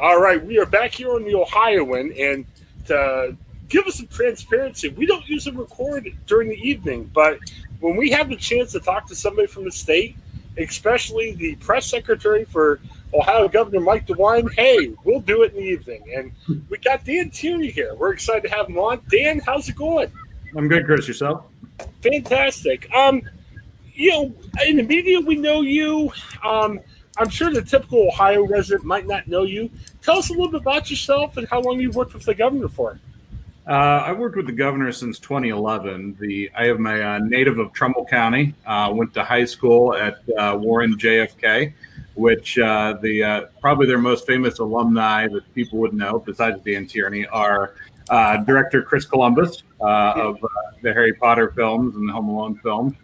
All 0.00 0.20
right, 0.20 0.40
we 0.44 0.60
are 0.60 0.66
back 0.66 0.94
here 0.94 1.12
on 1.12 1.24
the 1.24 1.34
Ohioan, 1.34 2.12
and 2.16 2.46
to 2.86 3.36
give 3.68 3.84
us 3.86 3.96
some 3.96 4.06
transparency, 4.06 4.90
we 4.90 5.06
don't 5.06 5.28
usually 5.28 5.56
record 5.56 6.08
during 6.28 6.50
the 6.50 6.56
evening, 6.56 7.10
but 7.12 7.40
when 7.80 7.96
we 7.96 8.08
have 8.10 8.28
the 8.28 8.36
chance 8.36 8.70
to 8.72 8.80
talk 8.80 9.08
to 9.08 9.16
somebody 9.16 9.48
from 9.48 9.64
the 9.64 9.72
state, 9.72 10.14
especially 10.56 11.34
the 11.34 11.56
press 11.56 11.86
secretary 11.86 12.44
for 12.44 12.78
Ohio 13.12 13.48
Governor 13.48 13.80
Mike 13.80 14.06
DeWine, 14.06 14.52
hey, 14.54 14.94
we'll 15.02 15.18
do 15.18 15.42
it 15.42 15.52
in 15.54 15.64
the 15.64 15.68
evening. 15.68 16.04
And 16.14 16.32
we 16.68 16.78
got 16.78 17.04
Dan 17.04 17.30
Tierney 17.30 17.70
here. 17.70 17.92
We're 17.96 18.12
excited 18.12 18.48
to 18.48 18.54
have 18.54 18.68
him 18.68 18.78
on. 18.78 19.00
Dan, 19.10 19.40
how's 19.40 19.68
it 19.68 19.74
going? 19.74 20.12
I'm 20.56 20.68
good, 20.68 20.86
Chris. 20.86 21.08
Yourself? 21.08 21.44
Fantastic. 22.02 22.88
Um, 22.94 23.22
you 23.94 24.10
know, 24.10 24.34
in 24.64 24.76
the 24.76 24.84
media, 24.84 25.20
we 25.20 25.34
know 25.34 25.62
you. 25.62 26.12
Um, 26.44 26.78
I'm 27.18 27.28
sure 27.28 27.50
the 27.50 27.62
typical 27.62 28.06
Ohio 28.08 28.46
resident 28.46 28.84
might 28.84 29.06
not 29.06 29.26
know 29.26 29.42
you. 29.42 29.70
Tell 30.02 30.18
us 30.18 30.30
a 30.30 30.32
little 30.32 30.50
bit 30.50 30.60
about 30.60 30.90
yourself 30.90 31.36
and 31.36 31.48
how 31.48 31.60
long 31.60 31.80
you've 31.80 31.96
worked 31.96 32.14
with 32.14 32.24
the 32.24 32.34
governor 32.34 32.68
for. 32.68 32.98
Uh, 33.68 34.02
I 34.06 34.12
worked 34.12 34.36
with 34.36 34.46
the 34.46 34.52
governor 34.52 34.90
since 34.92 35.18
2011. 35.18 36.16
The 36.18 36.50
I 36.56 36.68
am 36.68 36.86
a 36.86 37.02
uh, 37.02 37.18
native 37.18 37.58
of 37.58 37.72
Trumbull 37.74 38.06
County. 38.06 38.54
Uh, 38.64 38.90
went 38.94 39.12
to 39.14 39.22
high 39.22 39.44
school 39.44 39.94
at 39.94 40.20
uh, 40.38 40.56
Warren 40.58 40.96
JFK, 40.96 41.74
which 42.14 42.58
uh, 42.58 42.94
the 43.02 43.22
uh, 43.22 43.40
probably 43.60 43.86
their 43.86 43.98
most 43.98 44.26
famous 44.26 44.58
alumni 44.58 45.28
that 45.28 45.54
people 45.54 45.78
would 45.80 45.92
know, 45.92 46.20
besides 46.20 46.62
Dan 46.62 46.86
Tierney, 46.86 47.26
are 47.26 47.74
director 48.46 48.80
Chris 48.80 49.04
Columbus 49.04 49.64
of 49.80 50.38
the 50.80 50.92
Harry 50.94 51.12
Potter 51.12 51.52
films 51.54 51.94
and 51.96 52.08
the 52.08 52.12
Home 52.12 52.30
Alone 52.30 52.58
films, 52.62 52.94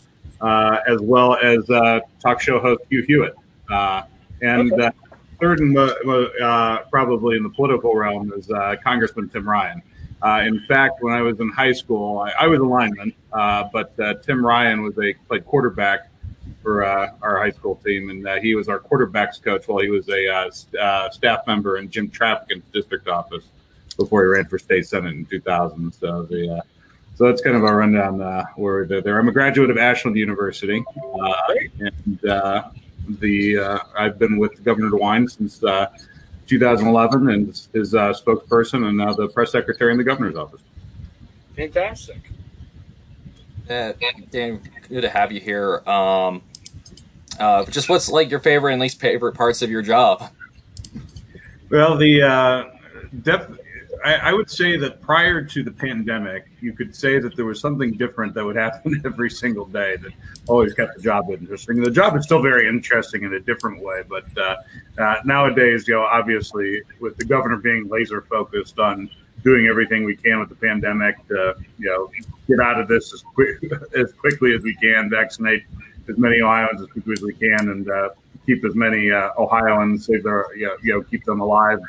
as 0.40 1.00
well 1.02 1.36
as 1.42 1.66
talk 2.22 2.40
show 2.40 2.58
host 2.58 2.80
Hugh 2.88 3.02
Hewitt. 3.02 3.34
Uh, 3.70 4.02
and 4.42 4.72
okay. 4.72 4.86
uh, 4.86 4.90
third, 5.40 5.60
and 5.60 5.76
uh, 5.76 6.78
probably 6.90 7.36
in 7.36 7.42
the 7.42 7.50
political 7.50 7.94
realm, 7.94 8.32
is 8.32 8.50
uh, 8.50 8.76
Congressman 8.82 9.28
Tim 9.28 9.48
Ryan. 9.48 9.82
Uh, 10.22 10.42
in 10.46 10.60
fact, 10.66 11.02
when 11.02 11.12
I 11.12 11.20
was 11.20 11.38
in 11.40 11.50
high 11.50 11.72
school, 11.72 12.18
I, 12.18 12.44
I 12.44 12.46
was 12.46 12.60
a 12.60 12.64
lineman, 12.64 13.12
uh, 13.32 13.68
but 13.72 13.96
Tim 14.22 14.44
Ryan 14.44 14.82
was 14.82 14.98
a 14.98 15.14
played 15.28 15.44
quarterback 15.44 16.08
for 16.62 16.84
our 16.84 17.38
high 17.38 17.50
school 17.50 17.76
team, 17.84 18.08
and 18.10 18.42
he 18.42 18.54
was 18.54 18.68
our 18.68 18.80
quarterbacks 18.80 19.42
coach 19.42 19.68
while 19.68 19.80
he 19.80 19.90
was 19.90 20.08
a 20.08 20.50
staff 21.12 21.46
member 21.46 21.78
in 21.78 21.90
Jim 21.90 22.08
Traficant's 22.08 22.66
district 22.72 23.08
office 23.08 23.44
before 23.98 24.22
he 24.22 24.28
ran 24.28 24.46
for 24.46 24.58
state 24.58 24.86
senate 24.86 25.12
in 25.12 25.26
2000. 25.26 25.92
So 25.92 26.22
the 26.22 26.62
so 27.16 27.26
that's 27.26 27.40
kind 27.40 27.56
of 27.56 27.62
our 27.62 27.76
rundown 27.76 28.20
uh, 28.20 28.44
where 28.56 28.86
there. 28.86 29.18
I'm 29.18 29.28
a 29.28 29.32
graduate 29.32 29.70
of 29.70 29.78
Ashland 29.78 30.16
University, 30.16 30.84
uh, 31.20 31.54
and 31.78 32.24
uh, 32.28 32.70
the 33.08 33.58
uh, 33.58 33.78
I've 33.96 34.18
been 34.18 34.38
with 34.38 34.62
Governor 34.64 34.90
DeWine 34.90 35.30
since 35.30 35.62
uh, 35.62 35.86
2011 36.46 37.30
and 37.30 37.68
his 37.72 37.94
uh, 37.94 38.12
spokesperson 38.12 38.86
and 38.86 38.96
now 38.96 39.12
the 39.12 39.28
press 39.28 39.52
secretary 39.52 39.92
in 39.92 39.98
the 39.98 40.04
governor's 40.04 40.36
office. 40.36 40.60
Fantastic. 41.56 42.30
Uh, 43.68 43.92
Dan, 44.30 44.60
good 44.88 45.00
to 45.02 45.08
have 45.08 45.32
you 45.32 45.40
here. 45.40 45.78
Um, 45.88 46.42
uh, 47.38 47.64
just 47.66 47.88
what's 47.88 48.10
like 48.10 48.30
your 48.30 48.40
favorite 48.40 48.72
and 48.72 48.82
least 48.82 49.00
favorite 49.00 49.34
parts 49.34 49.62
of 49.62 49.70
your 49.70 49.82
job? 49.82 50.30
Well, 51.70 51.96
the 51.96 52.22
uh, 52.22 52.64
def- 53.22 53.58
I, 54.04 54.14
I, 54.16 54.32
would 54.34 54.50
say 54.50 54.76
that 54.76 55.00
prior 55.00 55.42
to 55.42 55.62
the 55.62 55.70
pandemic, 55.70 56.44
you 56.60 56.74
could 56.74 56.94
say 56.94 57.18
that 57.18 57.36
there 57.36 57.46
was 57.46 57.58
something 57.58 57.92
different 57.92 58.34
that 58.34 58.44
would 58.44 58.56
happen 58.66 59.00
every 59.04 59.30
single 59.30 59.64
day 59.64 59.96
that 59.96 60.12
always 60.46 60.74
kept 60.74 60.96
the 60.96 61.02
job 61.02 61.30
interesting. 61.30 61.82
The 61.82 61.90
job 61.90 62.14
is 62.16 62.24
still 62.24 62.42
very 62.42 62.68
interesting 62.68 63.22
in 63.22 63.32
a 63.32 63.40
different 63.40 63.82
way, 63.82 64.02
but 64.08 64.26
uh, 64.36 64.56
uh, 64.98 65.16
nowadays, 65.24 65.88
you 65.88 65.94
know, 65.94 66.02
obviously, 66.02 66.82
with 67.00 67.16
the 67.16 67.24
governor 67.24 67.56
being 67.56 67.88
laser 67.88 68.20
focused 68.22 68.78
on 68.78 69.08
doing 69.42 69.66
everything 69.66 70.04
we 70.04 70.16
can 70.16 70.38
with 70.38 70.50
the 70.50 70.54
pandemic 70.54 71.16
to, 71.28 71.54
you 71.78 71.86
know, 71.86 72.10
get 72.46 72.60
out 72.60 72.78
of 72.78 72.88
this 72.88 73.12
as 73.14 73.22
quick 73.22 73.58
as 73.96 74.12
quickly 74.12 74.54
as 74.54 74.62
we 74.62 74.74
can, 74.74 75.08
vaccinate 75.08 75.64
as 76.08 76.18
many 76.18 76.42
Ohioans 76.42 76.80
as 76.82 76.88
quickly 76.88 77.14
as 77.14 77.22
we 77.22 77.32
can, 77.32 77.70
and 77.70 77.90
uh, 77.90 78.10
keep 78.44 78.62
as 78.66 78.74
many 78.74 79.10
uh, 79.10 79.30
Ohioans 79.38 80.04
save 80.06 80.24
their, 80.24 80.54
you 80.54 80.66
know, 80.66 80.76
you 80.82 80.92
know, 80.92 81.02
keep 81.02 81.24
them 81.24 81.40
alive 81.40 81.80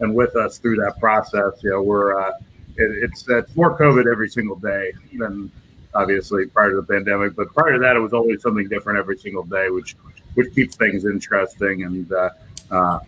and 0.00 0.14
with 0.14 0.36
us 0.36 0.58
through 0.58 0.76
that 0.76 0.98
process. 0.98 1.62
You 1.62 1.70
know, 1.70 1.82
we're 1.82 2.18
uh, 2.20 2.32
it, 2.76 3.04
it's 3.04 3.28
it's 3.28 3.54
more 3.56 3.78
COVID 3.78 4.10
every 4.10 4.28
single 4.28 4.56
day 4.56 4.92
than 5.18 5.50
obviously 5.94 6.46
prior 6.46 6.70
to 6.70 6.76
the 6.76 6.82
pandemic, 6.82 7.34
but 7.36 7.52
prior 7.54 7.72
to 7.74 7.78
that, 7.80 7.96
it 7.96 8.00
was 8.00 8.12
always 8.12 8.42
something 8.42 8.68
different 8.68 8.98
every 8.98 9.18
single 9.18 9.44
day, 9.44 9.70
which 9.70 9.96
which 10.34 10.54
keeps 10.54 10.76
things 10.76 11.04
interesting 11.04 11.84
and. 11.84 12.12
Uh, 12.12 12.30
uh, 12.70 13.00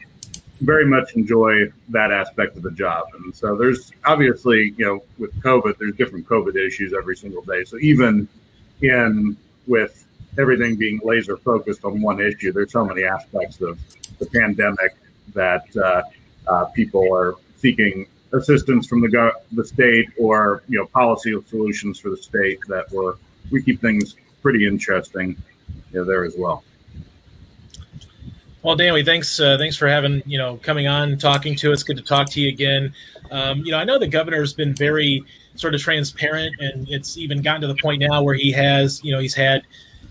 very 0.62 0.86
much 0.86 1.14
enjoy 1.14 1.70
that 1.88 2.12
aspect 2.12 2.56
of 2.56 2.62
the 2.62 2.70
job. 2.70 3.09
And 3.14 3.34
so 3.34 3.56
there's 3.56 3.91
obviously, 4.04 4.74
you 4.78 4.84
know, 4.84 5.03
with 5.19 5.34
COVID, 5.42 5.76
there's 5.78 5.97
different 5.97 6.26
COVID 6.26 6.54
issues 6.54 6.94
every 6.94 7.16
single 7.16 7.42
day. 7.42 7.64
So 7.64 7.78
even 7.78 8.28
in 8.80 9.36
with 9.66 10.06
everything 10.38 10.76
being 10.76 11.00
laser 11.03 11.36
focused 11.36 11.84
on 11.84 12.00
one 12.00 12.20
issue, 12.20 12.53
there's 12.53 12.72
so 12.72 12.84
many 12.84 13.04
aspects 13.04 13.60
of 13.60 13.78
the 14.19 14.26
pandemic 14.26 14.94
that 15.34 15.64
uh, 16.48 16.66
people 16.66 17.14
are 17.14 17.36
seeking 17.56 18.06
assistance 18.32 18.86
from 18.86 19.00
the 19.00 19.08
go- 19.08 19.32
the 19.53 19.64
state 19.64 20.08
or 20.19 20.62
you 20.69 20.78
know 20.78 20.86
policy 20.86 21.34
solutions 21.47 21.98
for 21.98 22.10
the 22.10 22.16
state 22.16 22.58
that 22.69 22.91
were 22.92 23.19
we 23.50 23.62
keep 23.62 23.80
things 23.80 24.16
pretty 24.41 24.66
interesting 24.66 25.36
you 25.92 26.00
know, 26.00 26.04
there 26.04 26.25
as 26.25 26.34
well. 26.36 26.64
Well, 28.62 28.76
Danny, 28.76 29.04
thanks 29.04 29.41
uh, 29.41 29.58
thanks 29.58 29.76
for 29.76 29.88
having 29.88 30.22
you 30.25 30.38
know 30.38 30.56
coming 30.58 30.86
on 30.86 31.19
talking 31.19 31.56
to 31.56 31.72
us. 31.72 31.82
Good 31.82 31.97
to 31.97 32.03
talk 32.03 32.30
to 32.30 32.41
you 32.41 32.48
again. 32.48 32.94
Um, 33.30 33.59
you 33.60 33.72
know, 33.72 33.78
I 33.78 33.84
know 33.84 33.98
the 33.98 34.06
governor's 34.06 34.53
been 34.53 34.74
very 34.74 35.24
sort 35.56 35.74
of 35.74 35.80
transparent, 35.80 36.54
and 36.60 36.88
it's 36.88 37.19
even 37.19 37.42
gotten 37.42 37.62
to 37.62 37.66
the 37.66 37.76
point 37.76 38.00
now 38.00 38.22
where 38.22 38.34
he 38.34 38.53
has 38.53 39.03
you 39.03 39.12
know 39.12 39.19
he's 39.19 39.34
had 39.34 39.62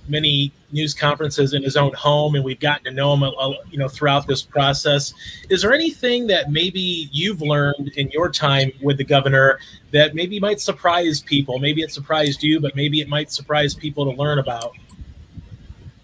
many 0.07 0.51
news 0.71 0.93
conferences 0.93 1.53
in 1.53 1.63
his 1.63 1.77
own 1.77 1.93
home, 1.93 2.35
and 2.35 2.43
we've 2.43 2.59
gotten 2.59 2.85
to 2.85 2.91
know 2.91 3.13
him, 3.13 3.23
a, 3.23 3.27
a, 3.27 3.55
you 3.69 3.77
know, 3.77 3.87
throughout 3.87 4.27
this 4.27 4.41
process. 4.41 5.13
Is 5.49 5.61
there 5.61 5.73
anything 5.73 6.27
that 6.27 6.51
maybe 6.51 7.09
you've 7.11 7.41
learned 7.41 7.91
in 7.95 8.09
your 8.09 8.29
time 8.29 8.71
with 8.81 8.97
the 8.97 9.03
governor 9.03 9.59
that 9.91 10.15
maybe 10.15 10.39
might 10.39 10.59
surprise 10.59 11.21
people? 11.21 11.59
Maybe 11.59 11.81
it 11.81 11.91
surprised 11.91 12.43
you, 12.43 12.59
but 12.59 12.75
maybe 12.75 13.01
it 13.01 13.09
might 13.09 13.31
surprise 13.31 13.73
people 13.73 14.11
to 14.11 14.17
learn 14.17 14.39
about. 14.39 14.73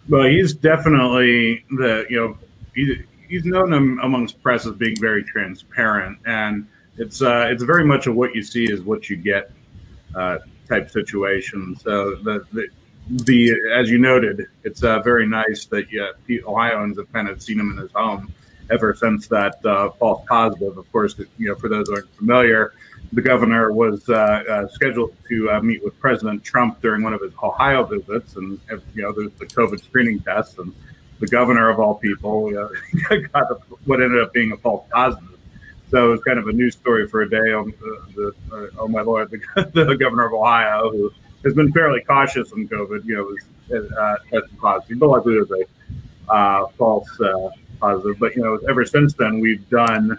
Well, 0.09 0.27
he's 0.27 0.53
definitely 0.53 1.65
the 1.71 2.05
you 2.09 2.17
know 2.17 2.37
he, 2.73 3.03
he's 3.27 3.45
known 3.45 3.73
amongst 3.73 4.41
press 4.41 4.65
as 4.65 4.73
being 4.73 4.95
very 4.99 5.23
transparent, 5.23 6.17
and 6.25 6.67
it's 6.97 7.21
uh, 7.21 7.47
it's 7.49 7.63
very 7.63 7.85
much 7.85 8.07
of 8.07 8.15
what 8.15 8.33
you 8.35 8.41
see 8.41 8.65
is 8.65 8.81
what 8.81 9.09
you 9.09 9.17
get 9.17 9.51
uh, 10.15 10.39
type 10.67 10.89
situation. 10.89 11.75
So 11.75 12.15
the, 12.15 12.45
the 12.53 12.67
the 13.09 13.53
as 13.75 13.89
you 13.89 13.97
noted, 13.97 14.47
it's 14.63 14.83
uh, 14.83 14.99
very 14.99 15.27
nice 15.27 15.65
that 15.65 15.91
yeah, 15.91 16.11
Ohioans 16.45 16.97
have 16.97 17.11
kind 17.13 17.29
of 17.29 17.41
seen 17.41 17.59
him 17.59 17.71
in 17.71 17.77
his 17.77 17.91
home 17.91 18.33
ever 18.69 18.93
since 18.93 19.27
that 19.27 19.65
uh, 19.65 19.91
false 19.91 20.25
positive. 20.27 20.77
Of 20.77 20.91
course, 20.91 21.15
you 21.37 21.47
know, 21.47 21.55
for 21.55 21.69
those 21.69 21.87
who 21.87 21.95
aren't 21.95 22.13
familiar, 22.15 22.73
the 23.13 23.21
governor 23.21 23.71
was 23.71 24.07
uh, 24.09 24.13
uh 24.13 24.67
scheduled 24.67 25.15
to 25.29 25.51
uh, 25.51 25.61
meet 25.61 25.83
with 25.83 25.97
President 25.99 26.43
Trump 26.43 26.81
during 26.81 27.03
one 27.03 27.13
of 27.13 27.21
his 27.21 27.33
Ohio 27.41 27.83
visits, 27.83 28.35
and 28.35 28.59
you 28.93 29.01
know, 29.01 29.13
there's 29.13 29.31
the 29.33 29.45
COVID 29.45 29.81
screening 29.83 30.19
test, 30.19 30.59
and 30.59 30.73
the 31.19 31.27
governor 31.27 31.69
of 31.69 31.79
all 31.79 31.95
people 31.95 32.51
got 33.33 33.69
what 33.85 34.01
ended 34.01 34.21
up 34.21 34.33
being 34.33 34.51
a 34.51 34.57
false 34.57 34.85
positive. 34.91 35.39
so 35.89 36.07
it 36.07 36.11
was 36.11 36.21
kind 36.23 36.39
of 36.39 36.47
a 36.47 36.51
news 36.51 36.75
story 36.75 37.07
for 37.07 37.21
a 37.21 37.29
day 37.29 37.53
on 37.53 37.73
the, 37.79 38.33
the 38.51 38.71
oh 38.77 38.87
my 38.87 39.01
lord, 39.01 39.31
the, 39.31 39.39
the, 39.73 39.95
governor 39.95 40.25
of 40.25 40.33
Ohio, 40.33 40.91
who 40.91 41.11
has 41.43 41.53
been 41.53 41.71
fairly 41.71 42.01
cautious 42.01 42.51
on 42.51 42.67
COVID, 42.67 43.05
you 43.05 43.15
know, 43.15 43.23
was 43.23 43.91
uh, 43.91 44.15
tested 44.29 44.57
positive, 44.59 44.99
but 44.99 45.07
likely 45.07 45.39
was 45.39 45.51
a 45.51 46.31
uh, 46.31 46.67
false 46.77 47.09
uh, 47.21 47.49
positive. 47.79 48.19
But 48.19 48.35
you 48.35 48.43
know, 48.43 48.59
ever 48.69 48.85
since 48.85 49.13
then, 49.13 49.39
we've 49.39 49.67
done 49.69 50.17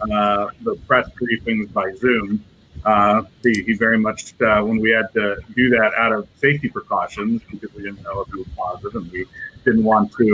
uh, 0.00 0.48
the 0.62 0.76
press 0.86 1.08
briefings 1.10 1.72
by 1.72 1.92
Zoom. 1.92 2.44
Uh, 2.84 3.22
he, 3.42 3.62
he, 3.62 3.74
very 3.74 3.98
much, 3.98 4.32
uh, 4.40 4.62
when 4.62 4.78
we 4.78 4.90
had 4.90 5.12
to 5.12 5.36
do 5.54 5.68
that 5.68 5.92
out 5.98 6.12
of 6.12 6.26
safety 6.36 6.68
precautions, 6.68 7.42
because 7.50 7.74
we 7.74 7.82
didn't 7.82 8.02
know 8.02 8.20
if 8.20 8.28
he 8.28 8.38
was 8.38 8.48
positive 8.56 8.94
and 9.02 9.12
we 9.12 9.26
didn't 9.66 9.84
want 9.84 10.10
to, 10.12 10.24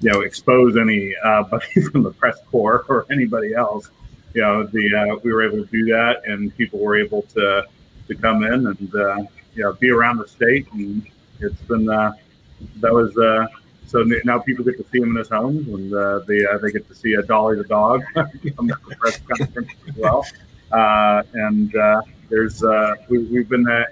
you 0.00 0.10
know, 0.10 0.22
expose 0.22 0.76
anybody 0.76 1.82
from 1.92 2.02
the 2.02 2.10
press 2.10 2.38
corps 2.50 2.84
or 2.88 3.06
anybody 3.10 3.54
else 3.54 3.90
you 4.34 4.42
know, 4.42 4.64
the 4.64 5.20
we 5.24 5.32
were 5.32 5.42
able 5.42 5.64
to 5.64 5.70
do 5.70 5.84
that, 5.86 6.22
and 6.24 6.56
people 6.56 6.78
were 6.78 6.96
able 6.96 7.22
to 7.22 7.66
to 8.08 8.14
come 8.14 8.44
in 8.44 8.66
and 8.66 8.94
uh, 8.94 9.22
you 9.54 9.62
know 9.62 9.72
be 9.74 9.90
around 9.90 10.18
the 10.18 10.28
state, 10.28 10.66
and 10.72 11.06
it's 11.40 11.60
been 11.62 11.88
uh, 11.88 12.12
that 12.76 12.92
was 12.92 13.16
uh, 13.16 13.46
so 13.86 14.04
now 14.24 14.38
people 14.38 14.64
get 14.64 14.76
to 14.78 14.84
see 14.90 14.98
him 14.98 15.10
in 15.10 15.16
his 15.16 15.28
homes, 15.28 15.66
and 15.68 15.92
uh, 15.92 16.20
they 16.20 16.46
uh, 16.46 16.58
they 16.58 16.70
get 16.70 16.86
to 16.88 16.94
see 16.94 17.14
a 17.14 17.22
Dolly 17.22 17.56
the 17.56 17.64
dog 17.64 18.02
to 18.14 18.28
the 18.42 18.96
press 18.98 19.18
conference 19.18 19.70
as 19.88 19.96
well, 19.96 20.24
uh, 20.72 21.22
and 21.34 21.74
uh, 21.74 22.02
there's 22.28 22.62
uh, 22.62 22.94
we, 23.08 23.18
we've 23.18 23.48
been 23.48 23.68
uh, 23.68 23.84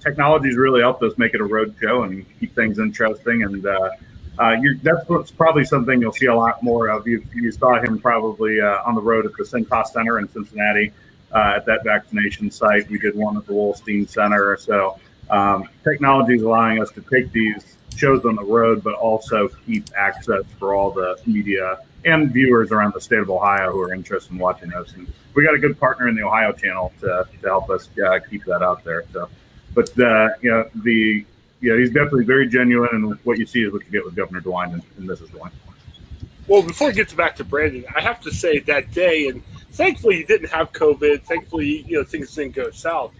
technology's 0.00 0.56
really 0.56 0.80
helped 0.80 1.02
us 1.02 1.18
make 1.18 1.34
it 1.34 1.40
a 1.40 1.44
road 1.44 1.74
show 1.80 2.04
and 2.04 2.24
keep 2.38 2.54
things 2.54 2.78
interesting 2.78 3.42
and. 3.42 3.66
Uh, 3.66 3.90
uh, 4.38 4.56
that's 4.82 5.30
probably 5.32 5.64
something 5.64 6.00
you'll 6.00 6.12
see 6.12 6.26
a 6.26 6.34
lot 6.34 6.62
more 6.62 6.88
of. 6.88 7.06
You, 7.06 7.22
you 7.34 7.52
saw 7.52 7.78
him 7.78 7.98
probably 7.98 8.58
uh, 8.58 8.78
on 8.86 8.94
the 8.94 9.00
road 9.00 9.26
at 9.26 9.32
the 9.36 9.44
Cintas 9.44 9.88
Center 9.88 10.18
in 10.18 10.28
Cincinnati 10.28 10.92
uh, 11.32 11.54
at 11.56 11.66
that 11.66 11.84
vaccination 11.84 12.50
site. 12.50 12.88
We 12.90 12.98
did 12.98 13.14
one 13.14 13.36
at 13.36 13.46
the 13.46 13.52
Wolstein 13.52 14.08
Center. 14.08 14.56
So 14.56 14.98
um, 15.30 15.68
technology 15.84 16.34
is 16.34 16.42
allowing 16.42 16.82
us 16.82 16.90
to 16.92 17.02
take 17.02 17.32
these 17.32 17.76
shows 17.96 18.24
on 18.24 18.36
the 18.36 18.44
road, 18.44 18.82
but 18.82 18.94
also 18.94 19.48
keep 19.66 19.88
access 19.96 20.44
for 20.58 20.74
all 20.74 20.90
the 20.90 21.18
media 21.26 21.78
and 22.04 22.32
viewers 22.32 22.72
around 22.72 22.94
the 22.94 23.00
state 23.00 23.18
of 23.18 23.30
Ohio 23.30 23.72
who 23.72 23.80
are 23.80 23.92
interested 23.92 24.32
in 24.32 24.38
watching 24.38 24.72
us. 24.72 24.92
And 24.94 25.10
we 25.34 25.44
got 25.44 25.54
a 25.54 25.58
good 25.58 25.78
partner 25.78 26.08
in 26.08 26.14
the 26.14 26.22
Ohio 26.22 26.52
channel 26.52 26.92
to, 27.00 27.26
to 27.40 27.46
help 27.46 27.70
us 27.70 27.88
uh, 28.04 28.18
keep 28.20 28.44
that 28.46 28.62
out 28.62 28.84
there. 28.84 29.04
So, 29.12 29.28
but 29.74 29.90
uh, 29.98 30.30
you 30.40 30.50
know 30.50 30.68
the 30.74 31.24
yeah, 31.60 31.76
he's 31.76 31.90
definitely 31.90 32.24
very 32.24 32.48
genuine, 32.48 32.88
and 32.92 33.14
what 33.24 33.38
you 33.38 33.44
see 33.44 33.62
is 33.62 33.72
what 33.72 33.84
you 33.84 33.90
get 33.90 34.04
with 34.04 34.16
Governor 34.16 34.40
DeWine 34.40 34.72
and, 34.72 34.82
and 34.96 35.08
Mrs. 35.08 35.28
DeWine. 35.28 35.52
Well, 36.48 36.62
before 36.62 36.88
we 36.88 36.94
get 36.94 37.14
back 37.14 37.36
to 37.36 37.44
Brandon, 37.44 37.84
I 37.94 38.00
have 38.00 38.20
to 38.22 38.32
say 38.32 38.60
that 38.60 38.92
day, 38.92 39.28
and 39.28 39.42
thankfully 39.72 40.16
he 40.16 40.24
didn't 40.24 40.50
have 40.50 40.72
COVID. 40.72 41.22
Thankfully, 41.22 41.84
you 41.86 41.98
know 41.98 42.04
things 42.04 42.34
didn't 42.34 42.54
go 42.54 42.70
south. 42.70 43.12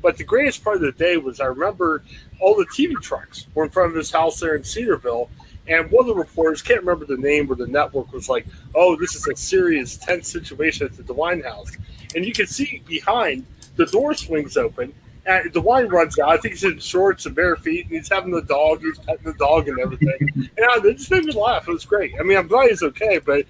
But 0.00 0.16
the 0.16 0.24
greatest 0.24 0.62
part 0.62 0.76
of 0.76 0.82
the 0.82 0.92
day 0.92 1.16
was 1.16 1.40
I 1.40 1.46
remember 1.46 2.02
all 2.40 2.54
the 2.54 2.66
TV 2.66 2.94
trucks 3.02 3.46
were 3.54 3.64
in 3.64 3.70
front 3.70 3.90
of 3.90 3.96
his 3.96 4.10
house 4.10 4.38
there 4.38 4.54
in 4.54 4.62
Cedarville, 4.62 5.28
and 5.66 5.90
one 5.90 6.02
of 6.02 6.06
the 6.06 6.14
reporters 6.14 6.62
can't 6.62 6.80
remember 6.80 7.04
the 7.04 7.16
name 7.16 7.50
or 7.50 7.56
the 7.56 7.66
network 7.66 8.12
was 8.12 8.28
like, 8.28 8.46
"Oh, 8.74 8.96
this 8.96 9.14
is 9.14 9.26
a 9.26 9.36
serious 9.36 9.96
tense 9.96 10.28
situation 10.28 10.86
at 10.86 10.96
the 10.96 11.02
DeWine 11.02 11.44
house," 11.44 11.76
and 12.14 12.24
you 12.24 12.32
can 12.32 12.46
see 12.46 12.82
behind 12.86 13.44
the 13.76 13.86
door 13.86 14.14
swings 14.14 14.56
open 14.56 14.94
and 15.28 15.54
wine 15.56 15.88
runs 15.88 16.18
out. 16.18 16.30
I 16.30 16.36
think 16.38 16.54
he's 16.54 16.64
in 16.64 16.78
shorts 16.78 17.26
and 17.26 17.34
bare 17.34 17.56
feet, 17.56 17.86
and 17.86 17.96
he's 17.96 18.08
having 18.08 18.30
the 18.30 18.42
dog. 18.42 18.80
He's 18.80 18.98
petting 18.98 19.24
the 19.24 19.34
dog 19.34 19.68
and 19.68 19.78
everything. 19.78 20.16
and 20.34 20.66
I, 20.66 20.80
it 20.84 20.96
just 20.96 21.10
made 21.10 21.24
me 21.24 21.32
laugh. 21.32 21.68
It 21.68 21.72
was 21.72 21.84
great. 21.84 22.14
I 22.18 22.22
mean, 22.22 22.38
I'm 22.38 22.48
glad 22.48 22.70
he's 22.70 22.82
okay, 22.82 23.18
but 23.18 23.44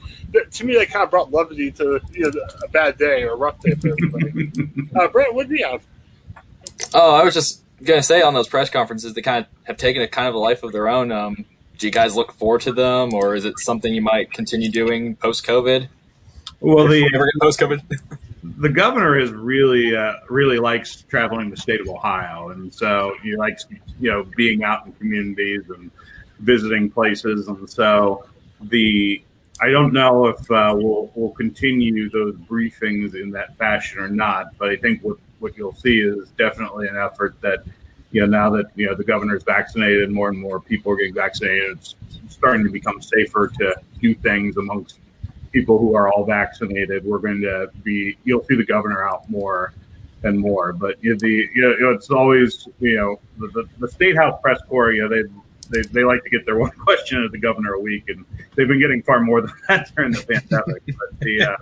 to 0.50 0.64
me, 0.64 0.76
that 0.76 0.90
kind 0.90 1.04
of 1.04 1.10
brought 1.10 1.32
levity 1.32 1.70
to 1.72 2.00
you 2.12 2.30
know 2.30 2.40
a 2.64 2.68
bad 2.68 2.98
day 2.98 3.22
or 3.22 3.32
a 3.32 3.36
rough 3.36 3.60
day 3.60 3.72
for 3.72 3.88
everybody. 3.88 4.50
uh, 4.96 5.08
Brent, 5.08 5.34
what 5.34 5.48
do 5.48 5.56
you 5.56 5.66
have? 5.66 5.86
Oh, 6.94 7.14
I 7.14 7.22
was 7.22 7.34
just 7.34 7.62
gonna 7.82 8.02
say 8.02 8.22
on 8.22 8.34
those 8.34 8.48
press 8.48 8.70
conferences, 8.70 9.14
they 9.14 9.22
kind 9.22 9.44
of 9.44 9.50
have 9.64 9.76
taken 9.76 10.02
a 10.02 10.08
kind 10.08 10.26
of 10.26 10.34
a 10.34 10.38
life 10.38 10.62
of 10.64 10.72
their 10.72 10.88
own. 10.88 11.12
Um, 11.12 11.44
do 11.78 11.86
you 11.86 11.92
guys 11.92 12.16
look 12.16 12.32
forward 12.32 12.62
to 12.62 12.72
them, 12.72 13.14
or 13.14 13.36
is 13.36 13.44
it 13.44 13.60
something 13.60 13.94
you 13.94 14.02
might 14.02 14.32
continue 14.32 14.70
doing 14.70 15.14
post 15.14 15.46
COVID? 15.46 15.88
Well, 16.60 16.88
the 16.88 17.32
post 17.40 17.60
COVID. 17.60 18.18
the 18.42 18.68
governor 18.68 19.18
is 19.18 19.30
really 19.32 19.96
uh, 19.96 20.14
really 20.28 20.58
likes 20.58 21.02
traveling 21.02 21.50
the 21.50 21.56
state 21.56 21.80
of 21.80 21.88
Ohio, 21.88 22.50
and 22.50 22.72
so 22.72 23.14
he 23.22 23.36
likes 23.36 23.66
you 24.00 24.10
know 24.10 24.24
being 24.36 24.62
out 24.62 24.86
in 24.86 24.92
communities 24.92 25.62
and 25.70 25.90
visiting 26.40 26.90
places, 26.90 27.48
and 27.48 27.68
so 27.68 28.24
the 28.62 29.22
I 29.60 29.70
don't 29.70 29.92
know 29.92 30.26
if 30.26 30.50
uh, 30.50 30.74
we'll 30.76 31.10
we'll 31.14 31.32
continue 31.32 32.08
those 32.10 32.34
briefings 32.34 33.14
in 33.14 33.30
that 33.32 33.56
fashion 33.56 33.98
or 33.98 34.08
not, 34.08 34.56
but 34.58 34.68
I 34.68 34.76
think 34.76 35.02
what 35.02 35.18
what 35.40 35.56
you'll 35.56 35.74
see 35.74 36.00
is 36.00 36.30
definitely 36.30 36.88
an 36.88 36.96
effort 36.96 37.34
that 37.40 37.64
you 38.12 38.20
know 38.20 38.26
now 38.26 38.50
that 38.50 38.66
you 38.76 38.86
know 38.86 38.94
the 38.94 39.04
governor's 39.04 39.42
vaccinated, 39.42 40.10
more 40.10 40.28
and 40.28 40.38
more 40.38 40.60
people 40.60 40.92
are 40.92 40.96
getting 40.96 41.14
vaccinated. 41.14 41.78
It's 41.78 41.96
starting 42.28 42.64
to 42.64 42.70
become 42.70 43.02
safer 43.02 43.48
to 43.58 43.74
do 44.00 44.14
things 44.14 44.56
amongst 44.56 45.00
people 45.58 45.78
who 45.78 45.96
are 45.96 46.08
all 46.12 46.24
vaccinated. 46.24 47.04
We're 47.04 47.18
going 47.18 47.40
to 47.40 47.70
be, 47.82 48.16
you'll 48.24 48.44
see 48.44 48.54
the 48.54 48.64
governor 48.64 49.06
out 49.08 49.28
more 49.28 49.72
and 50.22 50.38
more. 50.38 50.72
But 50.72 51.02
you 51.02 51.10
know, 51.10 51.18
the, 51.18 51.48
you 51.54 51.80
know, 51.80 51.90
it's 51.90 52.10
always, 52.10 52.68
you 52.78 52.96
know, 52.96 53.20
the, 53.38 53.48
the, 53.48 53.68
the 53.78 53.88
state 53.88 54.16
house 54.16 54.38
press 54.40 54.60
corps, 54.68 54.92
you 54.92 55.02
know, 55.02 55.08
they, 55.08 55.22
they, 55.70 55.82
they 55.88 56.04
like 56.04 56.22
to 56.22 56.30
get 56.30 56.46
their 56.46 56.58
one 56.66 56.70
question 56.70 57.24
at 57.24 57.32
the 57.32 57.38
governor 57.38 57.72
a 57.74 57.80
week, 57.80 58.04
and 58.08 58.24
they've 58.54 58.68
been 58.68 58.80
getting 58.80 59.02
far 59.02 59.20
more 59.20 59.40
than 59.40 59.52
that 59.68 59.90
during 59.96 60.12
the 60.12 60.22
pandemic. 60.22 60.82
but 60.86 61.20
the, 61.20 61.42
uh, 61.42 61.56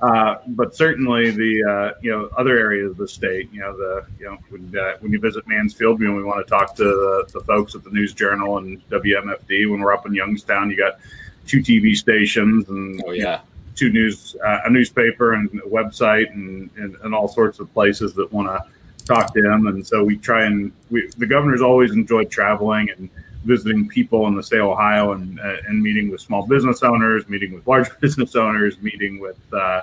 uh, 0.00 0.38
but 0.48 0.74
certainly 0.74 1.30
the 1.30 1.64
uh, 1.64 1.98
you 2.02 2.10
know 2.10 2.28
other 2.36 2.58
areas 2.58 2.90
of 2.90 2.96
the 2.98 3.08
state, 3.08 3.48
you 3.50 3.60
know 3.60 3.74
the 3.74 4.06
you 4.18 4.26
know 4.26 4.36
when 4.50 4.78
uh, 4.78 4.96
when 5.00 5.10
you 5.10 5.18
visit 5.18 5.46
Mansfield, 5.48 6.00
know, 6.00 6.14
we 6.14 6.22
want 6.22 6.46
to 6.46 6.50
talk 6.50 6.76
to 6.76 6.84
the, 6.84 7.30
the 7.32 7.40
folks 7.46 7.74
at 7.74 7.82
the 7.82 7.90
News 7.90 8.12
Journal 8.12 8.58
and 8.58 8.86
WMFD. 8.90 9.70
When 9.70 9.80
we're 9.80 9.94
up 9.94 10.04
in 10.04 10.14
Youngstown, 10.14 10.70
you 10.70 10.76
got 10.76 10.98
two 11.46 11.60
TV 11.60 11.96
stations 11.96 12.68
and 12.68 13.02
oh, 13.06 13.12
yeah. 13.12 13.40
two 13.74 13.90
news, 13.90 14.36
uh, 14.44 14.60
a 14.64 14.70
newspaper 14.70 15.34
and 15.34 15.48
a 15.60 15.68
website 15.68 16.30
and, 16.32 16.70
and, 16.76 16.96
and 17.02 17.14
all 17.14 17.28
sorts 17.28 17.60
of 17.60 17.72
places 17.72 18.14
that 18.14 18.32
want 18.32 18.48
to 18.48 19.04
talk 19.04 19.32
to 19.34 19.40
him. 19.40 19.66
And 19.68 19.86
so 19.86 20.04
we 20.04 20.16
try 20.16 20.44
and 20.44 20.72
we, 20.90 21.08
the 21.16 21.26
governor's 21.26 21.62
always 21.62 21.92
enjoyed 21.92 22.30
traveling 22.30 22.90
and 22.90 23.08
visiting 23.44 23.88
people 23.88 24.26
in 24.26 24.34
the 24.34 24.42
state 24.42 24.60
of 24.60 24.66
Ohio 24.66 25.12
and, 25.12 25.38
uh, 25.40 25.56
and 25.68 25.80
meeting 25.80 26.10
with 26.10 26.20
small 26.20 26.46
business 26.46 26.82
owners, 26.82 27.28
meeting 27.28 27.54
with 27.54 27.66
large 27.66 27.88
business 28.00 28.34
owners, 28.34 28.80
meeting 28.82 29.20
with 29.20 29.38
uh, 29.52 29.82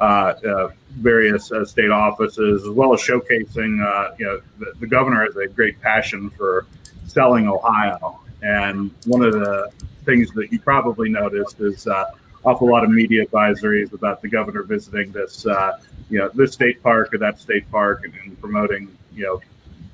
uh, 0.00 0.04
uh 0.04 0.68
various 0.98 1.50
uh, 1.50 1.64
state 1.64 1.90
offices, 1.90 2.62
as 2.62 2.70
well 2.70 2.92
as 2.92 3.00
showcasing. 3.00 3.82
Uh, 3.82 4.14
you 4.18 4.26
know, 4.26 4.40
the, 4.58 4.72
the, 4.80 4.86
governor 4.86 5.24
has 5.24 5.36
a 5.36 5.46
great 5.46 5.80
passion 5.80 6.30
for 6.30 6.66
selling 7.06 7.48
Ohio, 7.48 8.20
and 8.42 8.92
one 9.06 9.22
of 9.22 9.32
the 9.32 9.70
things 10.04 10.30
that 10.32 10.52
you 10.52 10.58
probably 10.58 11.08
noticed 11.08 11.60
is 11.60 11.86
uh, 11.86 12.10
awful 12.44 12.68
lot 12.68 12.84
of 12.84 12.90
media 12.90 13.24
advisories 13.26 13.92
about 13.92 14.20
the 14.22 14.28
governor 14.28 14.62
visiting 14.62 15.10
this, 15.12 15.46
uh, 15.46 15.78
you 16.10 16.18
know, 16.18 16.30
this 16.34 16.52
state 16.52 16.82
park 16.82 17.12
or 17.14 17.18
that 17.18 17.40
state 17.40 17.70
park, 17.70 18.04
and, 18.04 18.14
and, 18.22 18.40
promoting, 18.40 18.96
you 19.14 19.24
know, 19.24 19.40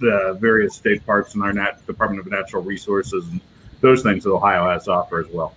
the 0.01 0.37
various 0.41 0.75
state 0.75 1.05
parks 1.07 1.35
and 1.35 1.43
our 1.43 1.53
Nat- 1.53 1.87
Department 1.87 2.21
of 2.21 2.31
Natural 2.31 2.63
Resources 2.63 3.29
and 3.29 3.41
those 3.81 4.03
things 4.03 4.25
that 4.25 4.31
Ohio 4.31 4.69
has 4.69 4.85
to 4.85 4.93
offer 4.93 5.21
as 5.21 5.29
well. 5.29 5.55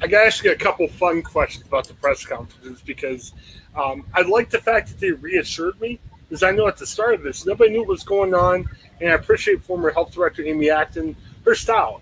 I 0.00 0.06
got 0.06 0.20
to 0.20 0.26
ask 0.26 0.42
you 0.42 0.50
a 0.50 0.56
couple 0.56 0.88
fun 0.88 1.22
questions 1.22 1.66
about 1.66 1.86
the 1.86 1.94
press 1.94 2.24
conferences 2.24 2.82
because 2.84 3.32
um, 3.76 4.04
I 4.14 4.22
like 4.22 4.50
the 4.50 4.58
fact 4.58 4.88
that 4.88 4.98
they 4.98 5.12
reassured 5.12 5.80
me 5.80 6.00
because 6.28 6.42
I 6.42 6.50
know 6.50 6.66
at 6.66 6.76
the 6.76 6.86
start 6.86 7.14
of 7.14 7.22
this 7.22 7.46
nobody 7.46 7.70
knew 7.70 7.80
what 7.80 7.88
was 7.88 8.02
going 8.02 8.34
on, 8.34 8.68
and 9.00 9.10
I 9.10 9.14
appreciate 9.14 9.62
former 9.62 9.90
Health 9.90 10.12
Director 10.12 10.44
Amy 10.44 10.70
Acton 10.70 11.14
her 11.44 11.54
style 11.54 12.00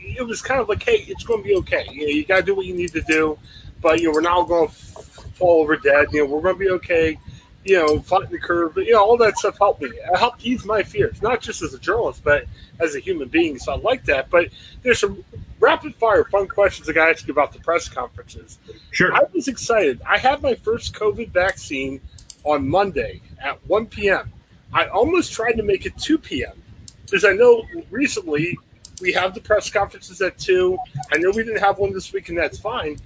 it 0.00 0.26
was 0.26 0.42
kind 0.42 0.60
of 0.60 0.68
like, 0.68 0.82
hey, 0.82 1.04
it's 1.08 1.24
going 1.24 1.42
to 1.42 1.48
be 1.48 1.54
okay. 1.56 1.86
You 1.90 2.00
know, 2.02 2.12
you 2.12 2.24
got 2.24 2.36
to 2.36 2.42
do 2.42 2.54
what 2.54 2.66
you 2.66 2.74
need 2.74 2.92
to 2.92 3.02
do, 3.02 3.38
but 3.80 4.00
you 4.00 4.06
know, 4.06 4.12
we're 4.12 4.20
not 4.20 4.48
going 4.48 4.68
to 4.68 4.74
fall 4.74 5.62
over 5.62 5.76
dead. 5.76 6.08
You 6.12 6.20
know, 6.20 6.26
we're 6.26 6.42
going 6.42 6.54
to 6.54 6.58
be 6.58 6.70
okay. 6.70 7.18
You 7.64 7.78
know, 7.78 7.98
flatten 7.98 8.30
the 8.30 8.38
curve. 8.38 8.76
You 8.76 8.92
know, 8.92 9.04
all 9.04 9.16
that 9.16 9.36
stuff 9.38 9.58
helped 9.58 9.82
me. 9.82 9.88
It 9.88 10.16
helped 10.16 10.44
ease 10.46 10.64
my 10.64 10.84
fears, 10.84 11.20
not 11.20 11.40
just 11.40 11.62
as 11.62 11.74
a 11.74 11.78
journalist, 11.80 12.22
but 12.22 12.44
as 12.78 12.94
a 12.94 13.00
human 13.00 13.28
being. 13.28 13.58
So 13.58 13.72
I 13.72 13.76
like 13.76 14.04
that. 14.04 14.30
But 14.30 14.50
there's 14.82 15.00
some 15.00 15.24
rapid 15.58 15.96
fire 15.96 16.24
fun 16.24 16.46
questions 16.46 16.88
I 16.88 16.92
got 16.92 17.06
to 17.06 17.10
ask 17.10 17.26
you 17.26 17.32
about 17.32 17.52
the 17.52 17.58
press 17.58 17.88
conferences. 17.88 18.58
Sure. 18.92 19.12
I 19.12 19.22
was 19.34 19.48
excited. 19.48 20.00
I 20.08 20.18
had 20.18 20.42
my 20.42 20.54
first 20.54 20.94
COVID 20.94 21.30
vaccine 21.30 22.00
on 22.44 22.68
Monday 22.68 23.20
at 23.42 23.58
1 23.66 23.86
p.m. 23.86 24.32
I 24.72 24.86
almost 24.86 25.32
tried 25.32 25.54
to 25.54 25.64
make 25.64 25.86
it 25.86 25.96
2 25.98 26.18
p.m. 26.18 26.62
because 27.04 27.24
I 27.24 27.32
know 27.32 27.64
recently 27.90 28.56
we 29.00 29.12
have 29.12 29.34
the 29.34 29.40
press 29.40 29.70
conferences 29.70 30.20
at 30.22 30.38
two. 30.38 30.78
I 31.12 31.18
know 31.18 31.30
we 31.30 31.42
didn't 31.44 31.60
have 31.60 31.78
one 31.78 31.92
this 31.92 32.12
week, 32.12 32.28
and 32.28 32.38
that's 32.38 32.58
fine. 32.58 32.98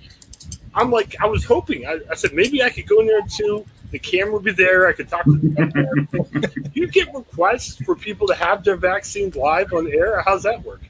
I'm 0.75 0.91
like, 0.91 1.17
I 1.21 1.27
was 1.27 1.45
hoping. 1.45 1.87
I, 1.87 2.01
I 2.11 2.15
said 2.15 2.33
maybe 2.33 2.63
I 2.63 2.71
could 2.71 2.89
go 2.89 3.01
in 3.01 3.07
there 3.07 3.19
at 3.19 3.31
two. 3.31 3.65
The 3.91 3.99
camera 3.99 4.35
would 4.35 4.45
be 4.45 4.53
there. 4.53 4.87
I 4.87 4.93
could 4.93 5.09
talk 5.09 5.25
to 5.25 5.33
them. 5.33 6.71
you 6.75 6.87
get 6.87 7.13
requests 7.13 7.77
for 7.83 7.97
people 7.97 8.27
to 8.29 8.35
have 8.35 8.63
their 8.63 8.77
vaccines 8.77 9.35
live 9.35 9.73
on 9.73 9.93
air. 9.93 10.23
How's 10.23 10.45
that 10.45 10.63
work? 10.65 10.81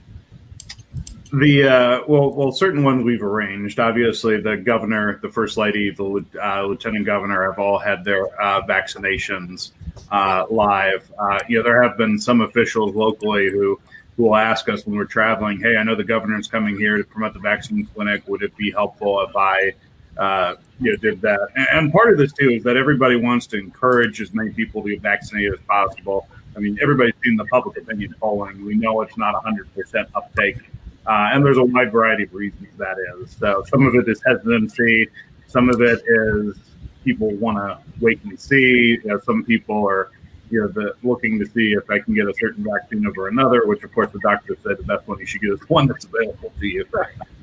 The 1.33 1.63
uh, 1.63 2.01
well, 2.09 2.33
well, 2.33 2.51
certain 2.51 2.83
ones 2.83 3.05
we've 3.05 3.23
arranged. 3.23 3.79
Obviously, 3.79 4.41
the 4.41 4.57
governor, 4.57 5.21
the 5.23 5.29
first 5.31 5.57
lady, 5.57 5.91
the 5.91 6.25
uh, 6.43 6.63
lieutenant 6.65 7.07
governor 7.07 7.49
have 7.49 7.59
all 7.61 7.79
had 7.79 8.05
their 8.05 8.27
uh, 8.43 8.67
vaccinations 8.67 9.71
uh, 10.11 10.45
live. 10.51 11.11
Uh, 11.17 11.39
you 11.49 11.59
know, 11.59 11.63
there 11.63 11.83
have 11.83 11.97
been 11.97 12.19
some 12.19 12.41
officials 12.41 12.97
locally 12.97 13.49
who 13.49 13.81
will 14.21 14.37
ask 14.37 14.69
us 14.69 14.87
when 14.87 14.97
we're 14.97 15.05
traveling, 15.05 15.61
"Hey, 15.61 15.77
I 15.77 15.83
know 15.83 15.95
the 15.95 16.05
governor's 16.05 16.49
coming 16.49 16.79
here 16.79 16.97
to 16.97 17.05
promote 17.05 17.35
the 17.35 17.41
vaccine 17.41 17.87
clinic. 17.95 18.23
Would 18.27 18.43
it 18.43 18.57
be 18.57 18.71
helpful 18.71 19.21
if 19.29 19.35
I, 19.37 19.73
uh, 20.19 20.55
you 20.81 20.93
know, 20.93 20.97
did 20.97 21.21
that?" 21.23 21.49
And, 21.57 21.67
and 21.73 21.93
part 21.93 22.13
of 22.13 22.19
this 22.19 22.33
too 22.33 22.51
is 22.51 22.63
that 22.65 22.77
everybody 22.77 23.17
wants 23.17 23.47
to 23.49 23.59
encourage 23.59 24.21
as 24.21 24.33
many 24.33 24.51
people 24.51 24.83
to 24.83 24.91
get 24.91 25.01
vaccinated 25.01 25.55
as 25.55 25.61
possible. 25.67 26.29
I 26.57 26.61
mean, 26.61 26.79
everybody's 26.83 27.15
seen 27.25 27.37
the 27.37 27.45
public 27.47 27.79
opinion 27.79 28.15
polling. 28.21 28.65
We 28.65 28.75
know 28.75 29.03
it's 29.03 29.17
not 29.17 29.35
100% 29.45 30.07
uptake 30.15 30.59
uh, 31.07 31.31
and 31.33 31.45
there's 31.45 31.57
a 31.57 31.65
wide 31.65 31.91
variety 31.91 32.25
of 32.25 32.35
reasons 32.35 32.69
that 32.77 32.97
is. 32.99 33.37
So 33.37 33.65
some 33.69 33.87
of 33.87 33.95
it 33.95 34.09
is 34.09 34.23
hesitancy, 34.25 35.09
some 35.47 35.69
of 35.69 35.81
it 35.81 36.03
is 36.07 36.57
people 37.05 37.31
want 37.33 37.57
to 37.57 37.79
wait 38.01 38.23
and 38.25 38.39
see. 38.39 38.99
You 39.03 39.05
know, 39.05 39.19
some 39.21 39.43
people 39.45 39.89
are 39.89 40.13
you 40.51 40.61
know 40.61 40.69
the, 40.69 40.95
looking 41.03 41.39
to 41.39 41.47
see 41.47 41.73
if 41.73 41.89
I 41.91 41.99
can 42.01 42.15
get 42.15 42.27
a 42.27 42.35
certain 42.35 42.65
vaccine 42.65 43.07
over 43.07 43.29
another, 43.29 43.67
which 43.67 43.83
of 43.85 43.93
course 43.95 44.11
the 44.13 44.21
doctor 44.21 44.57
said 44.63 44.79
the 44.79 44.85
best 44.85 45.07
one 45.07 45.19
you 45.19 45.27
should 45.27 45.41
get 45.41 45.51
is 45.51 45.61
one 45.69 45.87
that's 45.87 46.05
available 46.05 46.53
to 46.59 46.67
you, 46.67 46.87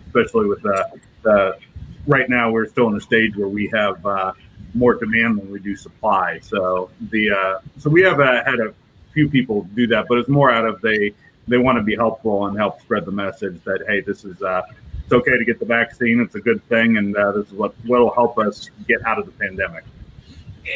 especially 0.07 0.47
with 0.47 0.61
the, 0.61 0.99
the 1.23 1.57
right 2.05 2.29
now 2.29 2.51
we're 2.51 2.67
still 2.67 2.87
in 2.87 2.95
a 2.95 3.01
stage 3.01 3.35
where 3.35 3.47
we 3.47 3.67
have 3.73 4.05
uh, 4.05 4.33
more 4.73 4.95
demand 4.95 5.39
than 5.39 5.51
we 5.51 5.59
do 5.59 5.75
supply. 5.75 6.39
So 6.39 6.89
the 7.09 7.31
uh, 7.31 7.59
so 7.77 7.89
we 7.89 8.01
have 8.03 8.19
uh, 8.19 8.43
had 8.45 8.59
a 8.59 8.73
few 9.13 9.29
people 9.29 9.63
do 9.75 9.87
that, 9.87 10.05
but 10.07 10.17
it's 10.19 10.29
more 10.29 10.51
out 10.51 10.65
of 10.65 10.81
they 10.81 11.13
they 11.47 11.57
want 11.57 11.77
to 11.77 11.83
be 11.83 11.95
helpful 11.95 12.47
and 12.47 12.57
help 12.57 12.81
spread 12.81 13.05
the 13.05 13.11
message 13.11 13.61
that 13.63 13.83
hey, 13.87 14.01
this 14.01 14.25
is 14.25 14.41
uh, 14.41 14.61
it's 15.03 15.13
okay 15.13 15.37
to 15.37 15.45
get 15.45 15.59
the 15.59 15.65
vaccine. 15.65 16.19
It's 16.19 16.35
a 16.35 16.41
good 16.41 16.61
thing, 16.67 16.97
and 16.97 17.15
uh, 17.15 17.31
this 17.31 17.47
is 17.47 17.53
what 17.53 17.73
will 17.85 18.11
help 18.11 18.37
us 18.37 18.69
get 18.87 19.05
out 19.05 19.17
of 19.17 19.25
the 19.25 19.31
pandemic. 19.31 19.85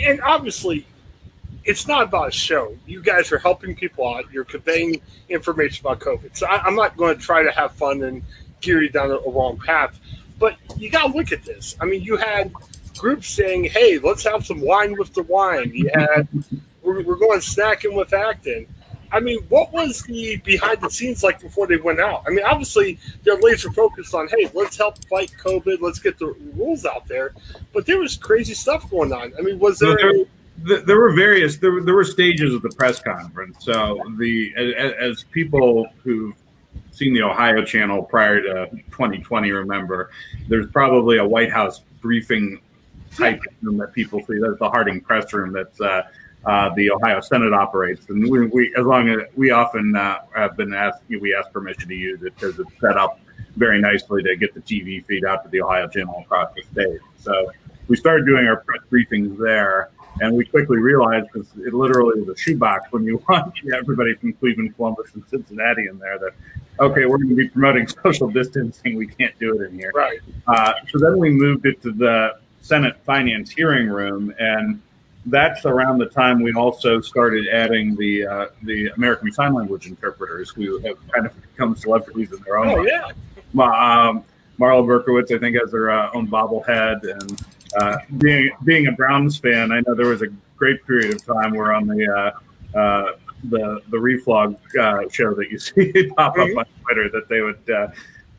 And 0.06 0.22
obviously, 0.22 0.88
it's 1.64 1.88
not 1.88 2.04
about 2.04 2.30
a 2.30 2.32
show. 2.32 2.76
You 2.86 3.02
guys 3.02 3.32
are 3.32 3.38
helping 3.38 3.76
people 3.76 4.08
out. 4.08 4.32
You're 4.32 4.46
conveying 4.46 5.02
information 5.30 5.86
about 5.86 6.00
COVID. 6.00 6.36
So 6.36 6.48
I, 6.48 6.68
am 6.68 6.76
not 6.76 6.98
going 6.98 7.18
to 7.18 7.22
try 7.22 7.44
to 7.44 7.52
have 7.52 7.74
fun 7.74 8.04
and 8.04 8.24
gear 8.62 8.82
you 8.82 8.90
down 8.90 9.12
a, 9.12 9.16
a 9.16 9.32
wrong 9.32 9.60
path. 9.60 10.00
But 10.40 10.58
you 10.78 10.90
got 10.90 11.12
to 11.12 11.18
look 11.18 11.32
at 11.32 11.44
this. 11.44 11.76
I 11.80 11.86
mean, 11.86 12.02
you 12.02 12.18
had 12.18 12.52
groups 12.98 13.28
saying, 13.28 13.66
"Hey, 13.66 14.00
let's 14.00 14.24
have 14.24 14.46
some 14.46 14.60
wine 14.62 14.98
with 14.98 15.14
DeWine." 15.14 15.74
You 15.74 15.90
had 15.94 16.28
we're, 16.82 17.04
we're 17.04 17.16
going 17.16 17.40
snacking 17.40 17.94
with 17.94 18.14
Acton 18.14 18.68
I 19.14 19.20
mean, 19.20 19.40
what 19.50 19.74
was 19.74 20.04
the 20.04 20.38
behind 20.38 20.82
the 20.82 20.90
scenes 20.90 21.24
like 21.24 21.42
before 21.42 21.68
they 21.68 21.78
went 21.78 22.00
out? 22.00 22.24
I 22.26 22.30
mean, 22.30 22.46
obviously 22.46 22.98
they're 23.24 23.40
laser 23.40 23.72
focused 23.72 24.14
on, 24.14 24.30
hey, 24.30 24.50
let's 24.54 24.78
help 24.78 25.04
fight 25.06 25.32
COVID, 25.44 25.82
let's 25.82 26.00
get 26.00 26.18
the 26.18 26.34
rules 26.56 26.86
out 26.86 27.08
there. 27.08 27.34
But 27.74 27.86
there 27.86 28.00
was 28.00 28.16
crazy 28.16 28.54
stuff 28.54 28.90
going 28.90 29.12
on. 29.12 29.34
I 29.38 29.42
mean, 29.42 29.60
was 29.60 29.80
there? 29.80 29.96
There, 29.96 30.26
there, 30.64 31.00
were 31.00 31.14
various. 31.14 31.58
There, 31.58 31.82
there 31.82 31.96
were 31.96 32.04
stages 32.04 32.54
of 32.54 32.62
the 32.62 32.70
press 32.70 33.02
conference. 33.02 33.58
So 33.64 34.02
the 34.18 34.54
as, 34.56 34.94
as 35.00 35.24
people 35.32 35.88
who've 36.04 36.36
seen 36.92 37.14
the 37.14 37.24
Ohio 37.24 37.64
channel 37.64 38.04
prior 38.04 38.42
to 38.42 38.70
2020 38.92 39.52
remember, 39.52 40.12
there's 40.48 40.70
probably 40.72 41.18
a 41.18 41.26
White 41.26 41.52
House 41.52 41.82
briefing 42.02 42.60
type 43.16 43.42
room 43.62 43.78
that 43.78 43.94
people 43.94 44.20
see. 44.26 44.40
That's 44.40 44.60
the 44.60 44.70
Harding 44.70 45.02
press 45.02 45.32
room. 45.34 45.54
That's 45.54 45.80
uh, 45.82 46.04
uh, 46.46 46.74
the 46.76 46.92
Ohio 46.92 47.22
Senate 47.22 47.54
operates. 47.54 48.10
And 48.10 48.30
we, 48.30 48.48
we 48.48 48.76
as 48.76 48.86
long 48.86 49.10
as 49.10 49.28
we 49.36 49.52
often 49.52 49.96
uh, 49.96 50.20
have 50.36 50.58
been 50.58 50.74
asked, 50.74 51.04
we 51.10 51.36
ask 51.36 51.52
permission 51.52 51.88
to 51.90 51.96
use 51.96 52.22
it 52.24 52.36
because 52.36 52.60
it's 52.60 52.72
set 52.80 52.98
up 52.98 53.20
very 53.58 53.82
nicely 53.82 54.24
to 54.24 54.36
get 54.36 54.54
the 54.54 54.62
TV 54.62 55.06
feed 55.06 55.26
out 55.26 55.44
to 55.44 55.50
the 55.50 55.62
Ohio 55.62 55.88
Channel 55.88 56.20
across 56.26 56.54
the 56.56 56.64
state. 56.72 57.02
So 57.18 57.52
we 57.88 57.98
started 57.98 58.26
doing 58.26 58.46
our 58.48 58.58
press 58.58 58.82
briefings 58.90 59.38
there. 59.38 59.90
And 60.20 60.36
we 60.36 60.46
quickly 60.46 60.78
realized 60.78 61.28
because 61.32 61.52
it 61.66 61.74
literally 61.74 62.22
was 62.22 62.30
a 62.30 62.38
shoebox 62.38 62.92
when 62.92 63.04
you 63.04 63.24
want 63.30 63.54
everybody 63.74 64.14
from 64.16 64.34
Cleveland, 64.34 64.76
Columbus, 64.76 65.14
and 65.14 65.24
Cincinnati 65.30 65.88
in 65.88 65.98
there 66.00 66.20
that, 66.20 66.34
okay, 66.80 67.06
we're 67.06 67.18
going 67.18 67.30
to 67.30 67.36
be 67.36 67.48
promoting 67.48 67.88
social 68.04 68.30
distancing. 68.30 68.96
We 68.96 69.08
can't 69.08 69.38
do 69.40 69.60
it 69.60 69.70
in 69.70 69.76
here. 69.78 69.92
Right. 69.96 70.20
Uh, 70.48 70.74
so 70.90 71.00
then 71.00 71.18
we 71.18 71.30
moved 71.30 71.66
it 71.66 71.82
to 71.84 71.92
the 71.92 72.40
Senate 72.62 72.98
Finance 73.06 73.52
hearing 73.52 73.88
room. 73.88 74.34
And 74.40 74.82
that's 75.26 75.66
around 75.66 76.00
the 76.00 76.08
time 76.08 76.42
we 76.42 76.54
also 76.54 77.00
started 77.02 77.48
adding 77.48 77.96
the 77.96 78.26
uh, 78.26 78.46
the 78.64 78.88
American 78.98 79.32
Sign 79.32 79.54
Language 79.54 79.88
interpreters 79.88 80.50
who 80.50 80.80
have 80.80 80.98
kind 81.12 81.28
of 81.28 81.42
become 81.42 81.76
celebrities 81.76 82.32
in 82.32 82.42
their 82.44 82.58
own. 82.58 82.80
Oh 82.80 82.82
yeah. 82.82 83.06
Um, 83.54 84.24
Marla 84.60 84.86
Berkowitz, 84.86 85.36
I 85.36 85.40
think, 85.40 85.58
has 85.60 85.72
her 85.72 85.90
uh, 85.92 86.12
own 86.14 86.28
bobblehead, 86.28 87.04
and 87.10 87.42
uh, 87.80 87.98
being 88.18 88.52
being 88.64 88.88
a 88.88 88.92
Browns 88.92 89.38
fan, 89.38 89.72
I 89.72 89.82
know 89.82 89.96
there 89.96 90.08
was 90.08 90.22
a 90.22 90.28
great 90.56 90.86
period 90.86 91.14
of 91.14 91.26
time 91.26 91.54
where 91.54 91.74
on 91.74 91.88
the 91.88 92.08
uh, 92.76 92.78
uh, 92.78 93.12
the 93.46 93.82
the 93.90 93.98
reflog 93.98 94.58
uh, 94.78 95.10
show 95.10 95.34
that 95.34 95.50
you 95.50 95.60
see 95.60 96.10
pop 96.16 96.38
up 96.38 96.48
mm-hmm. 96.48 96.60
on 96.60 96.66
Twitter 96.84 97.10
that 97.10 97.28
they 97.30 97.42
would 97.42 97.60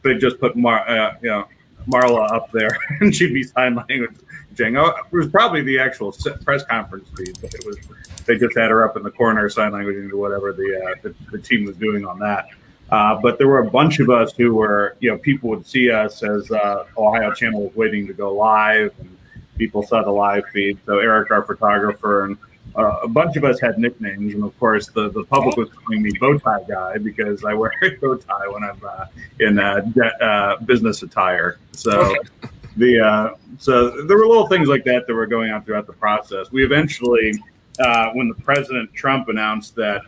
they 0.02 0.18
just 0.18 0.38
put 0.40 0.56
Mar 0.56 1.16
you 1.22 1.28
know 1.28 1.46
Marla 1.88 2.30
up 2.32 2.50
there 2.52 2.76
and 3.00 3.14
she'd 3.14 3.34
be 3.34 3.42
sign 3.42 3.74
language 3.74 4.16
Django. 4.54 4.96
It 4.98 5.12
was 5.12 5.28
probably 5.28 5.62
the 5.62 5.78
actual 5.78 6.14
press 6.44 6.64
conference 6.64 7.08
feed, 7.16 7.38
but 7.40 7.54
it 7.54 7.64
was 7.66 7.78
they 8.26 8.38
just 8.38 8.56
had 8.56 8.70
her 8.70 8.88
up 8.88 8.96
in 8.96 9.02
the 9.02 9.10
corner, 9.10 9.48
sign 9.48 9.72
language 9.72 9.96
into 9.96 10.16
whatever 10.16 10.52
the, 10.52 10.80
uh, 10.80 10.94
the, 11.02 11.14
the 11.32 11.38
team 11.38 11.64
was 11.64 11.76
doing 11.76 12.04
on 12.04 12.18
that. 12.20 12.48
Uh, 12.90 13.18
but 13.20 13.38
there 13.38 13.48
were 13.48 13.60
a 13.60 13.70
bunch 13.70 14.00
of 14.00 14.10
us 14.10 14.32
who 14.36 14.54
were, 14.54 14.96
you 15.00 15.10
know, 15.10 15.16
people 15.18 15.48
would 15.48 15.66
see 15.66 15.90
us 15.90 16.22
as 16.22 16.50
uh, 16.50 16.84
Ohio 16.96 17.32
Channel 17.32 17.64
was 17.64 17.74
waiting 17.74 18.06
to 18.06 18.12
go 18.12 18.32
live, 18.34 18.92
and 18.98 19.11
people 19.62 19.82
saw 19.84 20.02
the 20.02 20.10
live 20.10 20.44
feed. 20.52 20.76
So 20.86 20.98
Eric, 20.98 21.30
our 21.30 21.44
photographer, 21.44 22.24
and 22.24 22.36
uh, 22.74 22.98
a 23.04 23.08
bunch 23.08 23.36
of 23.36 23.44
us 23.44 23.60
had 23.60 23.78
nicknames, 23.78 24.34
and 24.34 24.42
of 24.42 24.58
course, 24.58 24.88
the, 24.88 25.08
the 25.10 25.22
public 25.24 25.56
was 25.56 25.68
calling 25.70 26.02
me 26.02 26.10
bow 26.18 26.36
tie 26.38 26.64
guy 26.68 26.98
because 26.98 27.44
I 27.44 27.54
wear 27.54 27.72
a 27.82 27.90
bow 27.96 28.16
tie 28.16 28.48
when 28.48 28.64
I'm 28.64 28.80
uh, 28.84 29.06
in 29.38 29.58
uh, 29.60 30.56
business 30.64 31.02
attire. 31.02 31.58
So 31.72 32.16
the 32.76 33.00
uh, 33.00 33.34
so 33.58 34.04
there 34.06 34.16
were 34.16 34.26
little 34.26 34.48
things 34.48 34.68
like 34.68 34.84
that 34.84 35.06
that 35.06 35.14
were 35.14 35.26
going 35.26 35.52
on 35.52 35.62
throughout 35.64 35.86
the 35.86 35.92
process. 35.92 36.50
We 36.50 36.64
eventually, 36.64 37.34
uh, 37.78 38.10
when 38.14 38.28
the 38.28 38.42
President 38.42 38.92
Trump 38.92 39.28
announced 39.28 39.76
that 39.76 40.02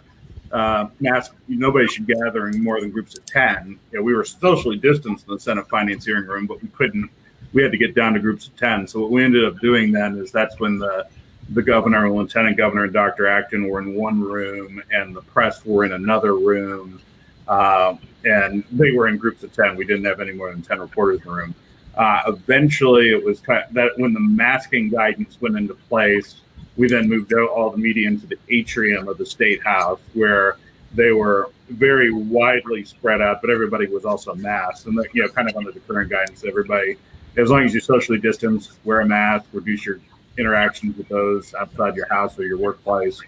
uh, 0.51 0.89
mass 0.99 1.31
nobody 1.47 1.87
should 1.87 2.07
gather 2.07 2.49
in 2.49 2.63
more 2.63 2.81
than 2.81 2.91
groups 2.91 3.17
of 3.17 3.25
ten, 3.27 3.79
you 3.93 3.99
know, 3.99 4.03
we 4.03 4.15
were 4.15 4.25
socially 4.25 4.79
distanced 4.79 5.29
in 5.29 5.35
the 5.35 5.41
Senate 5.41 5.69
Finance 5.69 6.05
hearing 6.07 6.27
room, 6.27 6.47
but 6.47 6.61
we 6.61 6.69
couldn't. 6.69 7.09
We 7.55 7.63
had 7.63 7.73
to 7.73 7.79
get 7.79 7.95
down 7.95 8.13
to 8.15 8.21
groups 8.21 8.49
of 8.49 8.57
ten. 8.57 8.87
So 8.87 9.01
what 9.01 9.11
we 9.11 9.25
ended 9.25 9.45
up 9.45 9.59
doing 9.61 9.93
then 9.93 10.19
is 10.19 10.31
that's 10.31 10.61
when 10.61 10.79
the 10.79 11.07
the 11.51 11.63
governor, 11.63 12.07
and 12.07 12.15
lieutenant 12.15 12.57
governor, 12.57 12.85
and 12.85 12.93
Dr. 12.93 13.27
Acton 13.27 13.69
were 13.69 13.81
in 13.81 13.95
one 13.95 14.21
room, 14.21 14.83
and 14.91 15.15
the 15.15 15.23
press 15.23 15.65
were 15.65 15.85
in 15.85 15.93
another 15.93 16.35
room, 16.35 17.01
uh, 17.49 17.97
and 18.25 18.65
they 18.73 18.93
were 18.93 19.09
in 19.09 19.17
groups 19.17 19.43
of 19.43 19.53
ten. 19.53 19.77
We 19.77 19.85
didn't 19.85 20.05
have 20.05 20.21
any 20.21 20.33
more 20.33 20.51
than 20.51 20.63
ten 20.63 20.81
reporters 20.81 21.21
in 21.21 21.27
the 21.27 21.33
room. 21.33 21.55
Uh, 21.97 22.23
eventually, 22.27 23.11
it 23.11 23.25
was 23.25 23.41
kind 23.41 23.63
of 23.65 23.75
that 23.75 23.93
when 23.97 24.13
the 24.13 24.21
masking 24.21 24.91
guidance 24.91 25.39
went 25.41 25.57
into 25.57 25.75
place, 25.75 26.41
we 26.77 26.89
then 26.89 27.09
moved 27.09 27.33
all 27.33 27.71
the 27.71 27.79
media 27.79 28.09
into 28.09 28.27
the 28.27 28.39
atrium 28.49 29.07
of 29.07 29.19
the 29.19 29.27
state 29.27 29.63
house, 29.63 30.01
where 30.15 30.57
they 30.95 31.13
were 31.13 31.51
very 31.71 32.13
widely 32.13 32.85
spread 32.85 33.21
out, 33.21 33.41
but 33.41 33.51
everybody 33.51 33.87
was 33.87 34.05
also 34.05 34.35
masked, 34.35 34.87
and 34.87 34.97
the, 34.97 35.07
you 35.13 35.23
know, 35.23 35.29
kind 35.29 35.49
of 35.49 35.57
under 35.57 35.73
the 35.73 35.81
current 35.81 36.11
guidance, 36.11 36.45
everybody, 36.45 36.97
as 37.37 37.51
long 37.51 37.63
as 37.65 37.75
you 37.75 37.81
socially 37.81 38.19
distance, 38.19 38.79
wear 38.85 39.01
a 39.01 39.07
mask, 39.07 39.47
reduce 39.53 39.85
your 39.85 40.01
interactions 40.39 40.97
with 40.97 41.09
those 41.09 41.55
outside 41.55 41.97
your 41.97 42.09
house 42.09 42.39
or 42.39 42.45
your 42.45 42.59
workplace. 42.59 43.21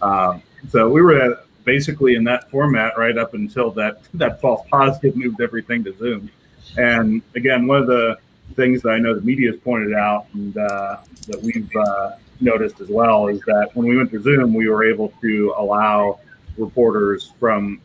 Um, 0.00 0.42
so 0.68 0.88
we 0.88 1.02
were 1.02 1.40
basically 1.64 2.14
in 2.14 2.24
that 2.24 2.50
format 2.50 2.98
right 2.98 3.16
up 3.16 3.34
until 3.34 3.70
that 3.70 4.02
that 4.14 4.40
false 4.40 4.66
positive 4.68 5.16
moved 5.16 5.40
everything 5.40 5.84
to 5.84 5.96
Zoom. 5.96 6.30
And 6.76 7.22
again, 7.36 7.66
one 7.66 7.78
of 7.78 7.86
the 7.86 8.18
things 8.54 8.82
that 8.82 8.90
I 8.90 8.98
know 8.98 9.14
the 9.14 9.20
media 9.20 9.52
has 9.52 9.60
pointed 9.60 9.94
out 9.94 10.26
and 10.34 10.56
uh, 10.56 10.98
that 11.28 11.40
we've 11.42 11.70
uh, 11.76 12.12
noticed 12.40 12.80
as 12.80 12.88
well 12.88 13.28
is 13.28 13.40
that 13.42 13.70
when 13.74 13.86
we 13.86 13.96
went 13.96 14.10
to 14.10 14.20
Zoom, 14.20 14.52
we 14.52 14.68
were 14.68 14.84
able 14.84 15.12
to 15.20 15.54
allow 15.56 16.18
reporters 16.56 17.32
from 17.38 17.80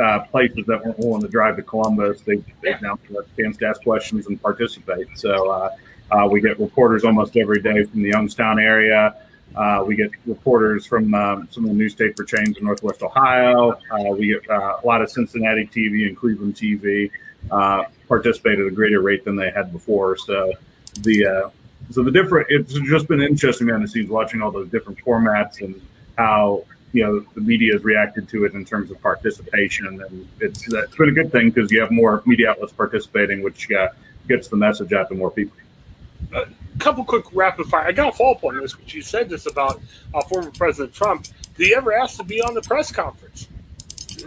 uh, 0.00 0.20
places 0.20 0.64
that 0.66 0.84
weren't 0.84 0.98
willing 0.98 1.22
to 1.22 1.28
drive 1.28 1.56
to 1.56 1.62
Columbus. 1.62 2.20
They, 2.22 2.36
they 2.62 2.76
now 2.80 2.98
chance 3.36 3.56
to 3.58 3.66
ask 3.66 3.82
questions 3.82 4.26
and 4.26 4.40
participate. 4.40 5.06
So 5.14 5.50
uh, 5.50 5.76
uh, 6.10 6.28
we 6.28 6.40
get 6.40 6.58
reporters 6.58 7.04
almost 7.04 7.36
every 7.36 7.60
day 7.60 7.84
from 7.84 8.02
the 8.02 8.10
Youngstown 8.10 8.58
area. 8.58 9.14
Uh, 9.54 9.84
we 9.86 9.96
get 9.96 10.10
reporters 10.26 10.86
from 10.86 11.12
um, 11.12 11.46
some 11.50 11.64
of 11.64 11.70
the 11.70 11.76
newspaper 11.76 12.24
chains 12.24 12.56
in 12.56 12.64
Northwest 12.64 13.02
Ohio. 13.02 13.78
we 14.16 14.28
get 14.28 14.48
a 14.48 14.80
lot 14.84 15.02
of 15.02 15.10
Cincinnati 15.10 15.66
TV 15.66 16.06
and 16.06 16.16
Cleveland 16.16 16.54
TV 16.54 17.10
uh, 17.50 17.84
participate 18.08 18.58
at 18.58 18.66
a 18.66 18.70
greater 18.70 19.00
rate 19.00 19.24
than 19.24 19.36
they 19.36 19.50
had 19.50 19.72
before. 19.72 20.16
So 20.16 20.52
the 21.00 21.26
uh, 21.26 21.50
so 21.90 22.02
the 22.02 22.10
different 22.10 22.46
it's 22.50 22.72
just 22.72 23.08
been 23.08 23.20
interesting 23.20 23.66
behind 23.66 23.84
the 23.84 23.88
scenes 23.88 24.08
watching 24.08 24.40
all 24.42 24.50
those 24.50 24.68
different 24.68 24.98
formats 25.00 25.60
and 25.60 25.80
how 26.16 26.64
you 26.92 27.04
know 27.04 27.20
the 27.34 27.40
media 27.40 27.72
has 27.72 27.84
reacted 27.84 28.28
to 28.30 28.44
it 28.44 28.54
in 28.54 28.64
terms 28.64 28.90
of 28.90 29.00
participation, 29.00 29.86
and 29.86 30.28
it's 30.40 30.72
it's 30.72 30.96
been 30.96 31.08
a 31.08 31.12
good 31.12 31.32
thing 31.32 31.50
because 31.50 31.70
you 31.70 31.80
have 31.80 31.90
more 31.90 32.22
media 32.26 32.50
outlets 32.50 32.72
participating, 32.72 33.42
which 33.42 33.70
uh, 33.72 33.88
gets 34.28 34.48
the 34.48 34.56
message 34.56 34.92
out 34.92 35.08
to 35.08 35.14
more 35.14 35.30
people. 35.30 35.56
A 36.32 36.46
couple 36.78 37.04
quick 37.04 37.24
rapid 37.32 37.66
fire. 37.66 37.86
I 37.86 37.92
got 37.92 38.14
a 38.14 38.16
follow 38.16 38.32
up 38.32 38.44
on 38.44 38.58
this, 38.58 38.74
but 38.74 38.92
you 38.94 39.02
said 39.02 39.28
this 39.28 39.46
about 39.46 39.80
uh, 40.14 40.22
former 40.22 40.50
President 40.50 40.94
Trump. 40.94 41.26
Did 41.56 41.66
he 41.66 41.74
ever 41.74 41.92
ask 41.92 42.16
to 42.18 42.24
be 42.24 42.40
on 42.40 42.54
the 42.54 42.62
press 42.62 42.92
conference? 42.92 43.48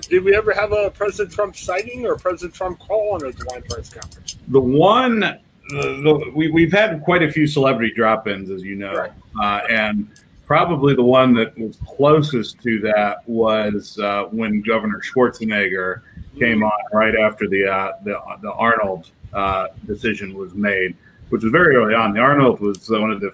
Did 0.09 0.23
we 0.23 0.35
ever 0.35 0.53
have 0.53 0.71
a 0.71 0.91
President 0.91 1.33
Trump 1.33 1.55
sighting 1.55 2.05
or 2.05 2.15
President 2.17 2.53
Trump 2.53 2.79
call 2.79 3.15
on 3.15 3.21
a 3.23 3.31
DeWine 3.31 3.67
press 3.69 3.93
conference? 3.93 4.37
The 4.47 4.59
one, 4.59 5.23
uh, 5.23 5.37
the, 5.69 6.31
we, 6.35 6.51
we've 6.51 6.71
had 6.71 7.01
quite 7.03 7.23
a 7.23 7.31
few 7.31 7.47
celebrity 7.47 7.93
drop 7.95 8.27
ins, 8.27 8.49
as 8.49 8.61
you 8.63 8.75
know. 8.75 8.93
Right. 8.93 9.11
Uh, 9.41 9.61
and 9.69 10.09
probably 10.45 10.95
the 10.95 11.03
one 11.03 11.33
that 11.33 11.57
was 11.57 11.77
closest 11.85 12.59
to 12.61 12.79
that 12.79 13.27
was 13.27 13.97
uh, 13.99 14.25
when 14.25 14.61
Governor 14.61 15.01
Schwarzenegger 15.01 16.01
came 16.37 16.63
on 16.63 16.71
right 16.93 17.15
after 17.15 17.47
the 17.47 17.65
uh, 17.65 17.91
the, 18.03 18.19
the 18.41 18.51
Arnold 18.53 19.09
uh, 19.33 19.67
decision 19.85 20.35
was 20.37 20.53
made, 20.53 20.95
which 21.29 21.43
was 21.43 21.51
very 21.51 21.75
early 21.75 21.95
on. 21.95 22.13
The 22.13 22.19
Arnold 22.19 22.59
was 22.59 22.89
one 22.89 23.11
of 23.11 23.19
the 23.19 23.33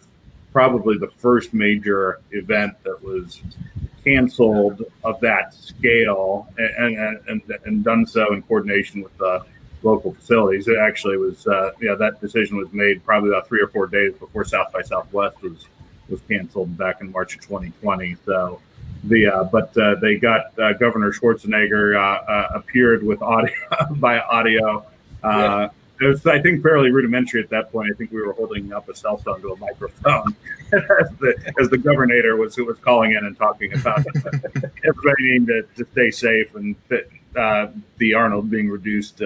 probably 0.52 0.98
the 0.98 1.12
first 1.18 1.54
major 1.54 2.20
event 2.32 2.76
that 2.84 3.02
was 3.04 3.42
canceled 4.04 4.84
of 5.04 5.20
that 5.20 5.54
scale 5.54 6.48
and 6.58 7.22
and, 7.28 7.42
and, 7.66 7.84
done 7.84 8.06
so 8.06 8.34
in 8.34 8.42
coordination 8.44 9.02
with 9.04 9.16
the 9.18 9.46
local 9.84 10.14
facilities. 10.14 10.68
It 10.68 10.78
actually 10.78 11.18
was, 11.18 11.46
uh, 11.48 11.72
that 11.80 12.22
decision 12.22 12.58
was 12.58 12.72
made 12.72 13.04
probably 13.04 13.30
about 13.30 13.48
three 13.48 13.62
or 13.62 13.68
four 13.68 13.88
days 13.88 14.14
before 14.14 14.46
South 14.46 14.72
by 14.72 14.82
Southwest 14.82 15.42
was 15.42 15.66
was 16.12 16.22
canceled 16.28 16.78
back 16.78 17.02
in 17.02 17.12
March 17.12 17.36
of 17.36 17.42
2020. 17.42 18.18
So 18.26 18.62
the 19.06 19.28
uh, 19.28 19.44
but 19.46 19.76
uh, 19.78 19.96
they 19.96 20.18
got 20.18 20.58
uh, 20.60 20.74
Governor 20.74 21.12
Schwarzenegger 21.12 21.96
uh, 21.96 22.32
uh, 22.32 22.48
appeared 22.56 23.04
with 23.04 23.22
audio 23.22 23.54
by 23.96 24.20
audio. 24.20 24.86
Uh, 25.24 25.70
It 26.00 26.06
was, 26.06 26.26
I 26.26 26.42
think, 26.42 26.64
fairly 26.64 26.90
rudimentary 26.90 27.44
at 27.44 27.50
that 27.52 27.72
point. 27.72 27.92
I 27.94 27.96
think 27.96 28.12
we 28.12 28.24
were 28.24 28.34
holding 28.34 28.74
up 28.74 28.90
a 28.90 28.96
cell 28.96 29.18
phone 29.18 29.40
to 29.42 29.50
a 29.50 29.58
microphone 29.58 30.36
as, 30.74 31.12
the, 31.20 31.54
as 31.62 31.70
the 31.70 31.78
governor 31.78 32.36
was 32.38 32.56
who 32.56 32.66
was 32.66 32.80
calling 32.80 33.12
in 33.12 33.24
and 33.24 33.38
talking 33.38 33.72
about 33.74 34.04
everybody 34.84 35.22
needing 35.22 35.46
to, 35.46 35.62
to 35.76 35.86
stay 35.92 36.10
safe 36.10 36.56
and 36.56 36.76
the 38.00 38.14
Arnold 38.16 38.50
being 38.50 38.68
reduced 38.68 39.22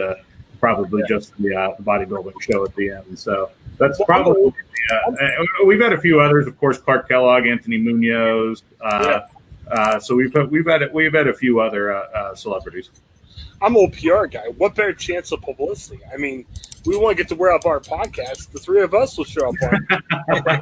probably 0.59 1.01
yeah. 1.01 1.15
just 1.15 1.37
the, 1.37 1.55
uh, 1.55 1.75
the, 1.77 1.83
bodybuilding 1.83 2.41
show 2.41 2.65
at 2.65 2.75
the 2.75 2.89
end. 2.89 3.19
So 3.19 3.51
that's 3.77 4.01
probably. 4.05 4.53
Uh, 4.91 5.11
we've 5.65 5.81
had 5.81 5.93
a 5.93 5.99
few 5.99 6.19
others, 6.19 6.47
of 6.47 6.57
course, 6.59 6.77
Clark 6.77 7.09
Kellogg, 7.09 7.45
Anthony 7.45 7.77
Munoz. 7.77 8.63
Uh, 8.81 9.21
uh 9.69 9.99
so 9.99 10.15
we've 10.15 10.33
we've 10.49 10.67
had 10.67 10.81
we've 10.93 11.13
had 11.13 11.27
a 11.27 11.33
few 11.33 11.59
other 11.59 11.93
uh, 11.93 11.99
uh, 12.13 12.35
celebrities. 12.35 12.89
I'm 13.61 13.75
a 13.75 13.89
PR 13.89 14.25
guy. 14.25 14.47
What 14.57 14.75
better 14.75 14.93
chance 14.93 15.31
of 15.31 15.41
publicity? 15.41 15.99
I 16.13 16.17
mean, 16.17 16.45
we 16.85 16.97
want 16.97 17.17
to 17.17 17.23
get 17.23 17.29
to 17.29 17.35
wear 17.35 17.51
up 17.51 17.65
our 17.65 17.79
podcast. 17.79 18.51
The 18.51 18.59
three 18.59 18.81
of 18.81 18.93
us 18.93 19.17
will 19.17 19.25
show 19.25 19.49
up 19.49 19.55
on. 19.61 20.61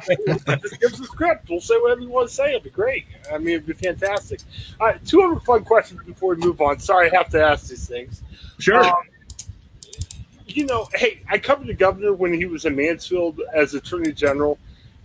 Just 0.62 0.80
give 0.80 0.92
us 0.92 1.00
a 1.00 1.04
script. 1.04 1.48
We'll 1.50 1.60
say 1.60 1.76
whatever 1.78 2.00
you 2.00 2.08
want 2.08 2.28
to 2.28 2.34
say. 2.34 2.50
It'd 2.50 2.62
be 2.62 2.70
great. 2.70 3.06
I 3.32 3.38
mean, 3.38 3.56
it'd 3.56 3.66
be 3.66 3.72
fantastic. 3.72 4.40
Right, 4.80 5.04
two 5.04 5.22
other 5.22 5.40
fun 5.40 5.64
questions 5.64 6.00
before 6.04 6.34
we 6.34 6.40
move 6.40 6.60
on. 6.60 6.78
Sorry, 6.78 7.10
I 7.10 7.16
have 7.16 7.28
to 7.30 7.44
ask 7.44 7.68
these 7.68 7.86
things. 7.86 8.22
Sure. 8.58 8.84
Um, 8.84 8.94
you 10.54 10.66
know, 10.66 10.88
hey, 10.94 11.20
I 11.28 11.38
covered 11.38 11.66
the 11.66 11.74
governor 11.74 12.12
when 12.12 12.32
he 12.32 12.46
was 12.46 12.64
in 12.64 12.76
Mansfield 12.76 13.40
as 13.52 13.74
Attorney 13.74 14.12
General, 14.12 14.58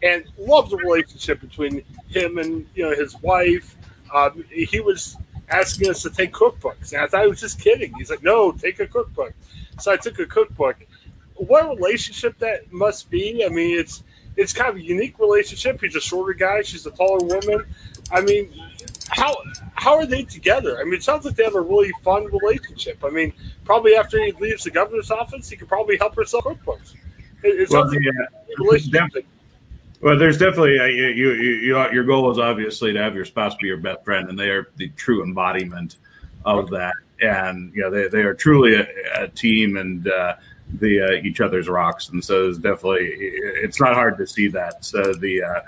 and 0.04 0.24
loved 0.38 0.72
the 0.72 0.78
relationship 0.78 1.42
between 1.42 1.84
him 2.08 2.38
and 2.38 2.68
you 2.76 2.84
know 2.88 2.96
his 2.96 3.20
wife. 3.22 3.76
Um, 4.14 4.44
he 4.50 4.80
was 4.80 5.18
asking 5.50 5.90
us 5.90 6.04
to 6.04 6.12
take 6.12 6.32
cookbooks, 6.32 6.94
and 6.94 7.02
I 7.02 7.08
thought 7.08 7.24
he 7.24 7.30
was 7.30 7.40
just 7.40 7.60
kidding. 7.60 7.94
He's 7.98 8.10
like, 8.10 8.24
"No, 8.24 8.52
take 8.52 8.80
a 8.80 8.88
cookbook." 8.88 9.34
So 9.80 9.92
I 9.92 9.98
took 9.98 10.20
a 10.20 10.26
cookbook. 10.26 10.78
What 11.34 11.66
a 11.66 11.70
relationship 11.70 12.38
that 12.40 12.72
must 12.72 13.10
be? 13.10 13.44
I 13.44 13.50
mean, 13.50 13.78
it's 13.78 14.04
it's 14.38 14.54
kind 14.54 14.70
of 14.70 14.76
a 14.76 14.82
unique 14.82 15.18
relationship. 15.18 15.82
He's 15.82 15.96
a 15.96 16.02
shorter 16.02 16.34
guy; 16.34 16.62
she's 16.62 16.86
a 16.86 16.92
taller 16.92 17.26
woman. 17.26 17.66
I 18.12 18.22
mean, 18.22 18.52
how 19.10 19.36
how 19.76 19.96
are 19.96 20.06
they 20.06 20.24
together? 20.24 20.80
I 20.80 20.84
mean, 20.84 20.96
it 20.96 21.04
sounds 21.04 21.26
like 21.26 21.36
they 21.36 21.44
have 21.44 21.56
a 21.56 21.62
really 21.62 21.92
fun 22.04 22.26
relationship. 22.26 23.04
I 23.04 23.10
mean, 23.10 23.34
probably 23.66 23.96
after 23.96 24.24
he 24.24 24.32
leaves 24.34 24.64
the 24.64 24.72
governor's 24.72 25.12
office, 25.12 25.50
he 25.50 25.56
could 25.56 25.68
probably 25.68 25.98
help 25.98 26.16
her 26.16 26.26
sell 26.26 26.42
cookbooks. 26.42 26.96
It, 27.44 27.60
it 27.62 27.70
well, 27.70 27.88
like 27.88 28.00
relationship. 28.58 29.26
Well, 30.02 30.18
there's 30.18 30.38
definitely 30.38 30.80
uh, 30.80 30.86
you, 30.86 31.08
you, 31.08 31.32
you, 31.34 31.92
your 31.92 32.04
goal 32.06 32.32
is 32.32 32.40
obviously 32.40 32.94
to 32.94 33.00
have 33.00 33.16
your 33.16 33.26
spouse 33.26 33.56
be 33.56 33.68
your 33.68 33.78
best 33.78 34.04
friend, 34.06 34.30
and 34.30 34.40
they 34.40 34.50
are 34.50 34.70
the 34.78 34.90
true 34.90 35.24
embodiment 35.24 35.98
of 36.46 36.70
that. 36.70 36.94
And 37.22 37.74
you 37.76 37.82
know, 37.82 37.90
they, 37.90 38.08
they 38.08 38.22
are 38.22 38.34
truly 38.34 38.76
a, 38.76 38.88
a 39.24 39.28
team 39.28 39.76
and 39.76 40.08
uh, 40.08 40.36
the 40.80 41.02
uh, 41.02 41.12
each 41.24 41.42
other's 41.42 41.68
rocks. 41.68 42.10
And 42.10 42.24
so 42.24 42.48
it's 42.48 42.58
definitely 42.58 43.10
it's 43.12 43.82
not 43.82 43.94
hard 43.94 44.18
to 44.20 44.28
see 44.28 44.48
that. 44.50 44.86
So 44.86 45.14
the 45.14 45.44
uh, 45.44 45.62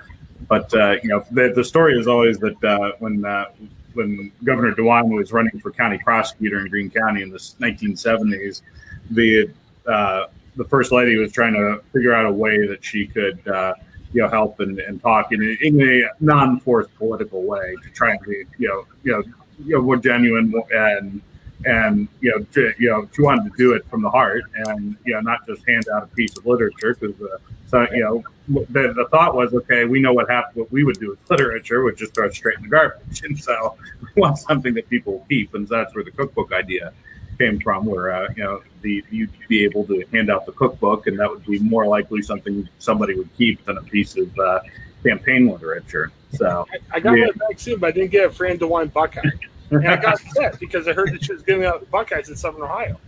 but 0.48 0.74
uh, 0.74 0.96
you 1.04 1.10
know, 1.10 1.24
the, 1.32 1.52
the 1.56 1.64
story 1.64 1.98
is 2.00 2.08
always 2.08 2.38
that 2.40 2.64
uh, 2.64 2.92
when 3.00 3.24
uh, 3.26 3.46
when 3.94 4.32
Governor 4.44 4.74
DeWine 4.74 5.16
was 5.16 5.32
running 5.32 5.60
for 5.60 5.72
county 5.72 5.98
prosecutor 5.98 6.60
in 6.60 6.68
Greene 6.70 6.90
County 6.90 7.22
in 7.22 7.30
the 7.30 7.38
1970s, 7.38 8.62
the 9.10 9.52
uh, 9.88 10.26
the 10.56 10.66
first 10.66 10.92
lady 10.92 11.18
was 11.18 11.32
trying 11.32 11.54
to 11.54 11.82
figure 11.94 12.14
out 12.14 12.26
a 12.26 12.32
way 12.32 12.68
that 12.68 12.84
she 12.84 13.08
could 13.08 13.46
uh, 13.48 13.74
you 14.14 14.22
know 14.22 14.30
help 14.30 14.60
and, 14.60 14.80
and 14.80 15.02
talk 15.02 15.32
in 15.32 15.42
a, 15.42 15.66
in 15.66 15.82
a 15.82 16.10
non-forced 16.20 16.94
political 16.96 17.44
way 17.44 17.76
to 17.84 17.90
try 17.92 18.12
and 18.12 18.20
be 18.22 18.44
you 18.58 18.68
know 18.68 18.86
you 19.04 19.12
know 19.12 19.24
you 19.64 19.76
know 19.76 19.82
more 19.82 19.98
genuine 19.98 20.54
and 20.72 21.22
and 21.66 22.08
you 22.22 22.32
know 22.32 22.44
to, 22.52 22.74
you 22.78 22.90
know 22.90 23.08
she 23.14 23.22
wanted 23.22 23.44
to 23.44 23.58
do 23.58 23.74
it 23.74 23.86
from 23.88 24.02
the 24.02 24.10
heart 24.10 24.44
and 24.68 24.96
you 25.06 25.14
know 25.14 25.20
not 25.22 25.46
just 25.48 25.68
hand 25.68 25.86
out 25.94 26.04
a 26.04 26.08
piece 26.08 26.36
of 26.38 26.46
literature 26.46 26.96
because 27.00 27.22
uh, 27.22 27.38
so 27.68 27.88
you 27.92 28.00
know 28.00 28.24
the, 28.70 28.94
the 28.94 29.08
thought 29.12 29.36
was 29.36 29.54
okay 29.54 29.86
we 29.86 30.00
know 30.00 30.14
what 30.14 30.30
happened 30.30 30.56
what 30.56 30.72
we 30.72 30.84
would 30.84 31.00
do 31.00 31.10
with 31.10 31.20
literature 31.30 31.84
would 31.84 31.98
just 31.98 32.14
throw 32.14 32.26
it 32.26 32.34
straight 32.34 32.58
in 32.58 32.64
the 32.64 32.70
garbage. 32.70 33.22
And 33.24 33.38
so 33.38 33.78
we 34.02 34.22
want 34.22 34.38
something 34.40 34.74
that 34.74 34.90
people 34.90 35.14
will 35.14 35.26
keep 35.30 35.54
and 35.54 35.68
that's 35.68 35.94
where 35.94 36.04
the 36.04 36.12
cookbook 36.12 36.52
idea 36.52 36.94
came 37.38 37.60
from 37.60 37.86
where 37.86 38.12
uh, 38.12 38.28
you 38.36 38.44
know 38.44 38.62
the 38.82 39.04
you'd 39.12 39.32
be 39.48 39.64
able 39.64 39.86
to 39.86 40.04
hand 40.12 40.30
out 40.30 40.46
the 40.46 40.52
cookbook 40.54 41.08
and 41.08 41.20
that 41.20 41.30
would 41.30 41.46
be 41.46 41.60
more 41.60 41.86
likely 41.86 42.22
something 42.22 42.68
somebody 42.80 43.16
would 43.16 43.30
keep 43.38 43.64
than 43.66 43.78
a 43.78 43.84
piece 43.84 44.18
of 44.18 44.38
uh, 44.40 44.60
campaign 45.04 45.48
literature. 45.48 46.12
So 46.34 46.66
I, 46.74 46.98
I 46.98 47.00
got 47.00 47.14
yeah. 47.14 47.26
my 47.26 47.48
vaccine 47.50 47.78
but 47.80 47.88
I 47.88 47.92
didn't 47.92 48.12
get 48.12 48.26
a 48.26 48.32
Fran 48.32 48.58
DeWine 48.58 48.92
Buckeye 48.92 49.30
and 49.72 49.88
I 49.88 49.96
got 49.98 50.22
upset 50.22 50.60
because 50.60 50.88
I 50.88 50.94
heard 50.94 51.14
that 51.14 51.24
she 51.24 51.34
was 51.34 51.42
giving 51.44 51.66
out 51.66 51.90
Buckeyes 51.90 52.30
in 52.30 52.36
Southern 52.36 52.64
Ohio. 52.64 53.00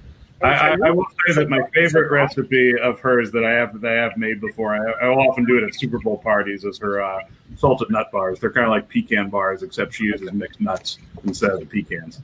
I, 0.42 0.48
I, 0.48 0.78
I, 0.88 0.92
will 0.92 1.06
say 1.26 1.36
that 1.36 1.50
my 1.50 1.62
favorite 1.74 2.12
recipe 2.12 2.78
of 2.78 3.00
hers 3.00 3.32
that 3.32 3.46
I 3.46 3.52
have 3.52 3.80
that 3.80 3.92
I 3.92 3.96
have 3.96 4.18
made 4.18 4.42
before. 4.42 4.76
I, 4.76 5.06
I 5.06 5.08
will 5.08 5.30
often 5.30 5.46
do 5.46 5.58
it 5.58 5.64
at 5.64 5.74
Super 5.74 6.00
Bowl 6.00 6.18
parties. 6.18 6.66
Is 6.66 6.78
her 6.80 7.02
uh, 7.02 7.22
salted 7.56 7.90
nut 7.90 8.12
bars. 8.12 8.40
They're 8.40 8.52
kind 8.52 8.66
of 8.66 8.72
like 8.72 8.90
pecan 8.90 9.30
bars, 9.30 9.64
except 9.64 9.94
she 9.94 10.06
uses 10.06 10.34
mixed 10.34 10.60
nuts 10.60 10.98
instead 11.24 11.52
of 11.52 11.60
the 11.62 11.66
pecans. 11.66 12.22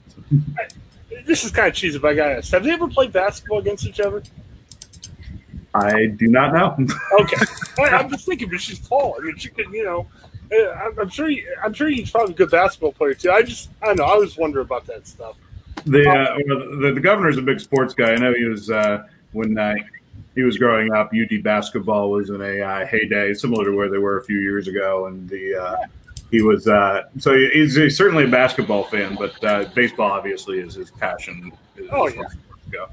this 1.26 1.44
is 1.44 1.50
kind 1.50 1.68
of 1.68 1.74
cheesy, 1.74 1.98
but 1.98 2.10
I 2.10 2.14
gotta 2.14 2.36
ask: 2.36 2.52
Have 2.52 2.64
they 2.64 2.72
ever 2.72 2.88
played 2.88 3.12
basketball 3.12 3.60
against 3.60 3.86
each 3.86 4.00
other? 4.00 4.22
I 5.72 6.06
do 6.06 6.26
not 6.26 6.52
know. 6.52 6.86
okay, 7.20 7.36
I'm 7.78 8.10
just 8.10 8.26
thinking, 8.26 8.50
but 8.50 8.60
she's 8.60 8.86
tall. 8.86 9.16
I 9.18 9.24
mean, 9.24 9.36
she 9.36 9.48
could, 9.48 9.72
you 9.72 9.84
know, 9.84 10.08
I'm 10.52 11.08
sure. 11.08 11.28
He, 11.28 11.44
I'm 11.62 11.72
sure 11.72 11.88
he's 11.88 12.10
probably 12.10 12.34
a 12.34 12.36
good 12.36 12.50
basketball 12.50 12.92
player 12.92 13.14
too. 13.14 13.30
I 13.30 13.42
just, 13.42 13.70
I 13.82 13.86
don't 13.86 13.98
know. 13.98 14.04
I 14.04 14.10
always 14.10 14.36
wonder 14.36 14.60
about 14.60 14.86
that 14.86 15.06
stuff. 15.06 15.36
The 15.86 16.08
uh, 16.08 16.36
the, 16.80 16.92
the 16.94 17.00
governor's 17.00 17.38
a 17.38 17.42
big 17.42 17.60
sports 17.60 17.94
guy. 17.94 18.12
I 18.12 18.16
know 18.16 18.34
he 18.34 18.44
was 18.44 18.70
uh, 18.70 19.04
when 19.32 19.56
uh, 19.56 19.74
he 20.34 20.42
was 20.42 20.58
growing 20.58 20.92
up. 20.92 21.12
UD 21.14 21.42
basketball 21.42 22.10
was 22.10 22.30
in 22.30 22.40
a 22.40 22.60
uh, 22.60 22.86
heyday, 22.86 23.32
similar 23.34 23.64
to 23.64 23.72
where 23.72 23.88
they 23.88 23.98
were 23.98 24.18
a 24.18 24.24
few 24.24 24.38
years 24.38 24.68
ago, 24.68 25.06
and 25.06 25.28
the. 25.28 25.54
Uh, 25.54 25.76
he 26.30 26.42
was 26.42 26.68
uh, 26.68 27.02
so 27.18 27.36
he's, 27.36 27.74
he's, 27.74 27.96
certainly 27.96 28.22
a 28.22 28.28
basketball 28.28 28.84
fan, 28.84 29.16
but 29.16 29.42
uh, 29.42 29.64
baseball 29.74 30.12
obviously 30.12 30.60
is 30.60 30.74
his 30.74 30.90
passion. 30.92 31.50
oh 31.90 32.08
yeah, 32.72 32.86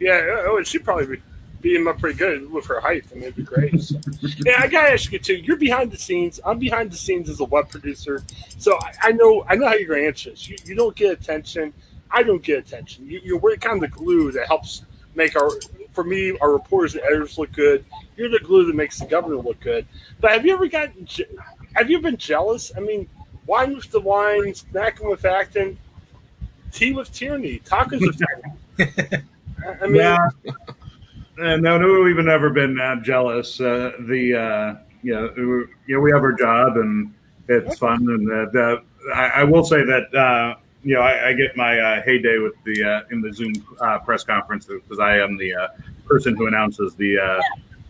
yeah. 0.00 0.42
Oh, 0.44 0.60
she 0.64 0.80
probably 0.80 1.20
beat 1.60 1.76
him 1.76 1.88
up 1.88 1.98
pretty 1.98 2.18
good 2.18 2.50
with 2.50 2.66
her 2.66 2.80
height. 2.80 3.04
I 3.10 3.14
mean, 3.14 3.24
it'd 3.24 3.36
be 3.36 3.42
great. 3.42 3.80
So. 3.80 3.98
yeah, 4.44 4.56
I 4.58 4.68
gotta 4.68 4.92
ask 4.92 5.12
you 5.12 5.18
too. 5.18 5.36
You're 5.36 5.56
behind 5.56 5.90
the 5.90 5.96
scenes. 5.96 6.40
I'm 6.44 6.58
behind 6.58 6.92
the 6.92 6.96
scenes 6.96 7.28
as 7.28 7.40
a 7.40 7.44
web 7.44 7.68
producer, 7.68 8.22
so 8.58 8.76
I, 8.80 8.92
I 9.08 9.12
know 9.12 9.44
I 9.48 9.56
know 9.56 9.66
how 9.66 9.74
you're 9.74 9.96
anxious. 9.96 10.48
You, 10.48 10.56
you 10.64 10.74
don't 10.74 10.94
get 10.94 11.12
attention. 11.12 11.72
I 12.10 12.22
don't 12.22 12.42
get 12.42 12.58
attention. 12.58 13.06
You, 13.06 13.20
you're 13.22 13.56
kind 13.56 13.82
of 13.82 13.90
the 13.90 13.96
glue 13.96 14.32
that 14.32 14.46
helps 14.46 14.82
make 15.14 15.36
our 15.36 15.50
for 15.92 16.04
me 16.04 16.36
our 16.40 16.52
reporters 16.52 16.94
and 16.94 17.04
editors 17.04 17.38
look 17.38 17.52
good. 17.52 17.84
You're 18.16 18.28
the 18.28 18.40
glue 18.40 18.66
that 18.66 18.74
makes 18.74 18.98
the 18.98 19.06
governor 19.06 19.36
look 19.36 19.60
good. 19.60 19.86
But 20.20 20.32
have 20.32 20.46
you 20.46 20.52
ever 20.52 20.68
gotten? 20.68 21.06
Have 21.74 21.90
you 21.90 22.00
been 22.00 22.16
jealous? 22.16 22.72
I 22.76 22.80
mean, 22.80 23.08
wine 23.46 23.74
with 23.74 23.90
DeWine, 23.90 24.64
snacking 24.64 25.10
with 25.10 25.24
Acton, 25.24 25.78
tea 26.72 26.92
with 26.92 27.12
Tierney, 27.12 27.60
tacos 27.64 28.00
with. 28.00 28.22
I 29.82 29.86
mean. 29.86 29.96
Yeah. 29.96 30.28
Uh, 31.40 31.56
no, 31.56 31.78
no, 31.78 32.00
we've 32.02 32.16
never 32.16 32.50
been 32.50 32.80
uh, 32.80 32.96
jealous. 32.96 33.60
Uh, 33.60 33.92
the 34.00 34.34
uh, 34.34 34.74
you 35.02 35.14
know, 35.14 35.32
you 35.36 35.94
know, 35.94 36.00
we 36.00 36.10
have 36.10 36.22
our 36.22 36.32
job 36.32 36.76
and 36.76 37.14
it's 37.48 37.78
fun, 37.78 37.98
and 38.08 38.26
the, 38.26 38.82
I, 39.14 39.26
I, 39.28 39.44
will 39.44 39.64
say 39.64 39.84
that 39.84 40.14
uh, 40.14 40.58
you 40.82 40.94
know 40.94 41.00
I, 41.00 41.28
I 41.28 41.32
get 41.34 41.56
my 41.56 41.78
uh, 41.78 42.02
heyday 42.02 42.38
with 42.38 42.54
the 42.64 42.84
uh, 42.84 43.00
in 43.12 43.20
the 43.20 43.32
Zoom 43.32 43.52
uh, 43.80 43.98
press 44.00 44.24
conference 44.24 44.66
because 44.66 44.98
I 44.98 45.18
am 45.18 45.36
the 45.36 45.54
uh, 45.54 45.68
person 46.06 46.34
who 46.36 46.48
announces 46.48 46.94
the 46.96 47.18
uh, 47.18 47.40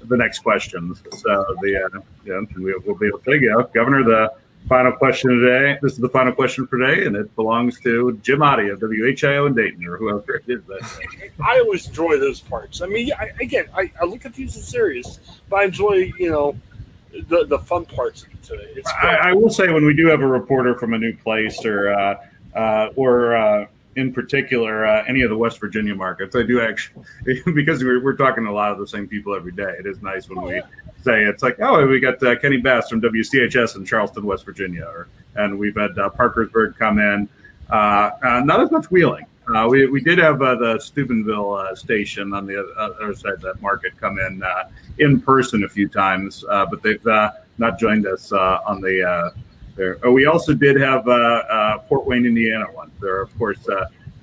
the 0.04 0.16
next 0.16 0.40
questions. 0.40 1.02
So 1.16 1.56
the 1.62 1.90
yeah, 2.24 2.40
we, 2.56 2.74
will 2.74 2.94
be 2.94 3.06
able 3.06 3.20
to 3.20 3.34
you 3.34 3.68
Governor, 3.72 4.04
the 4.04 4.32
final 4.68 4.92
question 4.92 5.30
today. 5.30 5.78
This 5.82 5.92
is 5.92 5.98
the 5.98 6.08
final 6.08 6.32
question 6.32 6.66
for 6.66 6.78
today, 6.78 7.06
and 7.06 7.16
it 7.16 7.34
belongs 7.34 7.80
to 7.80 8.18
Jim 8.22 8.40
Otte 8.40 8.72
of 8.72 8.80
WHIO 8.80 9.46
in 9.46 9.54
Dayton 9.54 9.86
or 9.86 9.96
whoever 9.96 10.36
it 10.36 10.44
is. 10.46 10.62
That 10.64 11.30
I 11.42 11.58
always 11.60 11.88
enjoy 11.88 12.18
those 12.18 12.40
parts. 12.40 12.82
I 12.82 12.86
mean, 12.86 13.10
I, 13.18 13.30
again, 13.40 13.66
I, 13.74 13.90
I 14.00 14.04
look 14.04 14.26
at 14.26 14.34
these 14.34 14.56
as 14.56 14.68
serious, 14.68 15.18
but 15.48 15.60
I 15.60 15.64
enjoy 15.64 16.12
you 16.18 16.30
know 16.30 16.56
the 17.28 17.46
the 17.46 17.58
fun 17.58 17.86
parts 17.86 18.22
of 18.22 18.32
it 18.32 18.42
today. 18.42 18.82
I, 19.02 19.30
I, 19.30 19.32
will 19.32 19.50
say 19.50 19.72
when 19.72 19.84
we 19.84 19.94
do 19.94 20.06
have 20.08 20.20
a 20.20 20.26
reporter 20.26 20.74
from 20.78 20.94
a 20.94 20.98
new 20.98 21.16
place 21.16 21.64
or 21.64 21.92
uh, 21.92 22.26
uh, 22.54 22.90
or 22.96 23.36
uh, 23.36 23.66
in 23.96 24.12
particular 24.12 24.86
uh, 24.86 25.04
any 25.08 25.22
of 25.22 25.30
the 25.30 25.36
West 25.36 25.58
Virginia 25.60 25.94
markets, 25.94 26.36
I 26.36 26.42
do 26.42 26.60
actually 26.60 27.04
because 27.54 27.82
we're, 27.82 28.02
we're 28.02 28.16
talking 28.16 28.44
to 28.44 28.50
a 28.50 28.52
lot 28.52 28.70
of 28.70 28.78
the 28.78 28.86
same 28.86 29.08
people 29.08 29.34
every 29.34 29.52
day. 29.52 29.74
It 29.78 29.86
is 29.86 30.02
nice 30.02 30.28
when 30.28 30.38
oh, 30.38 30.46
we 30.46 30.56
yeah. 30.56 30.62
Say 31.08 31.24
it's 31.24 31.42
like 31.42 31.56
oh 31.60 31.86
we 31.86 32.00
got 32.00 32.22
uh, 32.22 32.36
Kennie 32.36 32.58
Bass 32.58 32.90
from 32.90 33.00
WCHS 33.00 33.76
in 33.76 33.86
Charleston, 33.86 34.26
West 34.26 34.44
Virginia, 34.44 34.84
or, 34.84 35.08
and 35.36 35.58
we've 35.58 35.74
had 35.74 35.98
uh, 35.98 36.10
Parkersburg 36.10 36.76
come 36.78 36.98
in. 36.98 37.26
Uh, 37.70 38.10
uh, 38.22 38.42
not 38.44 38.60
as 38.60 38.70
much 38.70 38.90
Wheeling. 38.90 39.24
Uh, 39.54 39.66
we, 39.70 39.86
we 39.86 40.02
did 40.02 40.18
have 40.18 40.42
uh, 40.42 40.54
the 40.56 40.78
Steubenville 40.78 41.54
uh, 41.54 41.74
station 41.74 42.34
on 42.34 42.44
the 42.44 42.60
uh, 42.60 42.90
other 43.02 43.14
side 43.14 43.32
of 43.32 43.40
that 43.40 43.62
market 43.62 43.96
come 43.98 44.18
in 44.18 44.42
in 44.98 45.18
person 45.18 45.64
a 45.64 45.68
few 45.68 45.88
times, 45.88 46.44
but 46.46 46.82
they've 46.82 47.06
not 47.56 47.78
joined 47.78 48.06
us 48.06 48.30
on 48.30 48.82
the 48.82 49.32
there. 49.76 49.98
we 50.10 50.26
also 50.26 50.52
did 50.52 50.78
have 50.78 51.04
Fort 51.88 52.04
Wayne, 52.04 52.26
Indiana 52.26 52.66
one. 52.74 52.92
There 53.00 53.16
are, 53.16 53.22
of 53.22 53.38
course, 53.38 53.66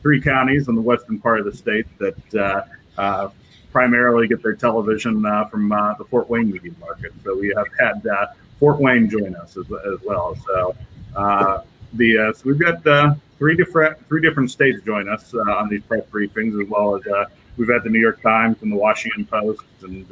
three 0.04 0.22
counties 0.22 0.68
in 0.68 0.76
the 0.76 0.82
western 0.82 1.18
part 1.18 1.40
of 1.40 1.46
the 1.48 1.58
state 1.58 1.88
that 1.98 2.68
primarily 3.76 4.26
get 4.26 4.42
their 4.42 4.54
television 4.54 5.26
uh, 5.26 5.44
from 5.50 5.70
uh, 5.70 5.94
the 5.96 6.06
Fort 6.06 6.30
Wayne 6.30 6.50
media 6.50 6.72
market. 6.80 7.12
So 7.26 7.38
we 7.38 7.54
have 7.58 7.68
had 7.78 8.08
uh, 8.08 8.28
Fort 8.58 8.80
Wayne 8.80 9.10
join 9.10 9.36
us 9.36 9.58
as, 9.58 9.66
as 9.66 10.00
well. 10.06 10.38
So 10.48 10.74
uh, 11.14 11.62
the 11.92 12.18
uh, 12.18 12.32
so 12.32 12.44
we've 12.46 12.58
got 12.58 12.88
uh, 12.88 13.16
three 13.38 13.58
different 13.58 14.08
three 14.08 14.22
different 14.22 14.50
states 14.50 14.82
join 14.86 15.10
us 15.10 15.34
on 15.34 15.68
these 15.68 15.84
press 15.84 16.06
briefings, 16.10 16.58
as 16.62 16.70
well 16.70 16.96
as 16.96 17.04
we've 17.58 17.68
had 17.68 17.84
the 17.84 17.90
New 17.90 18.00
York 18.00 18.22
Times 18.22 18.56
and 18.62 18.72
the 18.72 18.78
Washington 18.78 19.26
Post 19.26 19.66
and 19.82 20.08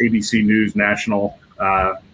ABC 0.00 0.42
News 0.42 0.74
National 0.74 1.38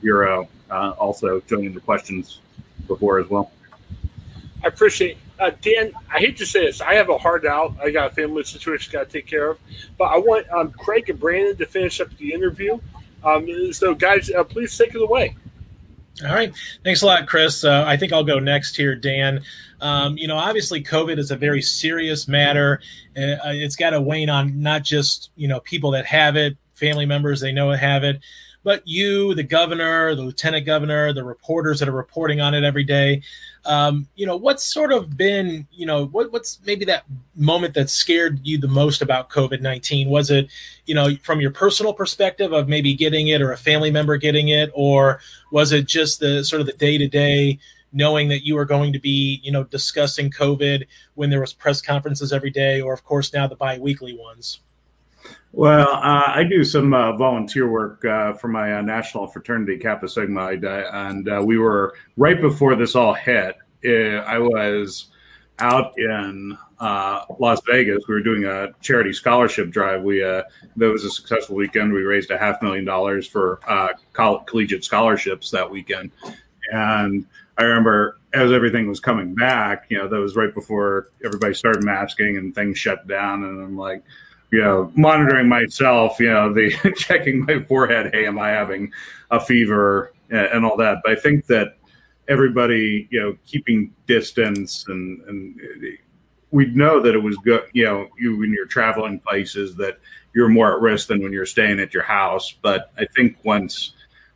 Bureau 0.01 0.49
also 0.69 1.39
joining 1.43 1.75
the 1.75 1.81
questions 1.81 2.41
before 2.89 3.21
as 3.21 3.31
well. 3.31 3.53
I 4.65 4.67
appreciate 4.67 5.17
Dan. 5.51 5.93
I 6.11 6.19
hate 6.19 6.37
to 6.39 6.47
say 6.47 6.67
this, 6.67 6.81
I 6.81 6.95
have 6.95 7.09
a 7.09 7.19
hard 7.19 7.47
out. 7.47 7.75
I 7.83 7.91
got 7.91 8.13
a 8.13 8.15
family 8.15 8.45
situation 8.45 8.93
got 8.93 9.07
to 9.07 9.13
take 9.13 9.27
care 9.27 9.51
of, 9.51 9.59
but 9.99 10.05
I 10.05 10.19
want 10.19 10.49
um, 10.51 10.73
Craig 10.73 11.09
and 11.11 11.19
Brandon 11.19 11.57
to 11.57 11.67
finish 11.67 12.01
up 12.01 12.09
the 12.17 12.33
interview. 12.33 12.79
Um, 13.25 13.73
so, 13.73 13.95
guys, 13.95 14.31
please 14.49 14.77
take 14.77 14.95
it 14.95 15.03
away. 15.03 15.37
All 16.25 16.35
right. 16.35 16.53
Thanks 16.85 17.03
a 17.03 17.07
lot, 17.07 17.27
Chris. 17.27 17.65
Uh, 17.65 17.85
I 17.87 17.97
think 17.97 18.13
I'll 18.13 18.25
go 18.25 18.39
next 18.39 18.77
here, 18.77 18.95
Dan. 18.95 19.43
Um, 19.81 20.17
you 20.17 20.29
know, 20.29 20.37
obviously, 20.37 20.83
COVID 20.83 21.19
is 21.19 21.31
a 21.31 21.37
very 21.37 21.63
serious 21.63 22.29
matter. 22.29 22.81
Uh, 23.17 23.37
it's 23.47 23.77
got 23.77 23.91
to 23.91 24.01
wane 24.01 24.31
on 24.31 24.61
not 24.63 24.83
just, 24.83 25.31
you 25.37 25.49
know, 25.49 25.61
people 25.61 25.91
that 25.93 26.07
have 26.07 26.37
it, 26.37 26.57
family 26.75 27.07
members 27.07 27.41
they 27.41 27.53
know 27.53 27.71
have 27.71 28.05
it, 28.05 28.21
but 28.63 28.83
you, 28.87 29.35
the 29.35 29.43
governor, 29.43 30.15
the 30.15 30.23
lieutenant 30.23 30.67
governor, 30.67 31.13
the 31.13 31.25
reporters 31.25 31.81
that 31.81 31.89
are 31.89 31.93
reporting 31.93 32.41
on 32.41 32.55
it 32.55 32.63
every 32.63 32.85
day. 32.85 33.23
Um, 33.65 34.09
you 34.17 34.27
know, 34.27 34.37
what's 34.37 34.65
sort 34.65 34.93
of 34.93 35.17
been, 35.17 35.67
you 35.71 35.87
know, 35.87 36.07
what, 36.07 36.33
what's 36.33 36.59
maybe 36.67 36.85
that 36.87 37.05
moment 37.37 37.75
that 37.75 37.91
scared 37.91 38.41
you 38.43 38.59
the 38.59 38.69
most 38.69 39.03
about 39.03 39.31
COVID 39.31 39.61
19? 39.61 40.09
Was 40.09 40.31
it, 40.31 40.49
you 40.87 40.95
know, 40.95 41.15
from 41.23 41.41
your 41.41 41.53
personal 41.53 41.93
perspective 41.93 42.53
of 42.53 42.69
maybe 42.69 42.95
getting 42.95 43.29
it 43.29 43.41
or 43.41 43.53
a 43.53 43.57
family 43.57 43.91
member 43.91 44.17
getting 44.17 44.49
it, 44.49 44.71
or 44.75 45.21
was 45.51 45.73
it 45.73 45.87
just 45.87 46.21
the 46.21 46.45
sort 46.45 46.61
of 46.61 46.67
the 46.67 46.73
day 46.73 46.99
to 46.99 47.09
day? 47.09 47.59
knowing 47.93 48.29
that 48.29 48.45
you 48.45 48.55
were 48.55 48.65
going 48.65 48.93
to 48.93 48.99
be, 48.99 49.39
you 49.43 49.53
know, 49.53 49.65
discussing 49.65 50.31
COVID 50.31 50.87
when 51.15 51.31
there 51.31 51.41
was 51.41 51.53
press 51.53 51.83
conferences 51.83 52.33
every 52.33 52.51
day, 52.51 52.81
or 52.81 52.93
of 52.93 53.05
course 53.05 53.33
now 53.33 53.47
the 53.47 53.55
biweekly 53.55 54.17
ones. 54.17 54.61
Well, 55.53 55.89
uh, 55.89 56.25
I 56.27 56.45
do 56.49 56.65
some 56.65 56.95
uh, 56.95 57.13
volunteer 57.13 57.69
work 57.69 58.05
uh, 58.07 58.33
for 58.33 58.49
my 58.49 58.79
uh, 58.79 58.81
national 58.81 59.27
fraternity 59.27 59.77
Kappa 59.77 60.09
Sigma, 60.09 60.47
and 60.47 61.29
uh, 61.29 61.43
we 61.45 61.59
were 61.59 61.95
right 62.17 62.41
before 62.41 62.75
this 62.75 62.95
all 62.95 63.13
hit. 63.13 63.57
Uh, 63.85 64.23
I 64.25 64.39
was 64.39 65.09
out 65.59 65.93
in 65.99 66.57
Las 66.81 67.61
Vegas. 67.67 68.03
We 68.09 68.15
were 68.15 68.23
doing 68.23 68.47
a 68.47 68.69
charity 68.81 69.13
scholarship 69.13 69.69
drive. 69.69 70.03
We 70.03 70.21
that 70.21 70.47
was 70.77 71.05
a 71.05 71.11
successful 71.11 71.57
weekend. 71.57 71.93
We 71.93 72.01
raised 72.01 72.31
a 72.31 72.39
half 72.39 72.63
million 72.63 72.87
dollars 72.87 73.27
for 73.27 73.61
coll- 74.15 74.41
collegiate 74.41 74.85
scholarships 74.85 75.51
that 75.51 75.71
weekend, 75.71 76.13
and 76.73 77.27
I 77.59 77.65
remember 77.65 78.19
as 78.33 78.53
everything 78.53 78.89
was 78.89 79.01
coming 79.01 79.35
back. 79.35 79.85
You 79.91 79.99
know, 79.99 80.09
that 80.09 80.19
was 80.19 80.35
right 80.35 80.55
before 80.55 81.11
everybody 81.23 81.53
started 81.53 81.85
masking 81.85 82.39
and 82.39 82.55
things 82.55 82.79
shut 82.79 83.07
down, 83.07 83.45
and 83.45 83.63
I'm 83.63 83.77
like 83.77 84.03
you 84.53 84.61
know, 84.61 84.93
monitoring 84.95 85.49
myself, 85.49 86.21
you 86.21 86.31
know, 86.31 86.53
the 86.53 86.71
checking 86.97 87.45
my 87.47 87.61
forehead, 87.65 88.11
hey, 88.13 88.27
am 88.27 88.39
I 88.39 88.51
having 88.51 88.93
a 89.31 89.41
fever 89.41 90.13
and 90.31 90.65
all 90.65 90.77
that. 90.77 90.99
But 91.03 91.13
I 91.13 91.21
think 91.21 91.47
that 91.47 91.79
everybody, 92.29 93.09
you 93.11 93.21
know, 93.21 93.37
keeping 93.47 93.93
distance 94.07 94.85
and 94.89 95.21
and 95.23 95.61
we 96.51 96.67
know 96.67 97.01
that 97.01 97.15
it 97.15 97.19
was 97.19 97.37
good, 97.39 97.63
you 97.73 97.85
know, 97.85 98.09
you 98.19 98.39
when 98.39 98.53
you're 98.53 98.67
traveling 98.67 99.19
places 99.21 99.75
that 99.77 99.99
you're 100.35 100.49
more 100.49 100.75
at 100.75 100.83
risk 100.83 101.09
than 101.09 101.23
when 101.23 101.33
you're 101.33 101.47
staying 101.47 101.81
at 101.81 101.95
your 101.95 102.03
house. 102.03 102.53
But 102.53 102.93
I 102.99 103.07
think 103.07 103.39
once 103.45 103.95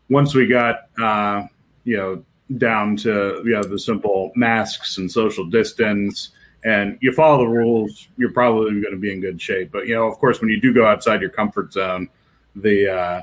once 0.09 0.35
we 0.35 0.46
got 0.46 0.88
uh, 0.98 1.46
you 1.85 1.98
know 1.98 2.24
down 2.57 2.96
to 2.96 3.42
you 3.44 3.52
know 3.52 3.62
the 3.62 3.79
simple 3.79 4.33
masks 4.35 4.96
and 4.96 5.12
social 5.12 5.44
distance 5.44 6.31
and 6.66 6.98
you 7.00 7.12
follow 7.12 7.38
the 7.38 7.48
rules, 7.48 8.09
you're 8.16 8.33
probably 8.33 8.72
going 8.81 8.90
to 8.90 8.98
be 8.98 9.12
in 9.12 9.20
good 9.20 9.40
shape. 9.40 9.70
But 9.70 9.87
you 9.87 9.94
know, 9.94 10.09
of 10.09 10.18
course, 10.18 10.40
when 10.40 10.50
you 10.50 10.61
do 10.61 10.74
go 10.74 10.85
outside 10.85 11.20
your 11.20 11.31
comfort 11.31 11.72
zone, 11.72 12.09
the 12.57 12.92
uh, 12.92 13.22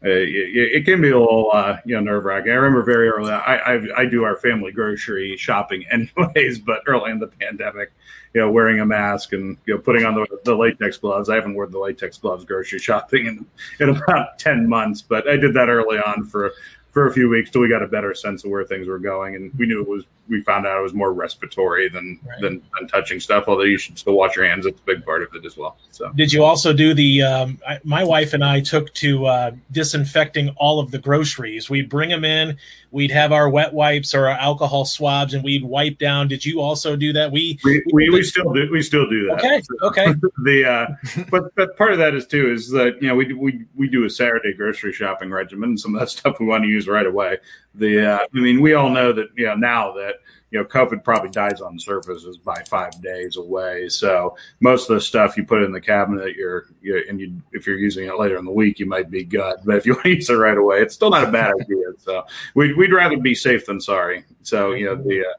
it, 0.00 0.76
it, 0.76 0.84
can 0.86 1.02
be 1.02 1.10
a 1.10 1.18
little 1.18 1.50
uh, 1.52 1.76
you 1.84 1.96
know 1.96 2.00
nerve 2.00 2.24
wracking. 2.24 2.50
I 2.50 2.54
remember 2.54 2.82
very 2.82 3.10
early. 3.10 3.30
I, 3.30 3.56
I, 3.56 4.00
I 4.00 4.04
do 4.06 4.24
our 4.24 4.36
family 4.36 4.72
grocery 4.72 5.36
shopping 5.36 5.84
anyways, 5.90 6.60
but 6.60 6.80
early 6.86 7.10
in 7.10 7.18
the 7.18 7.26
pandemic, 7.26 7.92
you 8.32 8.40
know, 8.40 8.50
wearing 8.50 8.80
a 8.80 8.86
mask 8.86 9.34
and 9.34 9.58
you 9.66 9.74
know 9.74 9.80
putting 9.80 10.06
on 10.06 10.14
the, 10.14 10.26
the 10.44 10.54
latex 10.54 10.96
gloves. 10.96 11.28
I 11.28 11.34
haven't 11.34 11.56
worn 11.56 11.70
the 11.70 11.78
latex 11.78 12.16
gloves 12.16 12.46
grocery 12.46 12.78
shopping 12.78 13.26
in 13.26 13.46
in 13.80 13.96
about 13.96 14.38
ten 14.38 14.66
months, 14.66 15.02
but 15.02 15.28
I 15.28 15.36
did 15.36 15.52
that 15.52 15.68
early 15.68 15.98
on 15.98 16.24
for 16.24 16.54
for 16.98 17.06
a 17.06 17.12
few 17.12 17.28
weeks 17.28 17.48
till 17.48 17.60
we 17.60 17.68
got 17.68 17.80
a 17.80 17.86
better 17.86 18.12
sense 18.12 18.42
of 18.42 18.50
where 18.50 18.64
things 18.64 18.88
were 18.88 18.98
going, 18.98 19.36
and 19.36 19.52
we 19.56 19.66
knew 19.66 19.80
it 19.80 19.88
was. 19.88 20.04
We 20.28 20.42
found 20.42 20.66
out 20.66 20.78
it 20.78 20.82
was 20.82 20.92
more 20.92 21.14
respiratory 21.14 21.88
than 21.88 22.20
right. 22.26 22.40
than, 22.42 22.62
than, 22.78 22.88
touching 22.88 23.18
stuff. 23.18 23.44
Although 23.46 23.62
you 23.62 23.78
should 23.78 23.98
still 23.98 24.14
wash 24.14 24.34
your 24.34 24.46
hands; 24.46 24.66
it's 24.66 24.80
a 24.80 24.82
big 24.82 25.04
part 25.04 25.22
of 25.22 25.28
it 25.34 25.46
as 25.46 25.56
well. 25.56 25.78
So, 25.92 26.10
did 26.16 26.32
you 26.32 26.42
also 26.42 26.72
do 26.72 26.92
the? 26.92 27.22
Um, 27.22 27.58
I, 27.66 27.78
my 27.84 28.02
wife 28.02 28.34
and 28.34 28.44
I 28.44 28.60
took 28.60 28.92
to 28.94 29.26
uh, 29.26 29.50
disinfecting 29.70 30.50
all 30.56 30.80
of 30.80 30.90
the 30.90 30.98
groceries. 30.98 31.70
We'd 31.70 31.88
bring 31.88 32.10
them 32.10 32.24
in. 32.24 32.58
We'd 32.90 33.10
have 33.10 33.32
our 33.32 33.48
wet 33.48 33.72
wipes 33.72 34.14
or 34.14 34.28
our 34.28 34.38
alcohol 34.38 34.84
swabs, 34.84 35.34
and 35.34 35.44
we'd 35.44 35.62
wipe 35.62 35.98
down. 35.98 36.26
Did 36.26 36.44
you 36.44 36.60
also 36.60 36.96
do 36.96 37.12
that? 37.12 37.30
We 37.30 37.58
we, 37.62 37.82
we, 37.92 38.10
we 38.10 38.22
still 38.22 38.52
do. 38.52 38.68
We 38.72 38.82
still 38.82 39.08
do 39.08 39.26
that. 39.28 39.38
Okay. 39.38 39.62
So, 39.62 39.86
okay. 39.88 40.14
the 40.44 40.64
uh, 40.68 41.24
but 41.30 41.54
but 41.54 41.76
part 41.76 41.92
of 41.92 41.98
that 41.98 42.14
is 42.14 42.26
too 42.26 42.50
is 42.50 42.70
that 42.70 43.00
you 43.00 43.08
know 43.08 43.14
we 43.14 43.32
we 43.32 43.64
we 43.76 43.88
do 43.88 44.04
a 44.04 44.10
Saturday 44.10 44.52
grocery 44.52 44.92
shopping 44.92 45.30
regimen. 45.30 45.78
Some 45.78 45.94
of 45.94 46.00
that 46.00 46.08
stuff 46.10 46.40
we 46.40 46.46
want 46.46 46.64
to 46.64 46.68
use 46.68 46.87
right 46.88 47.06
away. 47.06 47.38
The 47.74 48.14
uh, 48.14 48.18
I 48.18 48.38
mean, 48.38 48.60
we 48.60 48.74
all 48.74 48.90
know 48.90 49.12
that 49.12 49.28
you 49.36 49.46
know 49.46 49.54
now 49.54 49.92
that 49.92 50.16
you 50.50 50.58
know 50.58 50.64
COVID 50.64 51.04
probably 51.04 51.30
dies 51.30 51.60
on 51.60 51.78
surfaces 51.78 52.38
by 52.38 52.62
five 52.68 53.00
days 53.02 53.36
away. 53.36 53.88
So 53.88 54.36
most 54.60 54.88
of 54.88 54.94
the 54.94 55.00
stuff 55.00 55.36
you 55.36 55.44
put 55.44 55.62
in 55.62 55.72
the 55.72 55.80
cabinet, 55.80 56.34
you're, 56.36 56.66
you're 56.80 57.08
and 57.08 57.20
you 57.20 57.40
if 57.52 57.66
you're 57.66 57.78
using 57.78 58.08
it 58.08 58.18
later 58.18 58.38
in 58.38 58.44
the 58.44 58.50
week, 58.50 58.78
you 58.78 58.86
might 58.86 59.10
be 59.10 59.24
good. 59.24 59.56
But 59.64 59.76
if 59.76 59.86
you 59.86 59.92
want 59.94 60.04
to 60.04 60.14
use 60.14 60.30
it 60.30 60.34
right 60.34 60.58
away, 60.58 60.80
it's 60.80 60.94
still 60.94 61.10
not 61.10 61.28
a 61.28 61.30
bad 61.30 61.52
idea. 61.60 61.86
So 61.98 62.24
we'd 62.54 62.76
we'd 62.76 62.92
rather 62.92 63.16
be 63.16 63.34
safe 63.34 63.66
than 63.66 63.80
sorry. 63.80 64.24
So 64.42 64.72
you 64.72 64.86
know 64.86 64.96
the. 64.96 65.20
Uh, 65.20 65.32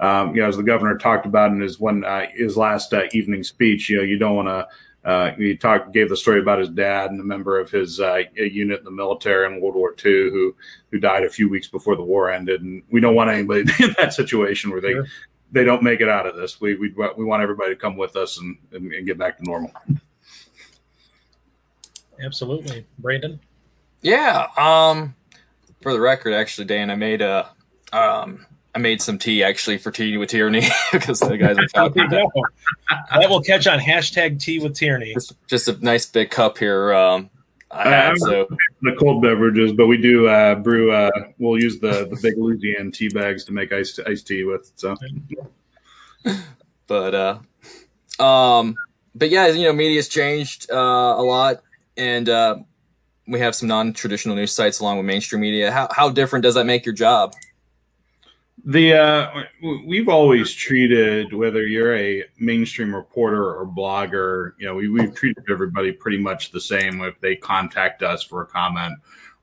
um, 0.00 0.34
you 0.34 0.42
know, 0.42 0.48
as 0.48 0.56
the 0.56 0.62
governor 0.64 0.98
talked 0.98 1.24
about 1.24 1.52
in 1.52 1.60
his 1.60 1.78
one 1.78 2.04
uh, 2.04 2.26
his 2.34 2.56
last 2.56 2.92
uh, 2.92 3.04
evening 3.12 3.44
speech, 3.44 3.88
you 3.88 3.98
know, 3.98 4.02
you 4.02 4.18
don't 4.18 4.34
want 4.34 4.48
to 4.48 4.66
uh, 5.04 5.32
he 5.32 5.54
talked, 5.54 5.92
gave 5.92 6.08
the 6.08 6.16
story 6.16 6.40
about 6.40 6.58
his 6.58 6.70
dad 6.70 7.10
and 7.10 7.20
a 7.20 7.24
member 7.24 7.58
of 7.58 7.70
his 7.70 8.00
uh, 8.00 8.22
unit 8.36 8.78
in 8.78 8.84
the 8.84 8.90
military 8.90 9.46
in 9.46 9.60
World 9.60 9.74
War 9.74 9.94
II 10.04 10.30
who 10.30 10.54
who 10.90 10.98
died 10.98 11.24
a 11.24 11.30
few 11.30 11.48
weeks 11.48 11.68
before 11.68 11.94
the 11.94 12.02
war 12.02 12.30
ended. 12.30 12.62
And 12.62 12.82
we 12.90 13.00
don't 13.00 13.14
want 13.14 13.30
anybody 13.30 13.60
in 13.80 13.94
that 13.98 14.14
situation 14.14 14.70
where 14.70 14.80
they 14.80 14.92
sure. 14.92 15.06
they 15.52 15.64
don't 15.64 15.82
make 15.82 16.00
it 16.00 16.08
out 16.08 16.26
of 16.26 16.36
this. 16.36 16.60
We 16.60 16.76
we 16.76 16.94
we 17.16 17.24
want 17.24 17.42
everybody 17.42 17.74
to 17.74 17.80
come 17.80 17.96
with 17.96 18.16
us 18.16 18.38
and, 18.38 18.56
and, 18.72 18.92
and 18.92 19.06
get 19.06 19.18
back 19.18 19.36
to 19.38 19.44
normal. 19.44 19.72
Absolutely, 22.24 22.86
Brandon. 22.98 23.38
Yeah. 24.00 24.46
Um, 24.56 25.14
for 25.82 25.92
the 25.92 26.00
record, 26.00 26.32
actually, 26.32 26.66
Dan, 26.66 26.90
I 26.90 26.94
made 26.94 27.20
a 27.20 27.50
um 27.92 28.46
I 28.74 28.78
made 28.80 29.00
some 29.00 29.18
tea 29.18 29.44
actually 29.44 29.78
for 29.78 29.92
tea 29.92 30.16
with 30.16 30.30
Tierney 30.30 30.62
because 30.92 31.20
the 31.20 31.36
guys 31.36 31.56
are 31.58 31.66
talking. 31.68 32.08
that 32.10 33.30
will 33.30 33.42
catch 33.42 33.66
on 33.66 33.78
hashtag 33.78 34.40
tea 34.40 34.58
with 34.58 34.74
Tierney. 34.74 35.14
Just, 35.14 35.34
just 35.46 35.68
a 35.68 35.84
nice 35.84 36.06
big 36.06 36.30
cup 36.30 36.58
here. 36.58 36.92
Um, 36.92 37.30
I 37.70 37.88
had, 37.88 38.18
so 38.18 38.48
the 38.82 38.92
cold 38.98 39.22
beverages, 39.22 39.72
but 39.72 39.86
we 39.86 39.96
do 39.96 40.28
uh, 40.28 40.54
brew. 40.56 40.92
Uh, 40.92 41.10
we'll 41.38 41.60
use 41.60 41.80
the 41.80 42.06
the 42.08 42.18
big 42.22 42.36
Luzianne 42.36 42.92
tea 42.92 43.08
bags 43.08 43.44
to 43.44 43.52
make 43.52 43.72
iced 43.72 44.00
iced 44.06 44.26
tea 44.26 44.44
with. 44.44 44.70
So, 44.76 44.94
but 46.86 47.14
uh, 47.14 48.22
um, 48.22 48.76
but 49.14 49.30
yeah, 49.30 49.48
you 49.48 49.64
know, 49.64 49.72
media's 49.72 50.08
changed 50.08 50.70
uh, 50.70 50.76
a 50.76 51.22
lot, 51.22 51.62
and 51.96 52.28
uh, 52.28 52.58
we 53.26 53.40
have 53.40 53.56
some 53.56 53.68
non 53.68 53.92
traditional 53.92 54.36
news 54.36 54.52
sites 54.52 54.78
along 54.78 54.98
with 54.98 55.06
mainstream 55.06 55.40
media. 55.40 55.72
How 55.72 55.88
how 55.90 56.10
different 56.10 56.44
does 56.44 56.54
that 56.54 56.66
make 56.66 56.86
your 56.86 56.94
job? 56.94 57.34
The 58.66 58.94
uh, 58.94 59.42
we've 59.84 60.08
always 60.08 60.52
treated 60.52 61.34
whether 61.34 61.66
you're 61.66 61.96
a 61.96 62.24
mainstream 62.38 62.94
reporter 62.94 63.54
or 63.54 63.66
blogger, 63.66 64.52
you 64.58 64.66
know, 64.66 64.74
we, 64.76 64.88
we've 64.88 65.14
treated 65.14 65.44
everybody 65.50 65.92
pretty 65.92 66.18
much 66.18 66.50
the 66.50 66.60
same. 66.60 67.02
If 67.02 67.20
they 67.20 67.36
contact 67.36 68.02
us 68.02 68.22
for 68.22 68.42
a 68.42 68.46
comment 68.46 68.94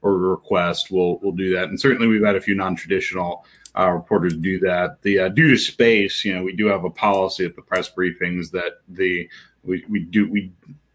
or 0.01 0.13
a 0.13 0.17
request, 0.17 0.91
we'll 0.91 1.19
we'll 1.19 1.33
do 1.33 1.53
that. 1.53 1.69
And 1.69 1.79
certainly, 1.79 2.07
we've 2.07 2.23
had 2.23 2.37
a 2.37 2.41
few 2.41 2.55
non-traditional 2.55 3.45
uh, 3.77 3.89
reporters 3.89 4.35
do 4.37 4.59
that. 4.59 5.01
The 5.01 5.19
uh, 5.19 5.29
due 5.29 5.49
to 5.49 5.57
space, 5.57 6.25
you 6.25 6.33
know, 6.33 6.43
we 6.43 6.55
do 6.55 6.67
have 6.67 6.85
a 6.85 6.89
policy 6.89 7.45
at 7.45 7.55
the 7.55 7.61
press 7.61 7.91
briefings 7.91 8.49
that 8.51 8.79
the 8.87 9.29
we, 9.63 9.83
we 9.89 9.99
do 9.99 10.31
we 10.31 10.51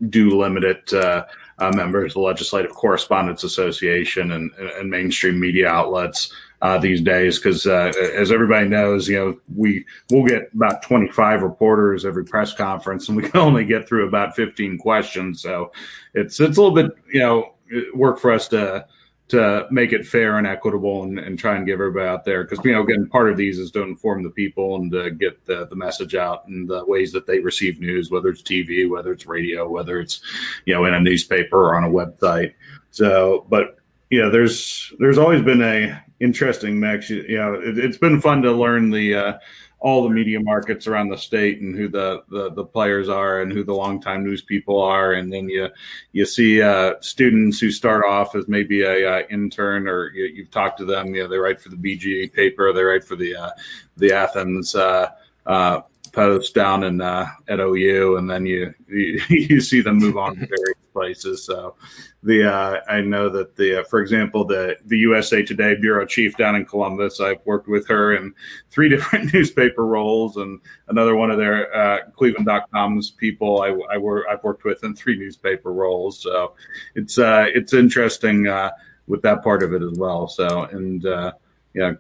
do 0.09 0.31
limit 0.31 0.65
it. 0.65 0.93
Uh, 0.93 1.27
uh, 1.59 1.73
members 1.75 2.11
of 2.11 2.15
the 2.15 2.21
Legislative 2.21 2.73
Correspondents 2.73 3.43
Association 3.43 4.33
and, 4.33 4.53
and 4.53 4.91
mainstream 4.91 5.41
media 5.41 5.69
outlets 5.69 6.31
uh, 6.63 6.79
these 6.79 7.01
days 7.01 7.39
because 7.39 7.67
uh, 7.67 7.93
as 8.15 8.33
everybody 8.33 8.69
knows 8.69 9.09
you 9.09 9.17
know 9.17 9.39
we 9.55 9.85
we'll 10.11 10.27
get 10.27 10.51
about 10.55 10.83
25 10.83 11.43
reporters 11.43 12.05
every 12.05 12.25
press 12.25 12.55
conference 12.55 13.09
and 13.09 13.17
we 13.17 13.29
can 13.29 13.41
only 13.41 13.65
get 13.65 13.89
through 13.89 14.07
about 14.09 14.35
15 14.35 14.79
questions. 14.79 15.43
So 15.43 15.73
it's 16.15 16.41
it's 16.41 16.57
a 16.57 16.63
little 16.63 16.75
bit 16.75 16.97
you 17.13 17.21
know 17.21 17.55
work 17.95 18.19
for 18.19 18.33
us 18.33 18.49
to 18.49 18.87
to 19.29 19.67
make 19.73 19.93
it 19.93 20.07
fair 20.07 20.39
and 20.39 20.47
equitable 20.47 21.03
and, 21.03 21.19
and 21.19 21.37
try 21.37 21.57
and 21.57 21.67
give 21.67 21.81
everybody 21.81 22.07
out 22.07 22.25
there 22.25 22.45
because 22.45 22.65
you 22.65 22.73
know 22.73 22.83
again 22.83 23.09
part 23.09 23.31
of 23.31 23.37
these 23.37 23.59
is 23.59 23.71
to 23.73 23.83
inform 23.83 24.23
the 24.23 24.31
people 24.31 24.77
and 24.77 24.93
to 24.93 25.11
get 25.11 25.45
the, 25.47 25.67
the 25.67 25.75
message 25.75 26.15
out 26.15 26.47
and 26.47 26.69
the 26.69 26.85
ways 26.85 27.11
that 27.11 27.27
they 27.27 27.41
receive 27.41 27.81
news 27.81 28.09
whether 28.09 28.29
it's 28.29 28.43
tv 28.43 28.89
whether 28.89 29.13
it's 29.13 29.27
radio 29.27 29.69
whether 29.69 29.99
it's 29.99 30.21
you 30.65 30.73
know 30.73 30.85
in 30.85 30.95
a 30.95 31.01
newspaper 31.01 31.59
or 31.59 31.77
on 31.77 31.85
a 31.85 31.89
website. 31.89 32.55
So 32.93 33.47
but 33.49 33.77
yeah 34.11 34.29
there's 34.29 34.93
there's 35.01 35.19
always 35.19 35.43
been 35.43 35.63
a 35.63 36.03
interesting 36.21 36.79
mix. 36.79 37.11
You, 37.11 37.25
you 37.29 37.37
know, 37.37 37.55
it, 37.55 37.77
has 37.77 37.99
been 37.99 38.21
fun 38.21 38.43
to 38.43 38.53
learn 38.53 38.91
the 38.91 39.15
uh, 39.15 39.39
all 39.79 40.03
the 40.03 40.11
media 40.11 40.41
markets 40.41 40.87
around 40.87 41.11
the 41.11 41.19
state 41.19 41.61
and 41.61 41.77
who 41.77 41.89
the, 41.89 42.23
the, 42.31 42.51
the 42.53 42.65
players 42.65 43.09
are 43.09 43.43
and 43.43 43.53
who 43.53 43.63
the 43.63 43.75
longtime 43.75 44.25
news 44.25 44.43
people 44.43 44.81
are, 44.81 45.13
and 45.13 45.33
then 45.33 45.49
you 45.49 45.69
you 46.13 46.25
see 46.25 46.63
uh, 46.63 46.95
students 47.01 47.61
who 47.61 47.71
start 47.71 48.05
off 48.05 48.35
as 48.35 48.49
maybe 48.49 48.83
a 48.83 49.19
uh, 49.19 49.23
intern 49.31 49.87
or 49.87 50.13
you, 50.13 50.45
have 50.45 50.51
talked 50.51 50.79
to 50.79 50.85
them. 50.85 51.15
You 51.15 51.23
know, 51.23 51.29
they 51.29 51.39
write 51.39 51.61
for 51.61 51.69
the 51.69 51.77
BGA 51.77 52.33
paper, 52.33 52.73
they 52.73 52.83
write 52.83 53.05
for 53.05 53.17
the 53.17 53.37
uh, 53.37 53.51
the 53.97 54.13
Athens. 54.13 54.75
Uh, 54.75 55.11
uh, 55.47 55.83
post 56.13 56.55
down 56.55 56.83
in 56.83 57.01
at 57.03 57.61
OU, 57.61 58.17
and 58.17 58.29
then 58.29 58.47
you, 58.47 58.73
you, 58.89 59.21
you 59.29 59.61
see 59.61 59.83
them 59.83 59.99
move 59.99 60.17
on 60.17 60.35
various 60.35 60.76
places. 60.97 61.45
So 61.45 61.75
the 62.23 62.51
uh, 62.51 62.81
I 62.89 63.03
know 63.03 63.29
that 63.29 63.55
the 63.55 63.81
uh, 63.81 63.85
for 63.85 64.01
example 64.01 64.47
the 64.47 64.77
the 64.87 64.97
USA 65.09 65.43
Today 65.43 65.75
bureau 65.75 66.07
chief 66.07 66.39
down 66.39 66.57
in 66.57 66.65
Columbus 66.65 67.21
I've 67.21 67.45
worked 67.45 67.69
with 67.69 67.87
her 67.89 68.17
in 68.17 68.35
three 68.71 68.89
different 68.95 69.35
newspaper 69.35 69.85
roles 69.85 70.39
and 70.39 70.59
another 70.89 71.15
one 71.15 71.31
of 71.31 71.37
their 71.37 71.59
uh, 71.77 71.99
Cleveland.com's 72.17 73.11
people 73.11 73.61
I, 73.61 73.69
I 73.95 73.99
work 73.99 74.25
I've 74.31 74.43
worked 74.43 74.65
with 74.65 74.83
in 74.85 74.97
three 74.97 75.19
newspaper 75.19 75.71
roles. 75.73 76.23
So 76.23 76.55
it's 76.95 77.19
uh, 77.19 77.45
it's 77.55 77.75
interesting 77.75 78.49
uh, 78.49 78.71
with 79.07 79.21
that 79.23 79.45
part 79.45 79.63
of 79.63 79.75
it 79.75 79.83
as 79.83 79.99
well. 79.99 80.27
So 80.29 80.65
and 80.73 81.05
uh, 81.05 81.33
yeah 81.75 81.93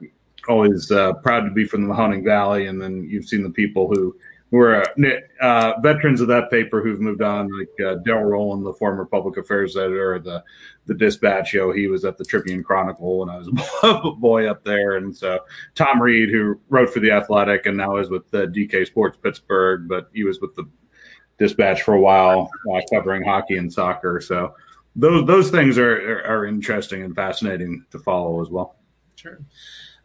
always 0.48 0.90
uh, 0.90 1.12
proud 1.14 1.40
to 1.40 1.50
be 1.50 1.66
from 1.66 1.86
the 1.86 1.92
Mahoning 1.92 2.24
Valley. 2.24 2.66
And 2.66 2.80
then 2.80 3.04
you've 3.04 3.28
seen 3.28 3.42
the 3.42 3.50
people 3.50 3.88
who 3.88 4.16
who 4.50 4.58
are 4.58 4.84
uh, 5.40 5.80
veterans 5.80 6.20
of 6.20 6.28
that 6.28 6.50
paper 6.50 6.80
who've 6.80 7.00
moved 7.00 7.22
on, 7.22 7.48
like 7.58 7.68
uh, 7.84 7.96
Darrell 8.04 8.30
Rowland, 8.30 8.64
the 8.64 8.72
former 8.74 9.04
public 9.04 9.36
affairs 9.38 9.76
editor, 9.76 10.14
of 10.14 10.24
the 10.24 10.42
the 10.86 10.94
Dispatch. 10.94 11.54
Know, 11.54 11.72
he 11.72 11.88
was 11.88 12.04
at 12.04 12.16
the 12.16 12.24
Tribune 12.24 12.62
Chronicle 12.62 13.18
when 13.18 13.28
I 13.28 13.38
was 13.38 13.48
a 13.82 14.10
boy 14.18 14.48
up 14.48 14.62
there, 14.62 14.96
and 14.96 15.14
so 15.14 15.40
Tom 15.74 16.00
Reed, 16.00 16.30
who 16.30 16.60
wrote 16.68 16.90
for 16.90 17.00
the 17.00 17.10
Athletic 17.10 17.66
and 17.66 17.76
now 17.76 17.96
is 17.96 18.08
with 18.08 18.30
the 18.30 18.46
DK 18.46 18.86
Sports 18.86 19.18
Pittsburgh, 19.20 19.88
but 19.88 20.10
he 20.14 20.22
was 20.22 20.40
with 20.40 20.54
the 20.54 20.68
Dispatch 21.38 21.82
for 21.82 21.94
a 21.94 22.00
while, 22.00 22.48
uh, 22.72 22.80
covering 22.92 23.24
hockey 23.24 23.56
and 23.56 23.72
soccer. 23.72 24.20
So 24.20 24.54
those 24.94 25.26
those 25.26 25.50
things 25.50 25.76
are, 25.76 26.20
are 26.20 26.24
are 26.24 26.46
interesting 26.46 27.02
and 27.02 27.16
fascinating 27.16 27.84
to 27.90 27.98
follow 27.98 28.40
as 28.40 28.48
well. 28.48 28.76
Sure 29.16 29.40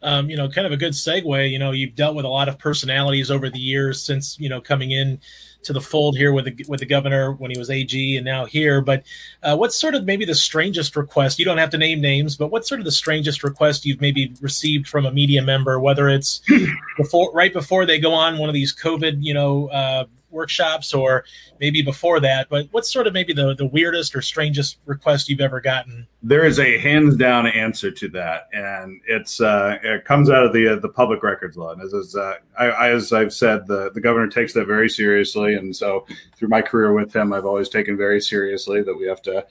um, 0.02 0.28
you 0.28 0.36
know, 0.36 0.48
kind 0.48 0.66
of 0.66 0.72
a 0.72 0.76
good 0.76 0.92
segue. 0.92 1.50
You 1.50 1.58
know, 1.58 1.70
you've 1.70 1.94
dealt 1.94 2.16
with 2.16 2.24
a 2.24 2.28
lot 2.28 2.48
of 2.48 2.58
personalities 2.58 3.30
over 3.30 3.48
the 3.48 3.58
years 3.58 4.02
since 4.02 4.38
you 4.38 4.48
know 4.48 4.60
coming 4.60 4.90
in 4.90 5.20
to 5.62 5.72
the 5.72 5.80
fold 5.80 6.16
here 6.16 6.32
with 6.32 6.44
the 6.44 6.64
with 6.68 6.80
the 6.80 6.86
governor 6.86 7.32
when 7.32 7.50
he 7.50 7.58
was 7.58 7.70
AG 7.70 8.16
and 8.16 8.24
now 8.24 8.44
here. 8.44 8.80
But 8.80 9.04
uh, 9.42 9.56
what's 9.56 9.76
sort 9.76 9.94
of 9.94 10.04
maybe 10.04 10.24
the 10.24 10.34
strangest 10.34 10.96
request? 10.96 11.38
You 11.38 11.44
don't 11.44 11.58
have 11.58 11.70
to 11.70 11.78
name 11.78 12.00
names, 12.00 12.36
but 12.36 12.48
what's 12.48 12.68
sort 12.68 12.80
of 12.80 12.84
the 12.84 12.92
strangest 12.92 13.44
request 13.44 13.86
you've 13.86 14.00
maybe 14.00 14.34
received 14.40 14.88
from 14.88 15.06
a 15.06 15.12
media 15.12 15.42
member, 15.42 15.78
whether 15.78 16.08
it's 16.08 16.42
before 16.96 17.32
right 17.32 17.52
before 17.52 17.86
they 17.86 17.98
go 17.98 18.12
on 18.12 18.38
one 18.38 18.48
of 18.48 18.54
these 18.54 18.74
COVID, 18.74 19.18
you 19.20 19.34
know. 19.34 19.68
Uh, 19.68 20.04
workshops 20.32 20.94
or 20.94 21.24
maybe 21.60 21.82
before 21.82 22.20
that 22.20 22.48
but 22.48 22.66
what's 22.70 22.92
sort 22.92 23.06
of 23.06 23.12
maybe 23.12 23.32
the, 23.32 23.54
the 23.54 23.66
weirdest 23.66 24.14
or 24.14 24.22
strangest 24.22 24.78
request 24.86 25.28
you've 25.28 25.40
ever 25.40 25.60
gotten? 25.60 26.06
There 26.22 26.44
is 26.44 26.58
a 26.58 26.78
hands 26.78 27.16
down 27.16 27.46
answer 27.46 27.90
to 27.90 28.08
that 28.10 28.48
and 28.52 29.00
it's 29.06 29.40
uh, 29.40 29.78
it 29.82 30.04
comes 30.04 30.30
out 30.30 30.44
of 30.44 30.52
the 30.52 30.74
uh, 30.74 30.76
the 30.76 30.88
public 30.88 31.22
records 31.22 31.56
law. 31.56 31.72
And 31.72 31.82
as, 31.82 31.94
as, 31.94 32.16
uh, 32.16 32.34
I, 32.58 32.90
as 32.90 33.12
i've 33.12 33.32
said 33.32 33.66
the, 33.66 33.90
the 33.92 34.00
governor 34.00 34.28
takes 34.28 34.52
that 34.54 34.66
very 34.66 34.88
seriously 34.88 35.54
and 35.54 35.74
so 35.74 36.06
through 36.36 36.48
my 36.48 36.62
career 36.62 36.92
with 36.92 37.14
him 37.14 37.32
i've 37.32 37.46
always 37.46 37.68
taken 37.68 37.96
very 37.96 38.20
seriously 38.20 38.82
that 38.82 38.94
we 38.94 39.06
have 39.06 39.22
to 39.22 39.44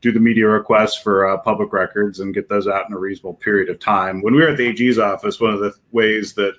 do 0.00 0.12
the 0.12 0.20
media 0.20 0.46
requests 0.46 0.96
for 0.96 1.26
uh, 1.26 1.38
public 1.38 1.72
records 1.72 2.20
and 2.20 2.34
get 2.34 2.48
those 2.48 2.68
out 2.68 2.88
in 2.88 2.94
a 2.94 2.98
reasonable 2.98 3.34
period 3.34 3.68
of 3.68 3.78
time. 3.78 4.22
When 4.22 4.34
we 4.34 4.42
were 4.42 4.48
at 4.48 4.56
the 4.56 4.68
ag's 4.68 4.98
office 4.98 5.40
one 5.40 5.54
of 5.54 5.60
the 5.60 5.72
ways 5.92 6.34
that 6.34 6.54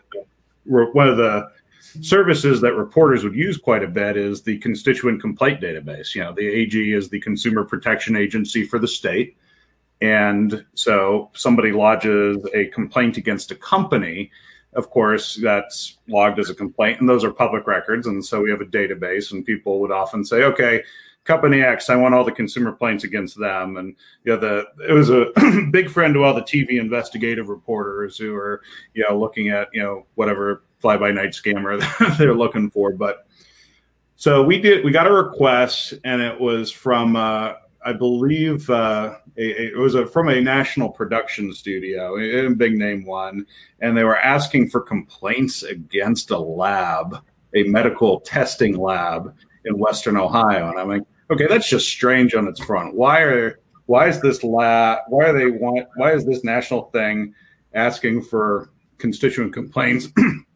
one 0.66 1.08
of 1.08 1.18
the 1.18 1.50
services 2.02 2.62
that 2.62 2.74
reporters 2.74 3.24
would 3.24 3.36
use 3.36 3.58
quite 3.58 3.84
a 3.84 3.88
bit 3.88 4.18
is 4.18 4.42
the 4.42 4.58
constituent 4.60 5.22
complaint 5.22 5.62
database. 5.62 6.16
You 6.16 6.24
know, 6.24 6.34
the 6.34 6.48
AG 6.48 6.94
is 6.94 7.10
the 7.10 7.20
consumer 7.20 7.64
protection 7.64 8.16
agency 8.16 8.66
for 8.66 8.80
the 8.80 8.88
state. 8.88 9.38
And 10.02 10.64
so 10.76 11.32
somebody 11.34 11.72
lodges 11.72 12.38
a 12.54 12.66
complaint 12.68 13.18
against 13.18 13.52
a 13.52 13.56
company. 13.56 14.32
Of 14.74 14.90
course, 14.90 15.40
that's 15.42 15.98
logged 16.08 16.40
as 16.40 16.50
a 16.50 16.56
complaint, 16.56 17.00
and 17.00 17.10
those 17.10 17.24
are 17.24 17.32
public 17.32 17.66
records. 17.66 18.06
And 18.06 18.24
so 18.24 18.42
we 18.42 18.52
have 18.52 18.62
a 18.62 18.66
database, 18.66 19.32
and 19.32 19.46
people 19.46 19.80
would 19.80 19.92
often 19.92 20.24
say, 20.24 20.44
okay, 20.44 20.84
company 21.28 21.62
X, 21.62 21.90
I 21.90 21.96
want 21.96 22.16
all 22.16 22.24
the 22.24 22.32
consumer 22.32 22.72
complaints 22.72 23.04
against 23.04 23.40
them. 23.40 23.78
And 23.78 23.96
you 24.24 24.34
know, 24.34 24.40
the 24.40 24.66
it 24.88 24.94
was 24.94 25.10
a 25.10 25.32
big 25.72 25.90
friend 25.90 26.14
to 26.14 26.24
all 26.24 26.34
the 26.34 26.42
TV 26.42 26.80
investigative 26.80 27.50
reporters 27.50 28.18
who 28.18 28.36
are, 28.36 28.62
you 28.94 29.06
know, 29.08 29.20
looking 29.20 29.50
at, 29.50 29.68
you 29.74 29.82
know, 29.82 30.06
whatever 30.16 30.64
fly 30.80 30.98
by 30.98 31.12
night 31.12 31.32
scammer 31.32 31.82
they're 32.18 32.34
looking 32.34 32.70
for. 32.70 32.92
But 32.94 33.28
so 34.16 34.44
we 34.44 34.60
did, 34.60 34.84
we 34.84 34.92
got 34.92 35.08
a 35.08 35.14
request, 35.14 35.94
and 36.04 36.22
it 36.22 36.40
was 36.40 36.72
from, 36.72 37.16
uh, 37.16 37.54
I 37.86 37.94
believe, 37.94 38.70
uh, 38.70 39.16
a, 39.38 39.68
it 39.68 39.78
was 39.78 39.96
a, 39.96 40.08
from 40.08 40.30
a 40.30 40.42
national 40.42 40.90
production 40.90 41.54
studio, 41.54 42.18
a, 42.18 42.48
a 42.48 42.50
big 42.50 42.74
name 42.74 43.06
one, 43.06 43.46
and 43.80 43.96
they 43.96 44.04
were 44.04 44.18
asking 44.18 44.70
for 44.70 44.82
complaints 44.82 45.64
against 45.64 46.32
a 46.32 46.38
lab, 46.38 47.24
a 47.54 47.64
medical 47.64 48.20
testing 48.22 48.78
lab 48.78 49.36
in 49.66 49.78
Western 49.78 50.18
Ohio. 50.18 50.70
And 50.70 50.80
I'm 50.80 50.90
like, 50.90 51.04
okay, 51.30 51.48
that's 51.48 51.70
just 51.70 51.88
strange 51.88 52.34
on 52.34 52.48
its 52.48 52.60
front. 52.60 52.96
Why 52.96 53.22
are 53.22 53.60
why 53.86 54.10
is 54.10 54.20
this 54.20 54.44
lab? 54.44 55.00
Why 55.08 55.26
are 55.28 55.34
they 55.34 55.48
want? 55.48 55.88
Why 55.96 56.14
is 56.14 56.26
this 56.26 56.44
national 56.44 56.90
thing 56.90 57.34
asking 57.74 58.24
for 58.24 58.70
constituent 58.98 59.54
complaints 59.54 60.08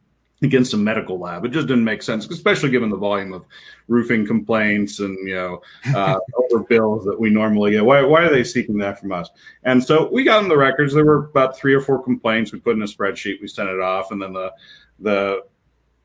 against 0.41 0.73
a 0.73 0.77
medical 0.77 1.19
lab. 1.19 1.45
It 1.45 1.49
just 1.49 1.67
didn't 1.67 1.83
make 1.83 2.01
sense, 2.01 2.25
especially 2.27 2.71
given 2.71 2.89
the 2.89 2.97
volume 2.97 3.33
of 3.33 3.45
roofing 3.87 4.25
complaints 4.25 4.99
and 4.99 5.17
you 5.27 5.35
know 5.35 5.61
uh, 5.95 6.17
over 6.43 6.63
bills 6.63 7.05
that 7.05 7.19
we 7.19 7.29
normally 7.29 7.71
get. 7.71 7.85
Why, 7.85 8.01
why 8.01 8.23
are 8.23 8.29
they 8.29 8.43
seeking 8.43 8.77
that 8.79 8.99
from 8.99 9.11
us? 9.11 9.29
And 9.63 9.83
so 9.83 10.09
we 10.11 10.23
got 10.23 10.41
in 10.43 10.49
the 10.49 10.57
records. 10.57 10.93
There 10.93 11.05
were 11.05 11.25
about 11.25 11.57
three 11.57 11.73
or 11.73 11.81
four 11.81 12.03
complaints. 12.03 12.51
We 12.51 12.59
put 12.59 12.75
in 12.75 12.81
a 12.81 12.85
spreadsheet. 12.85 13.41
We 13.41 13.47
sent 13.47 13.69
it 13.69 13.79
off, 13.79 14.11
and 14.11 14.21
then 14.21 14.33
the 14.33 14.51
the 14.99 15.43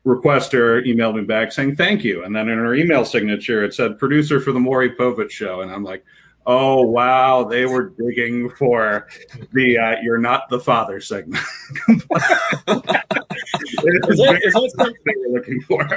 requester 0.05 0.85
emailed 0.87 1.15
me 1.15 1.23
back 1.23 1.51
saying 1.51 1.75
thank 1.75 2.03
you. 2.03 2.23
And 2.23 2.35
then 2.35 2.47
in 2.47 2.57
her 2.57 2.75
email 2.75 3.03
signature, 3.03 3.63
it 3.63 3.73
said 3.73 3.99
producer 3.99 4.39
for 4.39 4.51
the 4.51 4.59
Maury 4.59 4.91
Povich 4.91 5.31
show, 5.31 5.61
and 5.61 5.71
I'm 5.71 5.83
like. 5.83 6.03
Oh 6.49 6.81
wow, 6.81 7.43
they 7.43 7.65
were 7.65 7.89
digging 7.89 8.49
for 8.51 9.09
the 9.51 9.77
uh, 9.77 9.95
"You're 10.01 10.17
not 10.17 10.47
the 10.47 10.61
father" 10.61 11.01
segment. 11.01 11.43
Is 13.77 14.17
that, 14.17 14.41
is 14.43 14.53
that 14.53 14.71
something 14.75 14.95
they 15.05 15.13
were 15.17 15.37
looking 15.37 15.61
for. 15.61 15.87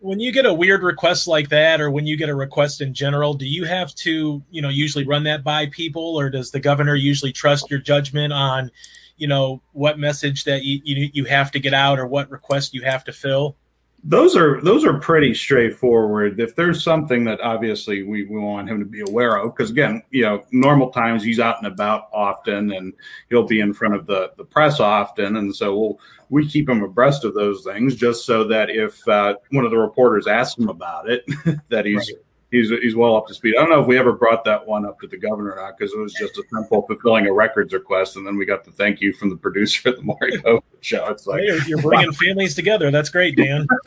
when 0.00 0.20
you 0.20 0.32
get 0.32 0.46
a 0.46 0.52
weird 0.52 0.82
request 0.82 1.26
like 1.26 1.48
that, 1.48 1.80
or 1.80 1.90
when 1.90 2.06
you 2.06 2.16
get 2.16 2.28
a 2.28 2.34
request 2.34 2.80
in 2.80 2.92
general, 2.92 3.34
do 3.34 3.46
you 3.46 3.64
have 3.64 3.94
to, 3.96 4.42
you 4.50 4.62
know, 4.62 4.68
usually 4.68 5.06
run 5.06 5.24
that 5.24 5.42
by 5.42 5.66
people, 5.66 6.18
or 6.18 6.30
does 6.30 6.50
the 6.50 6.60
governor 6.60 6.94
usually 6.94 7.32
trust 7.32 7.70
your 7.70 7.80
judgment 7.80 8.32
on, 8.32 8.70
you 9.16 9.26
know, 9.26 9.62
what 9.72 9.98
message 9.98 10.44
that 10.44 10.64
you 10.64 10.80
you, 10.84 11.10
you 11.12 11.24
have 11.24 11.50
to 11.52 11.60
get 11.60 11.74
out 11.74 11.98
or 11.98 12.06
what 12.06 12.30
request 12.30 12.74
you 12.74 12.82
have 12.82 13.04
to 13.04 13.12
fill? 13.12 13.56
Those 14.02 14.34
are 14.34 14.60
those 14.62 14.84
are 14.84 14.98
pretty 14.98 15.34
straightforward. 15.34 16.40
If 16.40 16.56
there's 16.56 16.82
something 16.82 17.24
that 17.24 17.40
obviously 17.40 18.02
we, 18.02 18.24
we 18.24 18.38
want 18.38 18.68
him 18.68 18.78
to 18.78 18.86
be 18.86 19.02
aware 19.02 19.36
of, 19.36 19.54
because 19.54 19.70
again, 19.70 20.02
you 20.10 20.22
know, 20.22 20.44
normal 20.52 20.90
times 20.90 21.22
he's 21.22 21.38
out 21.38 21.58
and 21.58 21.66
about 21.66 22.08
often, 22.12 22.72
and 22.72 22.94
he'll 23.28 23.46
be 23.46 23.60
in 23.60 23.74
front 23.74 23.94
of 23.94 24.06
the 24.06 24.32
the 24.36 24.44
press 24.44 24.80
often, 24.80 25.36
and 25.36 25.54
so 25.54 25.78
we'll 25.78 26.00
we 26.30 26.48
keep 26.48 26.68
him 26.68 26.82
abreast 26.82 27.24
of 27.24 27.34
those 27.34 27.62
things 27.64 27.94
just 27.94 28.24
so 28.24 28.44
that 28.44 28.70
if 28.70 29.06
uh, 29.08 29.34
one 29.50 29.64
of 29.64 29.70
the 29.70 29.78
reporters 29.78 30.26
asks 30.26 30.58
him 30.58 30.68
about 30.68 31.10
it, 31.10 31.24
that 31.68 31.84
he's 31.84 32.10
Right. 32.10 32.24
He's 32.50 32.70
he's 32.70 32.94
well 32.96 33.16
up 33.16 33.26
to 33.28 33.34
speed. 33.34 33.54
I 33.56 33.60
don't 33.60 33.70
know 33.70 33.80
if 33.80 33.86
we 33.86 33.98
ever 33.98 34.12
brought 34.12 34.44
that 34.44 34.66
one 34.66 34.84
up 34.84 35.00
to 35.00 35.06
the 35.06 35.16
governor 35.16 35.52
or 35.52 35.56
not 35.56 35.78
because 35.78 35.92
it 35.92 35.98
was 35.98 36.12
just 36.12 36.36
a 36.38 36.42
simple 36.52 36.82
fulfilling 36.86 37.26
a 37.26 37.32
records 37.32 37.72
request, 37.72 38.16
and 38.16 38.26
then 38.26 38.36
we 38.36 38.44
got 38.44 38.64
the 38.64 38.70
thank 38.72 39.00
you 39.00 39.12
from 39.12 39.30
the 39.30 39.36
producer 39.36 39.90
of 39.90 39.96
the 39.96 40.02
Maury 40.02 40.32
Povich 40.42 40.62
show. 40.80 41.06
It's 41.08 41.26
like 41.26 41.40
Hey, 41.40 41.46
you're, 41.46 41.62
you're 41.62 41.82
bringing 41.82 42.12
families 42.12 42.54
together. 42.54 42.90
That's 42.90 43.08
great, 43.10 43.36
Dan. 43.36 43.66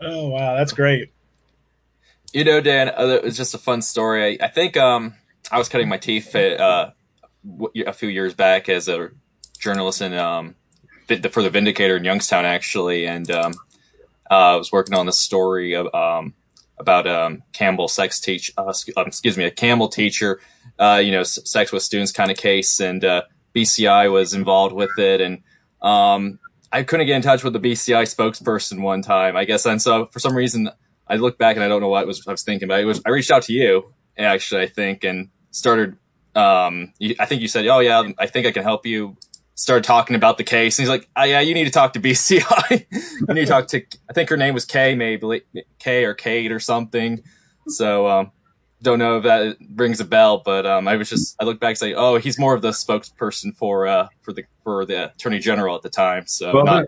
oh 0.00 0.28
wow, 0.28 0.56
that's 0.56 0.72
great. 0.72 1.12
You 2.32 2.44
know, 2.44 2.60
Dan, 2.60 2.88
uh, 2.88 3.06
it 3.06 3.24
was 3.24 3.36
just 3.36 3.54
a 3.54 3.58
fun 3.58 3.82
story. 3.82 4.38
I, 4.40 4.46
I 4.46 4.48
think 4.48 4.76
um, 4.76 5.14
I 5.50 5.58
was 5.58 5.68
cutting 5.68 5.88
my 5.88 5.96
teeth 5.96 6.34
at, 6.34 6.60
uh, 6.60 6.90
w- 7.48 7.84
a 7.86 7.92
few 7.92 8.08
years 8.08 8.34
back 8.34 8.68
as 8.68 8.88
a 8.88 9.10
journalist 9.58 10.02
in 10.02 10.12
um, 10.12 10.54
for 11.30 11.42
the 11.42 11.50
Vindicator 11.50 11.96
in 11.96 12.04
Youngstown, 12.04 12.44
actually, 12.44 13.06
and 13.06 13.30
um, 13.30 13.54
uh, 14.30 14.54
I 14.54 14.56
was 14.56 14.72
working 14.72 14.94
on 14.94 15.06
this 15.06 15.18
story 15.18 15.74
of, 15.74 15.92
um, 15.94 16.34
about 16.78 17.06
um, 17.06 17.42
Campbell 17.52 17.88
sex 17.88 18.20
teach, 18.20 18.52
uh, 18.58 18.72
um, 18.96 19.06
excuse 19.06 19.36
me, 19.36 19.44
a 19.44 19.50
Campbell 19.50 19.88
teacher, 19.88 20.40
uh, 20.78 21.00
you 21.02 21.10
know, 21.10 21.22
sex 21.22 21.72
with 21.72 21.82
students 21.82 22.12
kind 22.12 22.30
of 22.30 22.36
case, 22.36 22.80
and 22.80 23.04
uh, 23.04 23.22
BCI 23.54 24.12
was 24.12 24.34
involved 24.34 24.74
with 24.74 24.98
it, 24.98 25.20
and 25.20 25.42
um, 25.80 26.38
I 26.72 26.82
couldn't 26.82 27.06
get 27.06 27.16
in 27.16 27.22
touch 27.22 27.44
with 27.44 27.52
the 27.52 27.60
BCI 27.60 28.02
spokesperson 28.02 28.82
one 28.82 29.02
time, 29.02 29.36
I 29.36 29.44
guess, 29.44 29.64
and 29.64 29.80
so 29.80 30.06
for 30.06 30.18
some 30.18 30.36
reason 30.36 30.70
I 31.08 31.16
look 31.16 31.38
back 31.38 31.56
and 31.56 31.64
I 31.64 31.68
don't 31.68 31.80
know 31.80 31.88
what 31.88 32.06
was 32.06 32.26
I 32.26 32.32
was 32.32 32.42
thinking, 32.42 32.68
but 32.68 32.80
it 32.80 32.84
was 32.84 33.00
I 33.06 33.10
reached 33.10 33.30
out 33.30 33.42
to 33.44 33.52
you 33.52 33.92
actually, 34.18 34.62
I 34.62 34.66
think, 34.66 35.04
and 35.04 35.30
started. 35.50 35.96
Um, 36.34 36.92
you, 36.98 37.14
I 37.18 37.26
think 37.26 37.42
you 37.42 37.48
said, 37.48 37.66
"Oh 37.66 37.78
yeah, 37.78 38.02
I 38.18 38.26
think 38.26 38.46
I 38.46 38.52
can 38.52 38.62
help 38.62 38.86
you." 38.86 39.16
Started 39.58 39.84
talking 39.84 40.16
about 40.16 40.36
the 40.36 40.44
case, 40.44 40.78
and 40.78 40.84
he's 40.84 40.90
like, 40.90 41.08
oh, 41.16 41.24
"Yeah, 41.24 41.40
you 41.40 41.54
need 41.54 41.64
to 41.64 41.70
talk 41.70 41.94
to 41.94 42.00
BCI. 42.00 42.86
you 43.28 43.34
need 43.34 43.46
to 43.46 43.46
talk 43.46 43.68
to." 43.68 43.82
I 44.08 44.12
think 44.12 44.28
her 44.28 44.36
name 44.36 44.52
was 44.52 44.66
Kay, 44.66 44.94
maybe 44.94 45.42
Kay 45.78 46.04
or 46.04 46.12
Kate 46.14 46.52
or 46.52 46.60
something. 46.60 47.22
So 47.66 48.06
um, 48.06 48.32
don't 48.82 48.98
know 48.98 49.16
if 49.16 49.24
that 49.24 49.56
rings 49.74 49.98
a 50.00 50.04
bell, 50.04 50.42
but 50.44 50.66
um, 50.66 50.86
I 50.86 50.96
was 50.96 51.08
just 51.08 51.36
I 51.40 51.44
look 51.44 51.58
back 51.58 51.70
and 51.70 51.78
say, 51.78 51.94
"Oh, 51.94 52.16
he's 52.16 52.38
more 52.38 52.54
of 52.54 52.60
the 52.60 52.70
spokesperson 52.70 53.56
for 53.56 53.86
uh, 53.86 54.08
for 54.20 54.32
the 54.32 54.44
for 54.62 54.84
the 54.84 55.12
attorney 55.12 55.38
general 55.38 55.74
at 55.74 55.82
the 55.82 55.88
time." 55.88 56.26
So 56.26 56.52
Well, 56.52 56.64
not, 56.64 56.84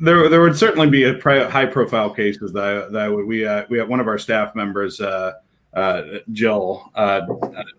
there, 0.00 0.28
there 0.28 0.40
would 0.40 0.56
certainly 0.56 0.90
be 0.90 1.04
a 1.04 1.14
pri- 1.14 1.48
high 1.48 1.66
profile 1.66 2.10
cases 2.10 2.52
that 2.52 2.90
that 2.92 3.12
we 3.12 3.46
uh, 3.46 3.64
we 3.70 3.78
have 3.78 3.88
one 3.88 4.00
of 4.00 4.08
our 4.08 4.18
staff 4.18 4.54
members, 4.56 5.00
uh, 5.00 5.34
uh, 5.74 6.02
Jill 6.32 6.90
uh, 6.94 7.20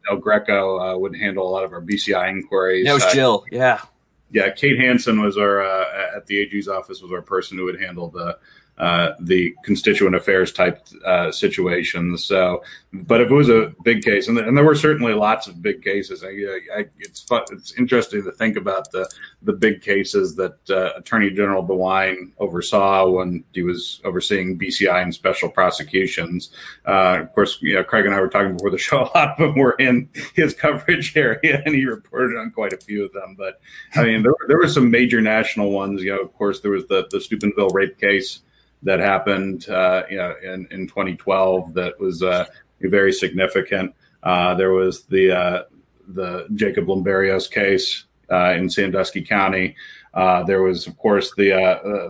Del 0.07 0.17
Greco, 0.17 0.79
uh, 0.79 0.97
would 0.97 1.15
handle 1.17 1.47
a 1.47 1.51
lot 1.51 1.63
of 1.65 1.73
our 1.73 1.81
BCI 1.81 2.29
inquiries. 2.29 2.85
yeah, 2.85 2.91
it 2.91 2.93
was 2.93 3.03
Uh, 3.03 3.13
Jill. 3.13 3.45
Yeah, 3.51 3.81
yeah, 4.35 4.49
Kate 4.49 4.77
Hansen 4.77 5.21
was 5.21 5.37
our 5.37 5.61
uh, 5.61 6.17
at 6.17 6.27
the 6.27 6.41
AG's 6.41 6.67
office 6.67 7.01
was 7.01 7.09
our 7.13 7.21
person 7.21 7.57
who 7.57 7.63
would 7.63 7.79
handle 7.79 8.09
the 8.09 8.37
the 8.77 9.53
constituent 9.63 10.15
affairs 10.15 10.51
type 10.51 10.85
uh, 11.05 11.31
situations. 11.31 12.25
So, 12.25 12.63
but 12.93 13.21
if 13.21 13.31
it 13.31 13.33
was 13.33 13.49
a 13.49 13.73
big 13.83 14.03
case, 14.03 14.27
and, 14.27 14.37
and 14.37 14.57
there 14.57 14.65
were 14.65 14.75
certainly 14.75 15.13
lots 15.13 15.47
of 15.47 15.61
big 15.61 15.81
cases, 15.81 16.23
I, 16.23 16.27
I, 16.77 16.85
it's 16.99 17.21
fun, 17.21 17.43
it's 17.51 17.73
interesting 17.77 18.23
to 18.23 18.31
think 18.31 18.57
about 18.57 18.91
the 18.91 19.09
the 19.41 19.53
big 19.53 19.81
cases 19.81 20.35
that 20.35 20.57
uh, 20.69 20.97
Attorney 20.97 21.29
General 21.29 21.65
DeWine 21.65 22.31
oversaw 22.39 23.07
when 23.09 23.43
he 23.53 23.61
was 23.61 24.01
overseeing 24.03 24.57
BCI 24.57 25.03
and 25.03 25.13
special 25.13 25.49
prosecutions. 25.49 26.49
Uh, 26.85 27.19
of 27.21 27.33
course, 27.33 27.59
you 27.61 27.75
know, 27.75 27.83
Craig 27.83 28.05
and 28.05 28.15
I 28.15 28.19
were 28.19 28.29
talking 28.29 28.53
before 28.53 28.71
the 28.71 28.77
show. 28.77 29.03
A 29.15 29.17
lot 29.17 29.31
of 29.31 29.37
them 29.37 29.55
were 29.55 29.75
in 29.79 30.09
his 30.33 30.53
coverage 30.53 31.15
area, 31.15 31.61
and 31.65 31.75
he 31.75 31.85
reported 31.85 32.37
on 32.37 32.51
quite 32.51 32.73
a 32.73 32.77
few 32.77 33.05
of 33.05 33.13
them. 33.13 33.35
But 33.37 33.61
I 33.95 34.03
mean, 34.03 34.23
there, 34.23 34.33
there 34.47 34.57
were 34.57 34.67
some 34.67 34.89
major 34.89 35.21
national 35.21 35.71
ones. 35.71 36.01
You 36.01 36.15
know, 36.15 36.21
of 36.21 36.33
course, 36.33 36.61
there 36.61 36.71
was 36.71 36.87
the 36.87 37.07
the 37.11 37.21
Steubenville 37.21 37.69
rape 37.69 37.99
case 37.99 38.41
that 38.85 38.99
happened, 38.99 39.67
uh, 39.67 40.03
you 40.09 40.17
know, 40.17 40.35
in, 40.41 40.67
in 40.71 40.87
2012 40.87 41.73
that 41.73 41.99
was 41.99 42.23
uh, 42.23 42.45
very 42.81 43.11
significant. 43.11 43.93
Uh, 44.23 44.53
there 44.55 44.71
was 44.71 45.03
the 45.03 45.65
the 46.09 46.47
Jacob 46.53 46.85
Limberios 46.85 47.49
case 47.49 48.05
in 48.29 48.69
Sandusky 48.69 49.23
County. 49.23 49.75
There 50.47 50.61
was, 50.61 50.87
of 50.87 50.97
course, 50.97 51.33
the 51.35 51.49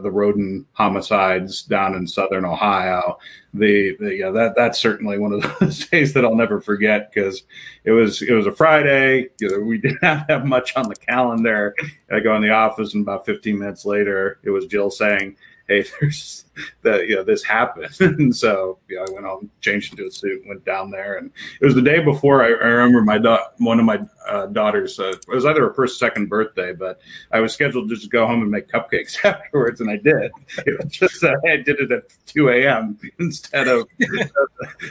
the 0.04 0.10
Rhoden 0.10 0.66
homicides 0.74 1.64
down 1.64 1.96
in 1.96 2.08
southern 2.08 2.46
Ohio. 2.46 3.18
The, 3.54 3.96
the 4.02 4.16
yeah, 4.16 4.32
that 4.32 4.54
that's 4.56 4.80
certainly 4.80 5.18
one 5.18 5.32
of 5.32 5.42
those 5.60 5.88
days 5.88 6.14
that 6.14 6.26
I'll 6.26 6.36
never 6.36 6.60
forget 6.60 7.12
because 7.14 7.44
it 7.86 7.92
was 7.92 8.22
it 8.22 8.34
was 8.34 8.48
a 8.48 8.52
Friday. 8.52 9.30
You 9.40 9.50
know, 9.50 9.60
we 9.60 9.78
did 9.88 9.96
not 10.02 10.30
have 10.30 10.46
much 10.46 10.76
on 10.76 10.90
the 10.90 10.96
calendar. 10.96 11.74
I 12.12 12.20
go 12.20 12.36
in 12.36 12.42
the 12.42 12.52
office, 12.52 12.94
and 12.94 13.04
about 13.04 13.26
15 13.26 13.58
minutes 13.58 13.86
later, 13.86 14.40
it 14.44 14.50
was 14.50 14.66
Jill 14.66 14.92
saying, 14.92 15.38
"Hey, 15.68 15.86
there's 16.00 16.46
that 16.84 17.08
you 17.08 17.16
know 17.16 17.24
this 17.24 17.44
happened." 17.44 17.96
and 18.00 18.36
so 18.44 18.80
you 18.88 18.98
know, 18.98 19.06
I 19.08 19.14
went 19.14 19.26
home, 19.26 19.52
changed 19.62 19.94
into 19.94 20.08
a 20.08 20.12
suit, 20.12 20.44
went 20.48 20.66
down 20.66 20.92
there, 20.92 21.18
and 21.18 21.32
it 21.62 21.66
was 21.66 21.76
the 21.76 21.82
day 21.82 22.00
before. 22.00 22.44
I, 22.44 22.48
I 22.48 22.68
remember 22.68 23.02
my 23.02 23.18
da- 23.18 23.48
one 23.58 23.80
of 23.80 23.86
my 23.86 24.00
uh, 24.28 24.48
daughters. 24.48 25.00
Uh, 25.00 25.10
it 25.10 25.28
was 25.28 25.46
either 25.46 25.62
her 25.62 25.74
first, 25.74 26.00
second 26.00 26.30
birthday, 26.30 26.74
but 26.74 27.00
I 27.32 27.40
was 27.40 27.54
scheduled 27.54 27.90
to 27.90 27.96
just 27.96 28.10
go 28.10 28.26
home 28.26 28.42
and 28.42 28.52
make 28.52 28.68
cupcakes 28.70 29.18
afterwards, 29.26 29.82
and 29.82 29.90
I 29.90 29.98
did. 29.98 30.32
It 30.66 30.84
was 30.84 30.92
just 30.92 31.24
uh, 31.24 31.36
I 31.46 31.58
did 31.58 31.80
it 31.80 31.92
at 31.92 32.04
2 32.28 32.50
a.m. 32.50 32.98
instead 33.20 33.68
of 33.68 33.88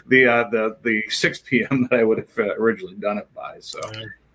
the 0.06 0.26
uh, 0.26 0.48
the 0.50 0.76
the 0.82 1.02
6 1.08 1.38
p.m. 1.40 1.88
that 1.90 2.00
I 2.00 2.04
would 2.04 2.18
have 2.18 2.38
uh, 2.38 2.54
originally 2.56 2.96
done 2.96 3.18
it 3.18 3.28
by. 3.34 3.56
So 3.60 3.80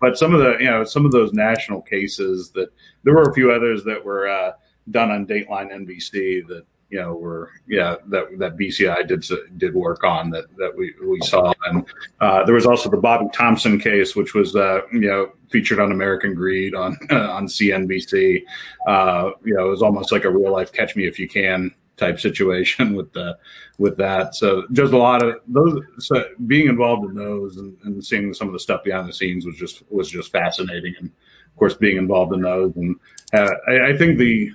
but 0.00 0.16
some 0.16 0.34
of 0.34 0.40
the 0.40 0.56
you 0.58 0.70
know 0.70 0.82
some 0.84 1.04
of 1.04 1.12
those 1.12 1.32
national 1.32 1.82
cases 1.82 2.50
that 2.50 2.70
there 3.04 3.14
were 3.14 3.30
a 3.30 3.34
few 3.34 3.52
others 3.52 3.84
that 3.84 4.04
were 4.04 4.28
uh, 4.28 4.52
done 4.90 5.10
on 5.10 5.26
Dateline 5.26 5.72
NBC 5.72 6.46
that 6.48 6.64
you 6.90 7.00
know 7.00 7.14
were 7.14 7.50
yeah 7.68 7.96
that 8.06 8.38
that 8.38 8.56
BCI 8.56 9.06
did 9.06 9.24
did 9.58 9.74
work 9.74 10.02
on 10.04 10.30
that 10.30 10.44
that 10.56 10.76
we 10.76 10.92
we 11.06 11.20
saw 11.20 11.52
and 11.66 11.86
uh, 12.20 12.44
there 12.44 12.54
was 12.54 12.66
also 12.66 12.90
the 12.90 12.96
Bobby 12.96 13.26
Thompson 13.32 13.78
case 13.78 14.16
which 14.16 14.34
was 14.34 14.56
uh, 14.56 14.80
you 14.92 15.00
know 15.00 15.32
featured 15.50 15.78
on 15.78 15.92
American 15.92 16.34
Greed 16.34 16.74
on 16.74 16.98
on 17.10 17.46
CNBC 17.46 18.42
uh, 18.88 19.30
you 19.44 19.54
know 19.54 19.66
it 19.66 19.70
was 19.70 19.82
almost 19.82 20.10
like 20.12 20.24
a 20.24 20.30
real 20.30 20.52
life 20.52 20.72
Catch 20.72 20.96
Me 20.96 21.06
If 21.06 21.18
You 21.18 21.28
Can 21.28 21.72
type 22.00 22.18
situation 22.18 22.94
with 22.96 23.12
the 23.12 23.38
with 23.78 23.96
that. 23.98 24.34
So 24.34 24.64
just 24.72 24.92
a 24.92 24.98
lot 24.98 25.22
of 25.22 25.36
those. 25.46 25.80
So 25.98 26.24
being 26.46 26.68
involved 26.68 27.04
in 27.08 27.14
those 27.14 27.58
and, 27.58 27.76
and 27.84 28.04
seeing 28.04 28.34
some 28.34 28.48
of 28.48 28.52
the 28.52 28.58
stuff 28.58 28.82
behind 28.82 29.08
the 29.08 29.12
scenes 29.12 29.46
was 29.46 29.54
just 29.54 29.82
was 29.90 30.10
just 30.10 30.32
fascinating. 30.32 30.94
And 30.98 31.08
of 31.08 31.56
course, 31.56 31.74
being 31.74 31.98
involved 31.98 32.32
in 32.32 32.40
those, 32.40 32.74
and 32.76 32.96
uh, 33.32 33.50
I, 33.68 33.88
I 33.88 33.96
think 33.96 34.18
the 34.18 34.50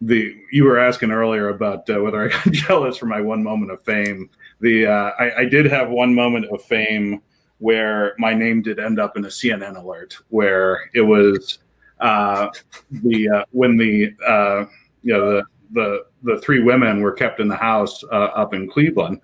the 0.00 0.36
you 0.50 0.64
were 0.64 0.78
asking 0.78 1.10
earlier 1.10 1.48
about 1.48 1.88
uh, 1.88 2.00
whether 2.02 2.22
I 2.22 2.28
got 2.28 2.44
jealous 2.52 2.96
for 2.96 3.06
my 3.06 3.20
one 3.20 3.42
moment 3.42 3.72
of 3.72 3.82
fame. 3.82 4.28
The 4.60 4.86
uh, 4.86 5.10
I, 5.18 5.40
I 5.40 5.44
did 5.44 5.66
have 5.66 5.90
one 5.90 6.14
moment 6.14 6.46
of 6.46 6.62
fame 6.62 7.22
where 7.58 8.14
my 8.18 8.34
name 8.34 8.62
did 8.62 8.78
end 8.78 8.98
up 8.98 9.16
in 9.16 9.24
a 9.24 9.28
CNN 9.28 9.76
alert, 9.80 10.18
where 10.28 10.90
it 10.94 11.00
was 11.00 11.58
uh, 12.00 12.48
the 12.90 13.28
uh, 13.28 13.44
when 13.52 13.76
the 13.76 14.14
uh, 14.26 14.64
you 15.02 15.12
know 15.12 15.30
the 15.30 15.42
the 15.72 16.04
the 16.22 16.40
three 16.40 16.60
women 16.60 17.00
were 17.00 17.12
kept 17.12 17.40
in 17.40 17.48
the 17.48 17.56
house 17.56 18.02
uh, 18.04 18.30
up 18.36 18.54
in 18.54 18.68
Cleveland, 18.68 19.20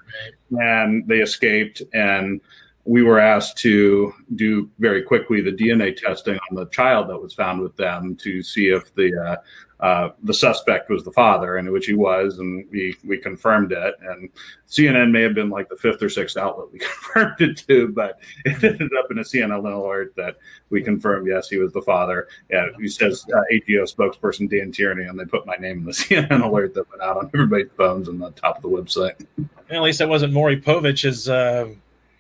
and 0.59 1.07
they 1.07 1.19
escaped. 1.19 1.83
And 1.93 2.41
we 2.85 3.03
were 3.03 3.21
asked 3.21 3.59
to 3.59 4.13
do 4.37 4.69
very 4.79 5.03
quickly 5.03 5.43
the 5.43 5.53
DNA 5.53 5.95
testing 5.95 6.39
on 6.51 6.57
the 6.57 6.67
child 6.67 7.09
that 7.09 7.21
was 7.21 7.35
found 7.35 7.61
with 7.61 7.77
them 7.77 8.17
to 8.17 8.43
see 8.43 8.69
if 8.69 8.95
the 8.95 9.39
uh, 9.81 10.11
the 10.25 10.35
suspect 10.35 10.91
was 10.91 11.05
the 11.05 11.13
father, 11.13 11.57
and 11.57 11.71
which 11.71 11.87
he 11.87 11.95
was, 11.95 12.39
and 12.39 12.67
we 12.71 12.95
we 13.05 13.17
confirmed 13.17 13.73
it. 13.73 13.95
And 14.03 14.29
CNN 14.69 15.11
may 15.11 15.23
have 15.23 15.35
been 15.35 15.49
like 15.49 15.69
the 15.69 15.77
fifth 15.77 16.03
or 16.03 16.11
sixth 16.11 16.37
outlet 16.37 16.71
we 16.73 16.79
confirmed 16.79 17.41
it 17.41 17.57
to, 17.69 17.89
but 17.89 18.21
it 18.45 18.63
ended 18.63 18.91
up 18.99 19.11
in 19.11 19.19
a 19.19 19.23
CNN 19.23 19.65
alert 19.75 20.15
that 20.17 20.37
we 20.69 20.83
confirmed 20.83 21.27
yes, 21.27 21.49
he 21.49 21.57
was 21.57 21.73
the 21.73 21.81
father. 21.83 22.29
Yeah, 22.51 22.67
he 22.79 22.89
says 22.89 23.25
uh, 23.35 23.39
ATO 23.39 23.85
spokesperson 23.85 24.51
Dan 24.51 24.71
Tierney, 24.71 25.05
and 25.05 25.19
they 25.19 25.25
put 25.25 25.47
my 25.47 25.57
name 25.57 25.79
in 25.79 25.85
the 25.85 25.93
CNN 25.93 26.45
alert 26.45 26.75
that 26.75 26.89
went 26.91 27.03
out 27.03 27.17
on 27.17 27.31
everybody's 27.33 27.71
phones 27.77 28.09
and 28.09 28.21
the 28.21 28.31
top 28.33 28.57
of 28.57 28.63
the 28.63 28.69
website. 28.69 29.27
At 29.71 29.83
least 29.83 30.01
that 30.01 30.09
wasn't 30.09 30.35
Maury 30.35 30.61
Povich's 30.61 31.29
uh, 31.29 31.71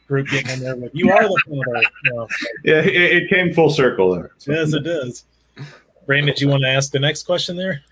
group 0.08 0.28
getting 0.28 0.50
in 0.50 0.60
there 0.60 0.76
with 0.76 0.92
you 0.94 1.10
are 1.10 1.22
the 1.22 1.42
father. 1.46 1.82
You 2.04 2.12
know. 2.14 2.28
Yeah, 2.64 2.80
it, 2.80 3.22
it 3.22 3.30
came 3.30 3.52
full 3.52 3.70
circle 3.70 4.14
there. 4.14 4.30
So. 4.38 4.52
Yes, 4.52 4.72
it 4.72 4.80
does. 4.80 5.24
Brandon, 6.06 6.34
did 6.34 6.40
you 6.40 6.48
want 6.48 6.62
to 6.62 6.68
ask 6.68 6.90
the 6.92 6.98
next 6.98 7.24
question 7.24 7.56
there? 7.56 7.82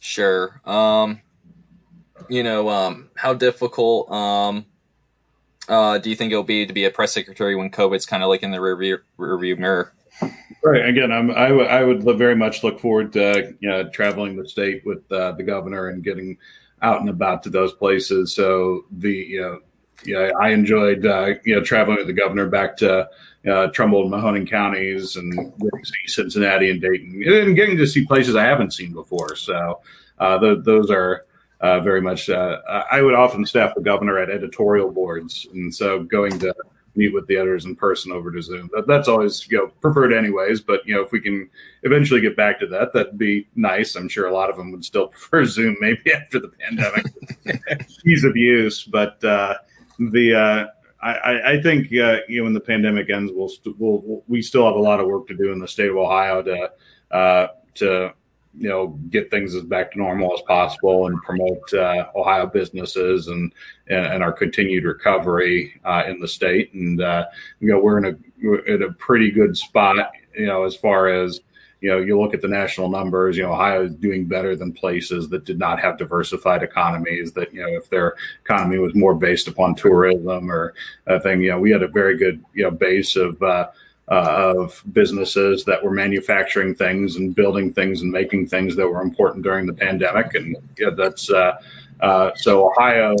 Sure. 0.00 0.60
Um, 0.64 1.20
you 2.28 2.42
know, 2.42 2.68
um, 2.68 3.10
how 3.16 3.34
difficult 3.34 4.10
um, 4.10 4.66
uh, 5.68 5.98
do 5.98 6.10
you 6.10 6.16
think 6.16 6.32
it'll 6.32 6.42
be 6.42 6.66
to 6.66 6.72
be 6.72 6.84
a 6.84 6.90
press 6.90 7.12
secretary 7.12 7.56
when 7.56 7.70
COVID's 7.70 8.06
kind 8.06 8.22
of 8.22 8.28
like 8.28 8.42
in 8.42 8.50
the 8.50 8.58
rearview, 8.58 8.98
rearview 9.18 9.58
mirror? 9.58 9.92
Right. 10.62 10.86
Again, 10.86 11.10
I'm, 11.10 11.30
I, 11.30 11.48
w- 11.48 11.66
I 11.66 11.82
would 11.82 12.02
very 12.18 12.36
much 12.36 12.62
look 12.62 12.80
forward 12.80 13.12
to 13.14 13.54
you 13.60 13.68
know, 13.68 13.88
traveling 13.90 14.36
the 14.36 14.48
state 14.48 14.82
with 14.84 15.10
uh, 15.10 15.32
the 15.32 15.42
governor 15.42 15.88
and 15.88 16.02
getting 16.02 16.38
out 16.82 17.00
and 17.00 17.08
about 17.08 17.42
to 17.44 17.50
those 17.50 17.72
places. 17.72 18.34
So 18.34 18.84
the 18.90 19.12
you 19.12 19.40
know, 19.40 19.60
yeah, 20.06 20.30
I 20.40 20.50
enjoyed 20.50 21.06
uh, 21.06 21.34
you 21.44 21.54
know 21.54 21.62
traveling 21.62 21.98
with 21.98 22.06
the 22.06 22.12
governor 22.12 22.48
back 22.48 22.76
to 22.78 23.08
uh, 23.50 23.66
Trumbull 23.68 24.02
and 24.02 24.12
Mahoning 24.12 24.48
counties 24.48 25.16
and 25.16 25.52
Cincinnati 26.06 26.70
and 26.70 26.80
Dayton 26.80 27.22
and 27.26 27.56
getting 27.56 27.76
to 27.76 27.86
see 27.86 28.06
places 28.06 28.36
I 28.36 28.44
haven't 28.44 28.72
seen 28.72 28.92
before. 28.92 29.36
So 29.36 29.80
uh, 30.18 30.38
the, 30.38 30.60
those 30.60 30.90
are 30.90 31.26
uh, 31.60 31.80
very 31.80 32.00
much. 32.00 32.30
Uh, 32.30 32.58
I 32.90 33.02
would 33.02 33.14
often 33.14 33.44
staff 33.46 33.74
the 33.74 33.82
governor 33.82 34.18
at 34.18 34.30
editorial 34.30 34.90
boards, 34.90 35.46
and 35.52 35.74
so 35.74 36.02
going 36.02 36.38
to 36.40 36.54
meet 36.96 37.12
with 37.12 37.26
the 37.26 37.36
editors 37.36 37.64
in 37.64 37.74
person 37.74 38.12
over 38.12 38.30
to 38.30 38.40
Zoom. 38.40 38.70
That, 38.72 38.86
that's 38.86 39.08
always 39.08 39.46
you 39.50 39.58
know 39.58 39.66
preferred 39.80 40.12
anyways. 40.12 40.60
But 40.60 40.86
you 40.86 40.94
know 40.94 41.02
if 41.02 41.12
we 41.12 41.20
can 41.20 41.48
eventually 41.82 42.20
get 42.20 42.36
back 42.36 42.60
to 42.60 42.66
that, 42.68 42.92
that'd 42.92 43.18
be 43.18 43.48
nice. 43.56 43.94
I'm 43.94 44.08
sure 44.08 44.26
a 44.26 44.34
lot 44.34 44.50
of 44.50 44.56
them 44.56 44.72
would 44.72 44.84
still 44.84 45.08
prefer 45.08 45.44
Zoom 45.44 45.76
maybe 45.80 46.12
after 46.14 46.38
the 46.38 46.48
pandemic 46.48 47.06
ease 48.06 48.24
of 48.24 48.36
use. 48.36 48.84
But 48.84 49.22
uh, 49.24 49.56
the 49.98 50.34
uh, 50.34 50.66
I, 51.04 51.52
I 51.52 51.62
think 51.62 51.86
uh, 51.88 52.20
you 52.28 52.38
know 52.38 52.44
when 52.44 52.54
the 52.54 52.60
pandemic 52.60 53.10
ends, 53.10 53.30
we'll, 53.34 53.48
st- 53.48 53.78
we'll 53.78 54.24
we 54.26 54.40
still 54.40 54.64
have 54.64 54.76
a 54.76 54.80
lot 54.80 55.00
of 55.00 55.06
work 55.06 55.26
to 55.28 55.34
do 55.34 55.52
in 55.52 55.58
the 55.58 55.68
state 55.68 55.90
of 55.90 55.96
Ohio 55.96 56.42
to 56.42 56.70
uh, 57.10 57.48
to 57.74 58.14
you 58.56 58.68
know 58.68 58.98
get 59.10 59.30
things 59.30 59.54
as 59.54 59.64
back 59.64 59.92
to 59.92 59.98
normal 59.98 60.32
as 60.32 60.40
possible 60.42 61.06
and 61.06 61.20
promote 61.22 61.72
uh, 61.74 62.06
Ohio 62.16 62.46
businesses 62.46 63.28
and, 63.28 63.52
and, 63.88 64.06
and 64.06 64.22
our 64.22 64.32
continued 64.32 64.84
recovery 64.84 65.78
uh, 65.84 66.04
in 66.06 66.20
the 66.20 66.28
state. 66.28 66.72
And 66.72 67.00
uh, 67.02 67.26
you 67.60 67.68
know 67.68 67.78
we're 67.78 67.98
in 67.98 68.06
a 68.06 68.16
we're 68.42 68.64
in 68.66 68.82
a 68.82 68.92
pretty 68.92 69.30
good 69.30 69.56
spot, 69.56 70.10
you 70.34 70.46
know, 70.46 70.64
as 70.64 70.74
far 70.74 71.08
as 71.08 71.40
you 71.84 71.90
know, 71.90 71.98
you 71.98 72.18
look 72.18 72.32
at 72.32 72.40
the 72.40 72.48
national 72.48 72.88
numbers, 72.88 73.36
you 73.36 73.42
know, 73.42 73.52
Ohio 73.52 73.84
is 73.84 73.94
doing 73.96 74.24
better 74.24 74.56
than 74.56 74.72
places 74.72 75.28
that 75.28 75.44
did 75.44 75.58
not 75.58 75.78
have 75.78 75.98
diversified 75.98 76.62
economies. 76.62 77.32
That, 77.32 77.52
you 77.52 77.60
know, 77.60 77.68
if 77.68 77.90
their 77.90 78.14
economy 78.42 78.78
was 78.78 78.94
more 78.94 79.14
based 79.14 79.48
upon 79.48 79.74
tourism 79.74 80.50
or 80.50 80.72
a 81.06 81.20
thing, 81.20 81.42
you 81.42 81.50
know, 81.50 81.60
we 81.60 81.70
had 81.70 81.82
a 81.82 81.88
very 81.88 82.16
good, 82.16 82.42
you 82.54 82.62
know, 82.62 82.70
base 82.70 83.16
of, 83.16 83.42
uh, 83.42 83.68
uh, 84.08 84.54
of 84.56 84.82
businesses 84.94 85.62
that 85.66 85.84
were 85.84 85.90
manufacturing 85.90 86.74
things 86.74 87.16
and 87.16 87.34
building 87.34 87.70
things 87.70 88.00
and 88.00 88.10
making 88.10 88.46
things 88.46 88.74
that 88.76 88.88
were 88.88 89.02
important 89.02 89.44
during 89.44 89.66
the 89.66 89.74
pandemic. 89.74 90.34
And 90.34 90.56
yeah, 90.78 90.88
that's, 90.96 91.28
uh, 91.28 91.58
uh, 92.00 92.30
so 92.34 92.70
Ohio, 92.70 93.14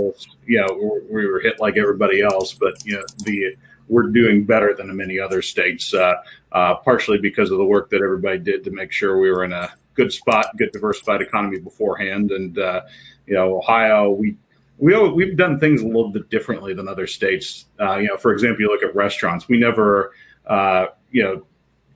you 0.46 0.58
know, 0.58 1.02
we 1.10 1.26
were 1.26 1.40
hit 1.40 1.60
like 1.60 1.76
everybody 1.76 2.22
else, 2.22 2.54
but, 2.54 2.82
you 2.86 2.94
know, 2.94 3.04
the, 3.26 3.56
we're 3.88 4.08
doing 4.08 4.44
better 4.44 4.74
than 4.74 4.94
many 4.96 5.18
other 5.18 5.42
states, 5.42 5.92
uh, 5.94 6.14
uh, 6.52 6.76
partially 6.76 7.18
because 7.18 7.50
of 7.50 7.58
the 7.58 7.64
work 7.64 7.90
that 7.90 8.02
everybody 8.02 8.38
did 8.38 8.64
to 8.64 8.70
make 8.70 8.92
sure 8.92 9.18
we 9.18 9.30
were 9.30 9.44
in 9.44 9.52
a 9.52 9.72
good 9.94 10.12
spot, 10.12 10.56
good 10.56 10.72
diversified 10.72 11.20
economy 11.20 11.58
beforehand. 11.58 12.30
And 12.30 12.58
uh, 12.58 12.82
you 13.26 13.34
know, 13.34 13.58
Ohio, 13.58 14.10
we 14.10 14.36
we 14.78 14.96
we've 15.10 15.36
done 15.36 15.58
things 15.60 15.82
a 15.82 15.86
little 15.86 16.10
bit 16.10 16.28
differently 16.30 16.74
than 16.74 16.88
other 16.88 17.06
states. 17.06 17.66
You 17.78 18.08
know, 18.08 18.16
for 18.16 18.32
example, 18.32 18.62
you 18.62 18.68
look 18.68 18.82
at 18.82 18.94
restaurants. 18.94 19.48
We 19.48 19.58
never, 19.58 20.12
you 21.10 21.22
know, 21.22 21.46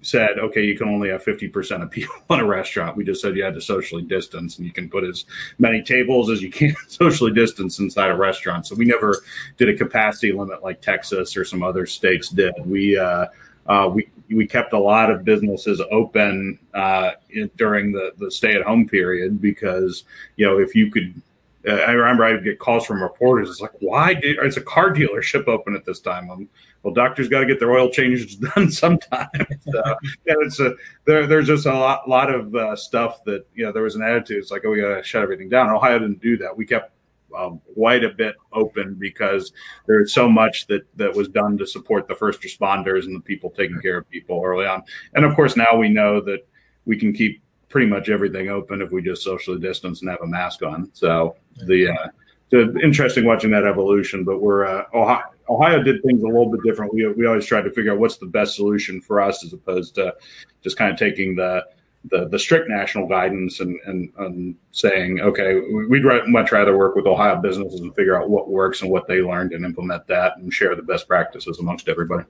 said, 0.08 0.38
okay, 0.38 0.64
you 0.64 0.76
can 0.76 0.88
only 0.88 1.10
have 1.10 1.22
50% 1.22 1.82
of 1.82 1.90
people 1.90 2.14
in 2.30 2.40
a 2.40 2.44
restaurant. 2.44 2.96
We 2.96 3.04
just 3.04 3.20
said 3.20 3.36
you 3.36 3.44
had 3.44 3.54
to 3.54 3.60
socially 3.60 4.02
distance 4.02 4.56
and 4.56 4.66
you 4.66 4.72
can 4.72 4.88
put 4.88 5.04
as 5.04 5.26
many 5.58 5.82
tables 5.82 6.30
as 6.30 6.42
you 6.42 6.50
can 6.50 6.74
socially 6.88 7.32
distance 7.32 7.78
inside 7.78 8.10
a 8.10 8.16
restaurant. 8.16 8.66
So 8.66 8.74
we 8.74 8.86
never 8.86 9.16
did 9.58 9.68
a 9.68 9.76
capacity 9.76 10.32
limit 10.32 10.62
like 10.62 10.80
Texas 10.80 11.36
or 11.36 11.44
some 11.44 11.62
other 11.62 11.86
states 11.86 12.30
did. 12.30 12.54
We, 12.64 12.96
uh, 12.98 13.26
uh, 13.66 13.90
we, 13.92 14.08
we 14.30 14.46
kept 14.46 14.72
a 14.72 14.78
lot 14.78 15.10
of 15.10 15.24
businesses 15.24 15.82
open 15.90 16.58
uh, 16.72 17.12
in, 17.30 17.50
during 17.56 17.92
the, 17.92 18.12
the 18.16 18.30
stay 18.30 18.54
at 18.54 18.62
home 18.62 18.88
period 18.88 19.42
because, 19.42 20.04
you 20.36 20.46
know, 20.46 20.58
if 20.58 20.74
you 20.74 20.90
could 20.90 21.20
uh, 21.66 21.72
I 21.72 21.90
remember 21.90 22.24
I 22.24 22.32
would 22.32 22.44
get 22.44 22.58
calls 22.58 22.86
from 22.86 23.02
reporters. 23.02 23.50
It's 23.50 23.60
like, 23.60 23.72
why 23.80 24.14
did 24.14 24.38
a 24.38 24.60
car 24.60 24.90
dealership 24.90 25.48
open 25.48 25.74
at 25.74 25.84
this 25.84 25.98
time? 26.00 26.30
I'm, 26.30 26.48
well, 26.82 26.94
doctors 26.94 27.28
got 27.28 27.40
to 27.40 27.46
get 27.46 27.58
their 27.58 27.72
oil 27.72 27.90
changes 27.90 28.36
done 28.54 28.70
sometime. 28.70 29.28
so, 29.32 29.82
yeah, 30.26 30.34
it's 30.40 30.60
a 30.60 30.74
there, 31.04 31.26
there's 31.26 31.46
just 31.46 31.66
a 31.66 31.72
lot, 31.72 32.08
lot 32.08 32.32
of 32.32 32.54
uh, 32.54 32.76
stuff 32.76 33.24
that 33.24 33.46
you 33.54 33.64
know 33.64 33.72
there 33.72 33.82
was 33.82 33.96
an 33.96 34.02
attitude. 34.02 34.38
It's 34.38 34.50
like, 34.50 34.62
oh, 34.64 34.70
we 34.70 34.80
got 34.80 34.96
to 34.96 35.02
shut 35.02 35.22
everything 35.22 35.48
down. 35.48 35.70
Ohio 35.70 35.98
didn't 35.98 36.22
do 36.22 36.36
that. 36.38 36.56
We 36.56 36.66
kept 36.66 36.92
um, 37.36 37.60
quite 37.74 38.04
a 38.04 38.10
bit 38.10 38.36
open 38.52 38.94
because 38.94 39.52
there's 39.86 40.12
so 40.14 40.28
much 40.28 40.66
that 40.68 40.82
that 40.96 41.14
was 41.14 41.28
done 41.28 41.58
to 41.58 41.66
support 41.66 42.08
the 42.08 42.14
first 42.14 42.40
responders 42.42 43.04
and 43.04 43.16
the 43.16 43.20
people 43.20 43.50
taking 43.50 43.80
care 43.80 43.98
of 43.98 44.08
people 44.08 44.40
early 44.44 44.66
on. 44.66 44.82
And 45.14 45.24
of 45.24 45.34
course, 45.34 45.56
now 45.56 45.76
we 45.76 45.88
know 45.88 46.20
that 46.22 46.46
we 46.86 46.98
can 46.98 47.12
keep 47.12 47.42
pretty 47.68 47.86
much 47.86 48.08
everything 48.08 48.48
open 48.48 48.80
if 48.80 48.90
we 48.90 49.02
just 49.02 49.22
socially 49.22 49.58
distance 49.58 50.00
and 50.00 50.10
have 50.10 50.22
a 50.22 50.26
mask 50.26 50.62
on. 50.62 50.90
So 50.94 51.36
the 51.66 51.88
uh, 51.88 52.08
interesting 52.52 53.24
watching 53.24 53.50
that 53.50 53.64
evolution. 53.64 54.24
But 54.24 54.40
we're 54.40 54.64
uh, 54.64 54.84
Ohio, 54.94 55.24
Ohio 55.48 55.82
did 55.82 56.02
things 56.02 56.22
a 56.22 56.26
little 56.26 56.50
bit 56.50 56.60
different. 56.64 56.92
We 56.94 57.06
we 57.12 57.26
always 57.26 57.46
tried 57.46 57.62
to 57.62 57.70
figure 57.70 57.92
out 57.92 57.98
what's 57.98 58.18
the 58.18 58.26
best 58.26 58.56
solution 58.56 59.00
for 59.00 59.20
us 59.20 59.44
as 59.44 59.52
opposed 59.52 59.94
to 59.96 60.14
just 60.62 60.76
kind 60.76 60.92
of 60.92 60.98
taking 60.98 61.36
the 61.36 61.64
the, 62.04 62.28
the 62.28 62.38
strict 62.38 62.68
national 62.68 63.06
guidance 63.06 63.60
and, 63.60 63.78
and, 63.86 64.10
and 64.18 64.54
saying, 64.70 65.20
okay, 65.20 65.60
we'd 65.88 66.04
much 66.28 66.52
rather 66.52 66.76
work 66.76 66.94
with 66.94 67.06
Ohio 67.06 67.36
businesses 67.36 67.80
and 67.80 67.94
figure 67.94 68.20
out 68.20 68.30
what 68.30 68.48
works 68.48 68.82
and 68.82 68.90
what 68.90 69.06
they 69.06 69.20
learned 69.20 69.52
and 69.52 69.64
implement 69.64 70.06
that 70.06 70.36
and 70.36 70.52
share 70.52 70.74
the 70.74 70.82
best 70.82 71.08
practices 71.08 71.58
amongst 71.58 71.88
everybody. 71.88 72.24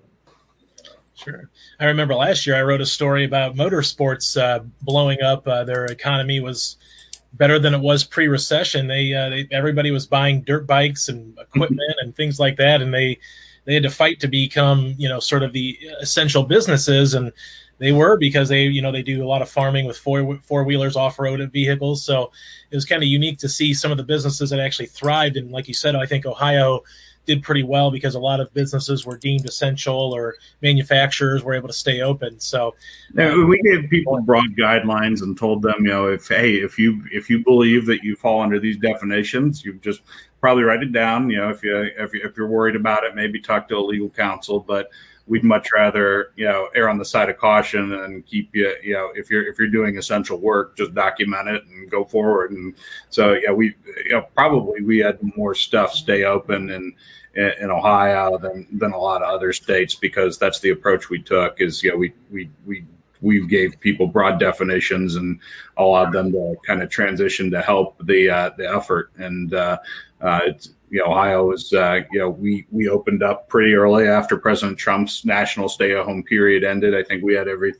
Sure. 1.14 1.50
I 1.80 1.86
remember 1.86 2.14
last 2.14 2.46
year 2.46 2.56
I 2.56 2.62
wrote 2.62 2.80
a 2.80 2.86
story 2.86 3.24
about 3.24 3.56
motorsports 3.56 4.40
uh, 4.40 4.60
blowing 4.82 5.20
up. 5.20 5.46
Uh, 5.46 5.64
their 5.64 5.86
economy 5.86 6.40
was 6.40 6.76
better 7.34 7.58
than 7.58 7.74
it 7.74 7.80
was 7.80 8.04
pre-recession. 8.04 8.86
They, 8.86 9.14
uh, 9.14 9.28
they, 9.28 9.48
everybody 9.50 9.90
was 9.90 10.06
buying 10.06 10.42
dirt 10.42 10.66
bikes 10.66 11.08
and 11.08 11.38
equipment 11.40 11.96
and 12.00 12.14
things 12.14 12.40
like 12.40 12.56
that, 12.56 12.82
and 12.82 12.92
they 12.92 13.18
they 13.64 13.74
had 13.74 13.82
to 13.82 13.90
fight 13.90 14.18
to 14.20 14.28
become 14.28 14.94
you 14.96 15.08
know 15.08 15.20
sort 15.20 15.42
of 15.42 15.52
the 15.52 15.78
essential 16.00 16.42
businesses, 16.42 17.14
and 17.14 17.32
they 17.78 17.92
were 17.92 18.16
because 18.16 18.48
they 18.48 18.64
you 18.64 18.82
know 18.82 18.90
they 18.90 19.02
do 19.02 19.22
a 19.22 19.28
lot 19.28 19.42
of 19.42 19.48
farming 19.48 19.86
with 19.86 19.98
four 19.98 20.38
four 20.42 20.64
wheelers, 20.64 20.96
off 20.96 21.18
road 21.18 21.40
vehicles. 21.52 22.04
So 22.04 22.32
it 22.70 22.74
was 22.74 22.84
kind 22.84 23.02
of 23.02 23.08
unique 23.08 23.38
to 23.40 23.48
see 23.48 23.74
some 23.74 23.90
of 23.90 23.96
the 23.96 24.04
businesses 24.04 24.50
that 24.50 24.60
actually 24.60 24.86
thrived. 24.86 25.36
And 25.36 25.50
like 25.50 25.68
you 25.68 25.74
said, 25.74 25.94
I 25.94 26.06
think 26.06 26.26
Ohio 26.26 26.82
did 27.28 27.42
pretty 27.42 27.62
well 27.62 27.90
because 27.90 28.14
a 28.14 28.18
lot 28.18 28.40
of 28.40 28.52
businesses 28.54 29.04
were 29.04 29.18
deemed 29.18 29.44
essential 29.44 30.14
or 30.14 30.34
manufacturers 30.62 31.44
were 31.44 31.54
able 31.54 31.68
to 31.68 31.74
stay 31.74 32.00
open. 32.00 32.40
So 32.40 32.74
um, 33.18 33.48
we 33.48 33.60
gave 33.62 33.88
people 33.90 34.18
broad 34.22 34.56
guidelines 34.58 35.22
and 35.22 35.38
told 35.38 35.62
them, 35.62 35.76
you 35.80 35.88
know, 35.88 36.08
if 36.08 36.26
hey, 36.26 36.54
if 36.54 36.78
you 36.78 37.04
if 37.12 37.28
you 37.28 37.44
believe 37.44 37.84
that 37.86 38.02
you 38.02 38.16
fall 38.16 38.40
under 38.40 38.58
these 38.58 38.78
definitions, 38.78 39.62
you 39.62 39.74
just 39.74 40.00
probably 40.40 40.64
write 40.64 40.82
it 40.82 40.92
down. 40.92 41.28
You 41.28 41.36
know, 41.36 41.50
if 41.50 41.62
you 41.62 41.76
if, 41.98 42.14
you, 42.14 42.22
if 42.24 42.36
you're 42.36 42.48
worried 42.48 42.76
about 42.76 43.04
it, 43.04 43.14
maybe 43.14 43.38
talk 43.40 43.68
to 43.68 43.76
a 43.76 43.78
legal 43.78 44.08
counsel, 44.08 44.58
but 44.58 44.88
we'd 45.28 45.44
much 45.44 45.68
rather 45.74 46.32
you 46.36 46.46
know 46.46 46.68
err 46.74 46.88
on 46.88 46.98
the 46.98 47.04
side 47.04 47.28
of 47.28 47.38
caution 47.38 47.92
and 47.92 48.26
keep 48.26 48.50
you 48.54 48.74
you 48.82 48.94
know 48.94 49.10
if 49.14 49.30
you're 49.30 49.46
if 49.46 49.58
you're 49.58 49.68
doing 49.68 49.98
essential 49.98 50.38
work 50.38 50.76
just 50.76 50.94
document 50.94 51.48
it 51.48 51.64
and 51.64 51.90
go 51.90 52.04
forward 52.04 52.50
and 52.50 52.74
so 53.10 53.34
yeah 53.34 53.52
we 53.52 53.74
you 54.04 54.12
know 54.12 54.22
probably 54.34 54.82
we 54.82 54.98
had 54.98 55.18
more 55.36 55.54
stuff 55.54 55.92
stay 55.92 56.24
open 56.24 56.70
and 56.70 56.94
in, 57.34 57.70
Ohio 57.70 58.36
than 58.38 58.66
than 58.72 58.92
a 58.92 58.98
lot 58.98 59.22
of 59.22 59.32
other 59.32 59.52
states 59.52 59.94
because 59.94 60.38
that's 60.38 60.60
the 60.60 60.70
approach 60.70 61.08
we 61.08 61.22
took. 61.22 61.60
Is 61.60 61.82
you 61.82 61.90
know 61.90 61.96
we 61.96 62.12
we 62.30 62.50
we 62.66 62.84
we 63.20 63.46
gave 63.46 63.78
people 63.80 64.06
broad 64.06 64.38
definitions 64.38 65.16
and 65.16 65.38
allowed 65.76 66.12
them 66.12 66.32
to 66.32 66.56
kind 66.66 66.82
of 66.82 66.90
transition 66.90 67.50
to 67.50 67.60
help 67.62 67.96
the 68.06 68.30
uh, 68.30 68.50
the 68.56 68.68
effort. 68.68 69.10
And 69.16 69.54
uh, 69.54 69.78
uh, 70.20 70.40
it's, 70.46 70.70
you 70.90 71.00
know, 71.00 71.12
Ohio 71.12 71.46
was 71.46 71.72
uh, 71.72 72.00
you 72.12 72.18
know 72.18 72.30
we 72.30 72.66
we 72.70 72.88
opened 72.88 73.22
up 73.22 73.48
pretty 73.48 73.74
early 73.74 74.08
after 74.08 74.36
President 74.36 74.78
Trump's 74.78 75.24
national 75.24 75.68
stay-at-home 75.68 76.22
period 76.24 76.64
ended. 76.64 76.94
I 76.94 77.02
think 77.02 77.22
we 77.22 77.34
had 77.34 77.48
every 77.48 77.74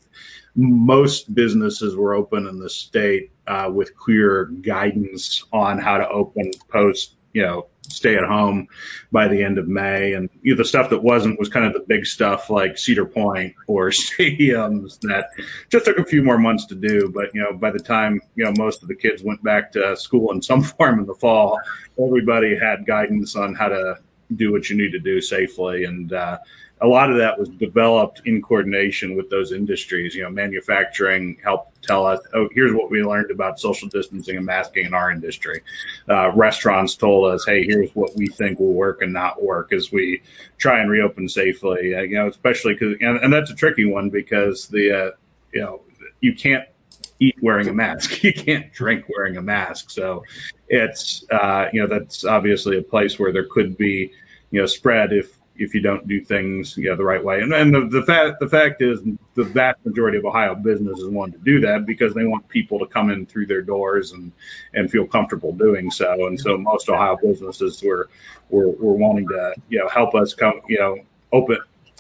most 0.56 1.34
businesses 1.34 1.94
were 1.94 2.14
open 2.14 2.46
in 2.46 2.58
the 2.58 2.70
state 2.70 3.30
uh, 3.46 3.70
with 3.72 3.96
clear 3.96 4.46
guidance 4.62 5.44
on 5.52 5.78
how 5.78 5.98
to 5.98 6.08
open 6.08 6.50
post 6.68 7.16
you 7.32 7.42
know 7.42 7.66
stay 7.88 8.16
at 8.16 8.24
home 8.24 8.66
by 9.12 9.28
the 9.28 9.42
end 9.42 9.58
of 9.58 9.68
May. 9.68 10.12
And 10.12 10.28
you 10.42 10.54
know, 10.54 10.58
the 10.58 10.64
stuff 10.64 10.90
that 10.90 11.02
wasn't 11.02 11.38
was 11.38 11.48
kind 11.48 11.66
of 11.66 11.72
the 11.72 11.84
big 11.86 12.06
stuff 12.06 12.50
like 12.50 12.78
Cedar 12.78 13.06
Point 13.06 13.54
or 13.66 13.90
stadiums 13.90 15.00
that 15.00 15.30
just 15.70 15.84
took 15.84 15.98
a 15.98 16.04
few 16.04 16.22
more 16.22 16.38
months 16.38 16.66
to 16.66 16.74
do. 16.74 17.10
But, 17.14 17.34
you 17.34 17.42
know, 17.42 17.52
by 17.52 17.70
the 17.70 17.78
time, 17.78 18.20
you 18.34 18.44
know, 18.44 18.52
most 18.56 18.82
of 18.82 18.88
the 18.88 18.94
kids 18.94 19.22
went 19.22 19.42
back 19.42 19.72
to 19.72 19.96
school 19.96 20.32
in 20.32 20.42
some 20.42 20.62
form 20.78 21.00
in 21.00 21.06
the 21.06 21.14
fall, 21.14 21.58
everybody 22.02 22.56
had 22.56 22.86
guidance 22.86 23.36
on 23.36 23.54
how 23.54 23.68
to 23.68 23.98
do 24.36 24.52
what 24.52 24.68
you 24.68 24.76
need 24.76 24.92
to 24.92 24.98
do 24.98 25.20
safely. 25.20 25.84
And, 25.84 26.12
uh, 26.12 26.38
a 26.80 26.86
lot 26.86 27.10
of 27.10 27.16
that 27.18 27.38
was 27.38 27.48
developed 27.48 28.22
in 28.24 28.40
coordination 28.40 29.16
with 29.16 29.28
those 29.30 29.52
industries. 29.52 30.14
You 30.14 30.22
know, 30.22 30.30
manufacturing 30.30 31.36
helped 31.42 31.82
tell 31.82 32.06
us, 32.06 32.20
oh, 32.34 32.48
here's 32.52 32.72
what 32.72 32.90
we 32.90 33.02
learned 33.02 33.30
about 33.30 33.58
social 33.58 33.88
distancing 33.88 34.36
and 34.36 34.46
masking 34.46 34.86
in 34.86 34.94
our 34.94 35.10
industry. 35.10 35.62
Uh, 36.08 36.30
restaurants 36.32 36.94
told 36.94 37.32
us, 37.32 37.44
hey, 37.44 37.64
here's 37.64 37.90
what 37.94 38.14
we 38.16 38.28
think 38.28 38.60
will 38.60 38.74
work 38.74 39.02
and 39.02 39.12
not 39.12 39.42
work 39.42 39.72
as 39.72 39.90
we 39.90 40.22
try 40.58 40.80
and 40.80 40.90
reopen 40.90 41.28
safely. 41.28 41.94
Uh, 41.94 42.02
you 42.02 42.14
know, 42.14 42.28
especially 42.28 42.74
because, 42.74 42.96
and, 43.00 43.18
and, 43.18 43.32
that's 43.32 43.50
a 43.50 43.54
tricky 43.54 43.84
one 43.84 44.08
because 44.08 44.68
the, 44.68 44.92
uh, 44.92 45.10
you 45.52 45.60
know, 45.60 45.80
you 46.20 46.34
can't 46.34 46.64
eat 47.20 47.36
wearing 47.42 47.68
a 47.68 47.72
mask. 47.72 48.22
You 48.22 48.32
can't 48.32 48.72
drink 48.72 49.06
wearing 49.08 49.36
a 49.36 49.42
mask. 49.42 49.90
So 49.90 50.24
it's, 50.68 51.24
uh, 51.30 51.68
you 51.72 51.80
know, 51.80 51.86
that's 51.86 52.24
obviously 52.24 52.78
a 52.78 52.82
place 52.82 53.18
where 53.18 53.32
there 53.32 53.46
could 53.50 53.76
be, 53.76 54.12
you 54.50 54.60
know, 54.60 54.66
spread 54.66 55.12
if 55.12 55.38
if 55.58 55.74
you 55.74 55.80
don't 55.80 56.06
do 56.06 56.20
things 56.20 56.76
you 56.76 56.88
know, 56.88 56.96
the 56.96 57.04
right 57.04 57.22
way. 57.22 57.40
And, 57.40 57.52
and 57.52 57.74
the, 57.74 57.88
the 57.88 58.02
fact 58.06 58.40
the 58.40 58.48
fact 58.48 58.80
is 58.80 59.00
the 59.34 59.44
vast 59.44 59.84
majority 59.84 60.18
of 60.18 60.24
Ohio 60.24 60.54
businesses 60.54 61.08
want 61.08 61.32
to 61.32 61.38
do 61.38 61.60
that 61.60 61.84
because 61.84 62.14
they 62.14 62.24
want 62.24 62.48
people 62.48 62.78
to 62.78 62.86
come 62.86 63.10
in 63.10 63.26
through 63.26 63.46
their 63.46 63.62
doors 63.62 64.12
and 64.12 64.32
and 64.74 64.90
feel 64.90 65.06
comfortable 65.06 65.52
doing 65.52 65.90
so. 65.90 66.26
And 66.26 66.38
so 66.38 66.56
most 66.56 66.88
Ohio 66.88 67.18
businesses 67.22 67.82
were 67.82 68.08
were, 68.50 68.70
were 68.70 68.94
wanting 68.94 69.26
to 69.28 69.54
you 69.68 69.78
know 69.78 69.88
help 69.88 70.14
us 70.14 70.34
come 70.34 70.60
you 70.68 70.78
know 70.78 70.98
open 71.32 71.58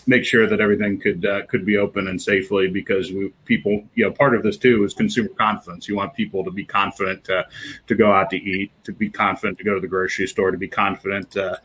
make 0.08 0.24
sure 0.24 0.48
that 0.48 0.60
everything 0.60 0.98
could 0.98 1.24
uh, 1.24 1.46
could 1.46 1.64
be 1.64 1.76
open 1.76 2.08
and 2.08 2.20
safely 2.20 2.66
because 2.66 3.12
we, 3.12 3.28
people 3.44 3.84
you 3.94 4.04
know 4.04 4.10
part 4.10 4.34
of 4.34 4.42
this 4.42 4.56
too 4.56 4.82
is 4.84 4.94
consumer 4.94 5.28
confidence 5.28 5.86
you 5.86 5.94
want 5.94 6.12
people 6.14 6.42
to 6.42 6.50
be 6.50 6.64
confident 6.64 7.22
to, 7.24 7.46
to 7.86 7.94
go 7.94 8.10
out 8.10 8.30
to 8.30 8.36
eat 8.36 8.72
to 8.84 8.92
be 8.92 9.08
confident 9.08 9.56
to 9.58 9.64
go 9.64 9.74
to 9.74 9.80
the 9.80 9.86
grocery 9.86 10.26
store 10.26 10.50
to 10.50 10.58
be 10.58 10.66
confident 10.66 11.36
uh, 11.36 11.56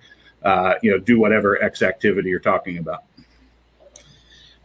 uh, 0.44 0.76
you 0.82 0.92
know, 0.92 1.00
do 1.00 1.20
whatever 1.20 1.62
X 1.64 1.82
activity 1.82 2.30
you're 2.30 2.40
talking 2.40 2.78
about. 2.78 3.04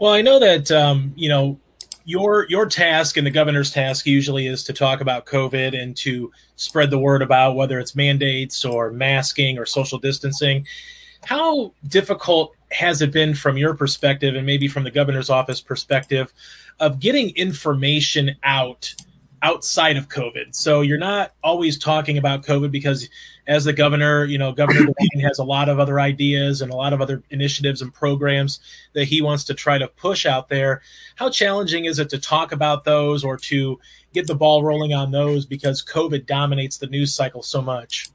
Well, 0.01 0.13
I 0.13 0.23
know 0.23 0.39
that 0.39 0.71
um, 0.71 1.13
you 1.17 1.29
know 1.29 1.59
your 2.05 2.47
your 2.49 2.67
task 2.67 3.17
and 3.17 3.27
the 3.27 3.31
governor's 3.31 3.71
task 3.71 4.07
usually 4.07 4.47
is 4.47 4.65
to 4.65 4.73
talk 4.73 5.01
about 5.01 5.27
COVID 5.27 5.81
and 5.81 5.97
to 5.99 6.31
spread 6.57 6.91
the 6.91 6.99
word 6.99 7.23
about 7.23 7.57
whether 7.57 7.79
it's 7.79 7.95
mandates 7.95 8.65
or 8.65 8.91
masking 8.91 9.59
or 9.59 9.67
social 9.67 9.99
distancing. 9.99 10.67
How 11.25 11.73
difficult 11.89 12.55
has 12.71 13.01
it 13.03 13.13
been 13.13 13.35
from 13.35 13.57
your 13.57 13.75
perspective 13.75 14.35
and 14.35 14.47
maybe 14.47 14.69
from 14.69 14.85
the 14.85 14.91
governor's 14.91 15.31
office 15.31 15.61
perspective 15.61 16.33
of 16.81 17.01
getting 17.01 17.31
information 17.31 18.37
out 18.43 18.95
outside 19.43 19.97
of 19.97 20.09
COVID. 20.09 20.55
So 20.55 20.81
you're 20.81 20.99
not 20.99 21.33
always 21.45 21.79
talking 21.79 22.19
about 22.19 22.43
COVID 22.43 22.71
because 22.71 23.09
as 23.47 23.65
the 23.65 23.73
governor, 23.73 24.25
you 24.25 24.37
know, 24.37 24.53
Governor 24.53 24.81
DeWine 25.01 25.23
has 25.23 25.39
a 25.39 25.45
lot 25.45 25.69
of 25.69 25.79
other 25.79 26.01
ideas 26.01 26.61
and 26.61 26.73
a 26.73 26.77
lot 26.77 26.93
of 26.93 27.01
other 27.01 27.23
initiatives 27.31 27.83
and 27.83 27.93
programs 27.93 28.61
that 28.95 29.05
he 29.05 29.23
wants 29.23 29.45
to 29.45 29.55
try 29.55 29.79
to 29.79 29.89
push 29.89 30.27
out 30.27 30.49
there. 30.49 30.83
How 31.17 31.31
challenging 31.31 31.87
is 31.87 31.99
it 31.99 32.11
to 32.11 32.19
talk 32.19 32.53
about 32.53 32.85
those 32.85 33.25
or 33.25 33.37
to 33.39 33.79
get 34.13 34.27
the 34.27 34.35
ball 34.35 34.63
rolling 34.63 34.93
on 34.93 35.11
those 35.11 35.47
because 35.47 35.85
COVID 35.85 36.27
dominates 36.27 36.79
the 36.79 36.87
news 36.89 37.15
cycle 37.15 37.43
so 37.43 37.63
much? 37.63 38.09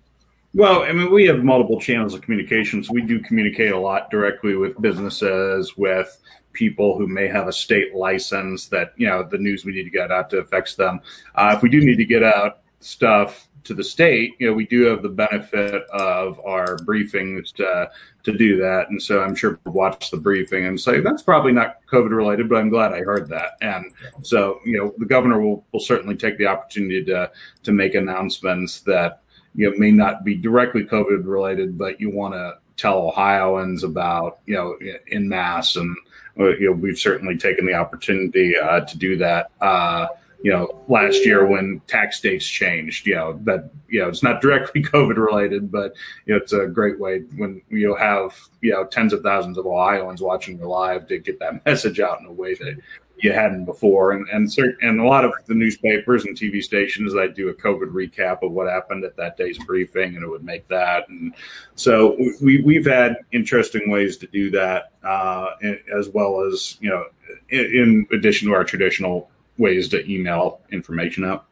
Well, 0.55 0.83
I 0.83 0.91
mean, 0.91 1.11
we 1.11 1.25
have 1.25 1.43
multiple 1.43 1.81
channels 1.81 2.13
of 2.13 2.21
communications. 2.21 2.89
We 2.89 3.01
do 3.01 3.19
communicate 3.19 3.71
a 3.71 3.79
lot 3.79 4.11
directly 4.11 4.55
with 4.55 4.79
businesses, 4.79 5.75
with 5.75 6.19
people 6.53 6.95
who 6.95 7.07
may 7.07 7.27
have 7.27 7.47
a 7.47 7.53
state 7.53 7.95
license 7.95 8.67
that 8.67 8.93
you 8.95 9.07
know 9.07 9.23
the 9.23 9.39
news 9.39 9.65
we 9.65 9.73
need 9.73 9.83
to 9.83 9.89
get 9.89 10.11
out 10.11 10.29
to 10.29 10.37
affects 10.37 10.75
them. 10.75 11.01
Uh, 11.33 11.53
if 11.55 11.63
we 11.63 11.69
do 11.69 11.83
need 11.83 11.97
to 11.97 12.05
get 12.05 12.23
out 12.23 12.59
stuff 12.79 13.47
to 13.63 13.73
the 13.73 13.83
state, 13.83 14.35
you 14.39 14.47
know, 14.47 14.53
we 14.53 14.67
do 14.67 14.83
have 14.83 15.01
the 15.01 15.09
benefit 15.09 15.83
of 15.89 16.39
our 16.45 16.77
briefings 16.79 17.51
to 17.53 17.89
to 18.23 18.37
do 18.37 18.55
that, 18.57 18.89
and 18.89 19.01
so 19.01 19.23
I'm 19.23 19.33
sure 19.33 19.59
we'll 19.65 19.73
watch 19.73 20.11
the 20.11 20.17
briefing 20.17 20.65
and 20.65 20.79
say 20.79 20.99
that's 20.99 21.23
probably 21.23 21.51
not 21.51 21.77
COVID 21.91 22.11
related, 22.11 22.47
but 22.47 22.57
I'm 22.57 22.69
glad 22.69 22.93
I 22.93 22.99
heard 22.99 23.27
that. 23.29 23.53
And 23.61 23.91
so, 24.21 24.59
you 24.65 24.77
know, 24.77 24.93
the 24.99 25.05
governor 25.05 25.41
will 25.41 25.65
will 25.71 25.79
certainly 25.79 26.15
take 26.15 26.37
the 26.37 26.45
opportunity 26.45 27.03
to 27.05 27.31
to 27.63 27.71
make 27.71 27.95
announcements 27.95 28.81
that 28.81 29.22
you 29.55 29.69
know 29.69 29.77
may 29.77 29.91
not 29.91 30.23
be 30.23 30.35
directly 30.35 30.83
COVID 30.83 31.25
related, 31.25 31.77
but 31.77 31.99
you 31.99 32.09
want 32.09 32.33
to 32.33 32.57
tell 32.75 33.07
Ohioans 33.07 33.83
about, 33.83 34.39
you 34.45 34.55
know, 34.55 34.77
in 35.07 35.29
mass 35.29 35.75
and 35.75 35.95
uh, 36.39 36.49
you 36.57 36.65
know, 36.65 36.71
we've 36.71 36.97
certainly 36.97 37.37
taken 37.37 37.65
the 37.65 37.73
opportunity 37.73 38.57
uh, 38.57 38.81
to 38.81 38.97
do 38.97 39.17
that. 39.17 39.51
Uh, 39.61 40.07
you 40.41 40.51
know, 40.51 40.83
last 40.89 41.25
year 41.25 41.45
when 41.45 41.81
tax 41.87 42.19
dates 42.19 42.45
changed, 42.45 43.07
you 43.07 43.15
know, 43.15 43.39
that, 43.43 43.69
you 43.87 44.01
know, 44.01 44.09
it's 44.09 44.23
not 44.23 44.41
directly 44.41 44.83
COVID 44.83 45.15
related, 45.15 45.71
but, 45.71 45.93
you 46.25 46.33
know, 46.33 46.39
it's 46.41 46.51
a 46.51 46.67
great 46.67 46.99
way 46.99 47.19
when 47.37 47.61
you 47.69 47.95
have, 47.95 48.37
you 48.61 48.71
know, 48.71 48.83
tens 48.83 49.13
of 49.13 49.21
thousands 49.21 49.57
of 49.57 49.65
Ohioans 49.65 50.21
watching 50.21 50.57
you 50.57 50.65
live 50.65 51.07
to 51.07 51.19
get 51.19 51.39
that 51.39 51.65
message 51.65 51.99
out 51.99 52.19
in 52.19 52.25
a 52.25 52.31
way 52.31 52.55
that 52.55 52.77
you 53.17 53.31
hadn't 53.31 53.65
before. 53.65 54.11
And 54.11 54.27
and 54.29 54.51
certain, 54.51 54.77
and 54.81 54.99
a 54.99 55.05
lot 55.05 55.25
of 55.25 55.33
the 55.45 55.53
newspapers 55.53 56.25
and 56.25 56.37
TV 56.37 56.61
stations 56.61 57.13
that 57.13 57.35
do 57.35 57.49
a 57.49 57.53
COVID 57.53 57.91
recap 57.91 58.43
of 58.43 58.51
what 58.51 58.67
happened 58.67 59.03
at 59.03 59.15
that 59.17 59.37
day's 59.37 59.57
briefing, 59.59 60.15
and 60.15 60.23
it 60.23 60.27
would 60.27 60.43
make 60.43 60.67
that. 60.67 61.07
And 61.09 61.33
so 61.75 62.17
we 62.41 62.61
we've 62.61 62.85
had 62.85 63.17
interesting 63.31 63.89
ways 63.89 64.17
to 64.17 64.27
do 64.27 64.51
that, 64.51 64.91
uh, 65.03 65.47
as 65.95 66.09
well 66.09 66.41
as 66.41 66.77
you 66.81 66.89
know, 66.89 67.05
in, 67.49 67.65
in 67.65 68.07
addition 68.11 68.49
to 68.49 68.53
our 68.53 68.63
traditional 68.63 69.29
ways 69.57 69.87
to 69.89 70.11
email 70.11 70.61
information 70.71 71.23
out. 71.23 71.45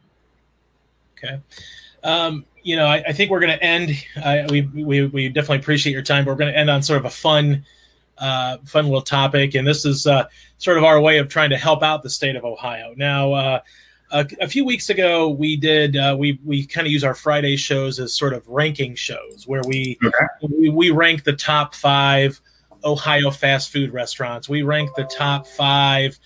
Okay. 1.16 1.40
Um, 2.02 2.44
you 2.62 2.76
know, 2.76 2.86
I, 2.86 3.02
I, 3.08 3.12
think 3.12 3.30
we're 3.30 3.40
going 3.40 3.56
to 3.56 3.62
end. 3.62 3.92
I, 4.16 4.46
we, 4.50 4.62
we, 4.62 5.06
we 5.06 5.28
definitely 5.28 5.58
appreciate 5.58 5.92
your 5.92 6.02
time, 6.02 6.24
but 6.24 6.32
we're 6.32 6.38
going 6.38 6.52
to 6.52 6.58
end 6.58 6.70
on 6.70 6.82
sort 6.82 6.98
of 6.98 7.04
a 7.04 7.10
fun 7.10 7.64
uh, 8.18 8.58
fun 8.64 8.84
little 8.84 9.02
topic, 9.02 9.54
and 9.54 9.66
this 9.66 9.84
is 9.84 10.06
uh, 10.06 10.24
sort 10.58 10.78
of 10.78 10.84
our 10.84 11.00
way 11.00 11.18
of 11.18 11.28
trying 11.28 11.50
to 11.50 11.56
help 11.56 11.82
out 11.82 12.02
the 12.02 12.10
state 12.10 12.36
of 12.36 12.44
Ohio. 12.44 12.94
Now, 12.96 13.32
uh, 13.32 13.60
a, 14.12 14.26
a, 14.40 14.48
few 14.48 14.64
weeks 14.64 14.90
ago, 14.90 15.28
we 15.28 15.56
did 15.56 15.96
uh, 15.96 16.14
we 16.18 16.38
we 16.44 16.66
kind 16.66 16.86
of 16.86 16.92
use 16.92 17.04
our 17.04 17.14
Friday 17.14 17.56
shows 17.56 17.98
as 17.98 18.14
sort 18.14 18.34
of 18.34 18.46
ranking 18.46 18.94
shows 18.94 19.44
where 19.46 19.62
we 19.66 19.98
okay. 20.04 20.26
we, 20.42 20.68
we 20.68 20.90
rank 20.90 21.24
the 21.24 21.32
top 21.32 21.74
five 21.74 22.40
Ohio 22.84 23.30
fast 23.30 23.72
food 23.72 23.92
restaurants. 23.92 24.48
We 24.48 24.62
rank 24.62 24.90
the 24.96 25.04
top 25.04 25.46
five. 25.46 26.18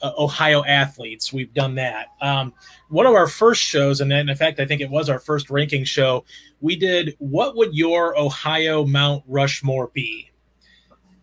Uh, 0.00 0.10
Ohio 0.18 0.64
athletes. 0.64 1.32
We've 1.32 1.54
done 1.54 1.76
that. 1.76 2.08
Um, 2.20 2.52
one 2.88 3.06
of 3.06 3.14
our 3.14 3.28
first 3.28 3.62
shows, 3.62 4.00
and 4.00 4.10
then 4.10 4.28
in 4.28 4.34
fact, 4.34 4.58
I 4.58 4.66
think 4.66 4.80
it 4.80 4.90
was 4.90 5.08
our 5.08 5.20
first 5.20 5.48
ranking 5.48 5.84
show. 5.84 6.24
We 6.60 6.74
did 6.74 7.14
what 7.18 7.54
would 7.54 7.72
your 7.72 8.18
Ohio 8.18 8.84
Mount 8.84 9.22
Rushmore 9.28 9.92
be? 9.94 10.31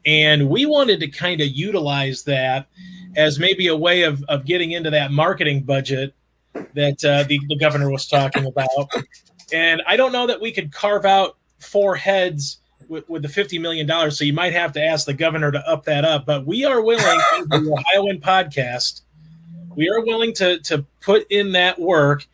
And 0.06 0.50
we 0.50 0.66
wanted 0.66 1.00
to 1.02 1.08
kind 1.08 1.42
of 1.42 1.48
utilize 1.48 2.24
that 2.24 2.68
as 3.16 3.40
maybe 3.40 3.68
a 3.68 3.76
way 3.76 4.04
of, 4.04 4.24
of 4.30 4.46
getting 4.46 4.72
into 4.72 4.90
that 4.92 5.12
marketing 5.12 5.64
budget 5.64 6.14
that 6.74 7.04
uh, 7.04 7.24
the, 7.24 7.40
the 7.50 7.58
governor 7.58 7.90
was 7.92 8.08
talking 8.08 8.46
about. 8.46 8.92
And 9.52 9.82
I 9.88 9.98
don't 9.98 10.12
know 10.12 10.28
that 10.28 10.40
we 10.40 10.52
could 10.52 10.72
carve 10.72 11.06
out 11.06 11.38
four 11.60 11.96
heads 11.96 12.60
with, 12.88 13.08
with 13.10 13.24
the 13.24 13.28
$50 13.28 13.60
million. 13.60 14.12
So 14.12 14.24
you 14.24 14.34
might 14.34 14.54
have 14.54 14.72
to 14.74 14.84
ask 14.84 15.06
the 15.06 15.14
governor 15.14 15.52
to 15.52 15.60
up 15.68 15.86
that 15.86 16.06
up. 16.06 16.26
But 16.26 16.46
we 16.46 16.66
are 16.66 16.82
willing, 16.82 17.20
the 17.48 17.76
Ohioan 17.78 18.20
podcast, 18.20 19.02
we 19.76 19.90
are 19.90 20.02
willing 20.02 20.34
to, 20.36 20.60
to 20.62 20.86
put 21.02 21.26
in 21.30 21.52
that 21.54 21.80
work 21.80 22.26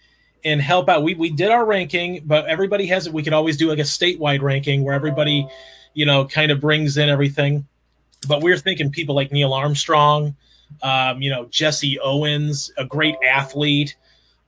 and 0.44 0.62
help 0.62 0.90
out. 0.90 1.04
We, 1.04 1.16
we 1.16 1.30
did 1.32 1.50
our 1.50 1.66
ranking, 1.66 2.22
but 2.26 2.46
everybody 2.46 2.86
has 2.88 3.08
it. 3.08 3.14
We 3.14 3.24
could 3.24 3.34
always 3.34 3.58
do 3.58 3.70
like 3.70 3.80
a 3.80 3.84
statewide 3.84 4.42
ranking 4.42 4.84
where 4.84 4.94
everybody– 4.94 5.48
you 5.96 6.06
know, 6.06 6.26
kind 6.26 6.52
of 6.52 6.62
brings 6.62 6.98
in 6.98 7.10
everything. 7.10 7.66
But 8.28 8.44
we're 8.44 8.58
thinking 8.58 8.92
people 8.92 9.16
like 9.16 9.32
Neil 9.32 9.54
Armstrong, 9.54 10.36
um, 10.84 11.22
you 11.22 11.32
know, 11.32 11.46
Jesse 11.46 12.00
Owens, 12.00 12.72
a 12.78 12.86
great 12.86 13.16
athlete. 13.28 13.96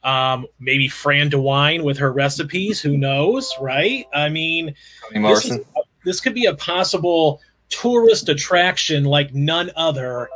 Um, 0.03 0.45
maybe 0.59 0.87
Fran 0.87 1.29
DeWine 1.31 1.83
with 1.83 1.97
her 1.97 2.13
recipes. 2.13 2.79
Who 2.79 2.97
knows, 2.97 3.51
right? 3.59 4.05
I 4.13 4.29
mean, 4.29 4.73
this, 5.11 5.45
is, 5.45 5.59
this 6.05 6.21
could 6.21 6.33
be 6.33 6.45
a 6.45 6.55
possible 6.55 7.41
tourist 7.69 8.29
attraction 8.29 9.03
like 9.03 9.33
none 9.33 9.71
other 9.75 10.29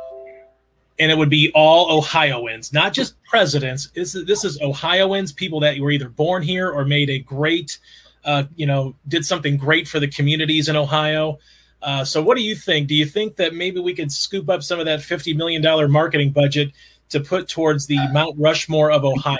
and 0.98 1.10
it 1.10 1.18
would 1.18 1.30
be 1.30 1.50
all 1.54 1.98
Ohioans, 1.98 2.72
not 2.72 2.92
just 2.92 3.20
presidents. 3.24 3.90
This 3.94 4.14
is, 4.14 4.26
this 4.26 4.44
is 4.44 4.60
Ohioans, 4.60 5.32
people 5.32 5.58
that 5.60 5.78
were 5.80 5.90
either 5.90 6.08
born 6.08 6.42
here 6.42 6.70
or 6.70 6.84
made 6.84 7.10
a 7.10 7.18
great 7.18 7.78
uh, 8.24 8.44
you 8.54 8.66
know, 8.66 8.94
did 9.08 9.24
something 9.24 9.56
great 9.56 9.88
for 9.88 10.00
the 10.00 10.08
communities 10.08 10.68
in 10.68 10.76
Ohio. 10.76 11.38
Uh, 11.82 12.04
so, 12.04 12.22
what 12.22 12.36
do 12.36 12.42
you 12.42 12.54
think? 12.54 12.88
Do 12.88 12.94
you 12.94 13.06
think 13.06 13.36
that 13.36 13.54
maybe 13.54 13.80
we 13.80 13.94
could 13.94 14.12
scoop 14.12 14.48
up 14.48 14.62
some 14.62 14.78
of 14.78 14.86
that 14.86 15.00
$50 15.00 15.36
million 15.36 15.90
marketing 15.90 16.30
budget 16.30 16.72
to 17.08 17.20
put 17.20 17.48
towards 17.48 17.86
the 17.86 17.98
Mount 18.12 18.38
Rushmore 18.38 18.90
of 18.92 19.04
Ohio? 19.04 19.38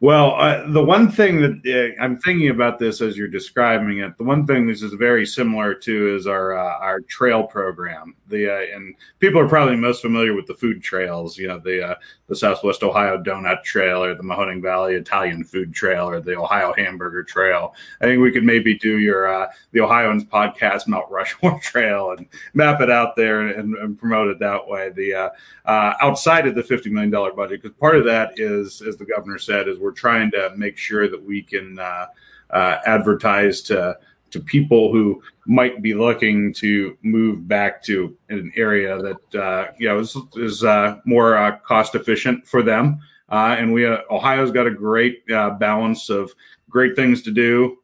Well, 0.00 0.34
uh, 0.34 0.70
the 0.70 0.84
one 0.84 1.10
thing 1.10 1.40
that 1.40 1.96
uh, 1.98 2.02
I'm 2.02 2.18
thinking 2.18 2.50
about 2.50 2.78
this 2.78 3.00
as 3.00 3.16
you're 3.16 3.28
describing 3.28 4.00
it, 4.00 4.18
the 4.18 4.24
one 4.24 4.46
thing 4.46 4.66
this 4.66 4.82
is 4.82 4.92
very 4.92 5.24
similar 5.24 5.74
to 5.74 6.16
is 6.16 6.26
our 6.26 6.54
uh, 6.54 6.78
our 6.80 7.00
trail 7.00 7.44
program. 7.44 8.14
The 8.28 8.50
uh, 8.50 8.76
and 8.76 8.94
people 9.20 9.40
are 9.40 9.48
probably 9.48 9.76
most 9.76 10.02
familiar 10.02 10.34
with 10.34 10.46
the 10.46 10.54
food 10.54 10.82
trails. 10.82 11.38
You 11.38 11.48
know, 11.48 11.58
the 11.58 11.92
uh, 11.92 11.94
the 12.26 12.36
Southwest 12.36 12.82
Ohio 12.82 13.16
Donut 13.16 13.62
Trail 13.62 14.04
or 14.04 14.14
the 14.14 14.22
Mahoning 14.22 14.60
Valley 14.60 14.96
Italian 14.96 15.44
Food 15.44 15.72
Trail 15.72 16.10
or 16.10 16.20
the 16.20 16.36
Ohio 16.36 16.74
Hamburger 16.74 17.22
Trail. 17.22 17.74
I 18.02 18.04
think 18.04 18.20
we 18.20 18.32
could 18.32 18.44
maybe 18.44 18.76
do 18.76 18.98
your 18.98 19.32
uh, 19.32 19.50
the 19.72 19.80
Ohioans 19.80 20.24
podcast 20.24 20.88
Mount 20.88 21.10
Rushmore 21.10 21.58
Trail 21.62 22.10
and 22.10 22.26
map 22.52 22.82
it 22.82 22.90
out 22.90 23.16
there 23.16 23.48
and, 23.48 23.74
and 23.76 23.98
promote 23.98 24.28
it 24.28 24.38
that 24.40 24.68
way. 24.68 24.90
The 24.90 25.32
outside 25.66 26.46
of 26.46 26.54
the 26.54 26.62
fifty 26.62 26.90
million 26.90 27.10
dollar 27.10 27.32
budget, 27.32 27.62
because 27.62 27.78
part 27.78 27.96
of 27.96 28.04
that 28.04 28.38
is, 28.38 28.82
as 28.82 28.98
the 28.98 29.06
governor 29.06 29.38
said, 29.38 29.68
is 29.68 29.78
we're 29.86 29.92
trying 29.92 30.32
to 30.32 30.52
make 30.56 30.76
sure 30.76 31.08
that 31.08 31.22
we 31.22 31.40
can 31.40 31.78
uh, 31.78 32.06
uh, 32.50 32.78
advertise 32.86 33.62
to 33.62 33.96
to 34.32 34.40
people 34.40 34.90
who 34.90 35.22
might 35.46 35.80
be 35.80 35.94
looking 35.94 36.52
to 36.52 36.98
move 37.02 37.46
back 37.46 37.80
to 37.84 38.16
an 38.28 38.52
area 38.56 39.00
that 39.00 39.40
uh, 39.40 39.70
you 39.78 39.86
know 39.88 40.00
is, 40.00 40.16
is 40.34 40.64
uh, 40.64 40.96
more 41.04 41.36
uh, 41.36 41.56
cost 41.58 41.94
efficient 41.94 42.44
for 42.44 42.62
them. 42.64 42.98
Uh, 43.28 43.54
and 43.56 43.72
we 43.72 43.86
Ohio's 43.86 44.50
got 44.50 44.66
a 44.66 44.72
great 44.72 45.24
balance 45.26 46.10
of 46.10 46.32
great 46.68 46.96
things 46.96 47.22
to 47.22 47.30
do, 47.30 47.78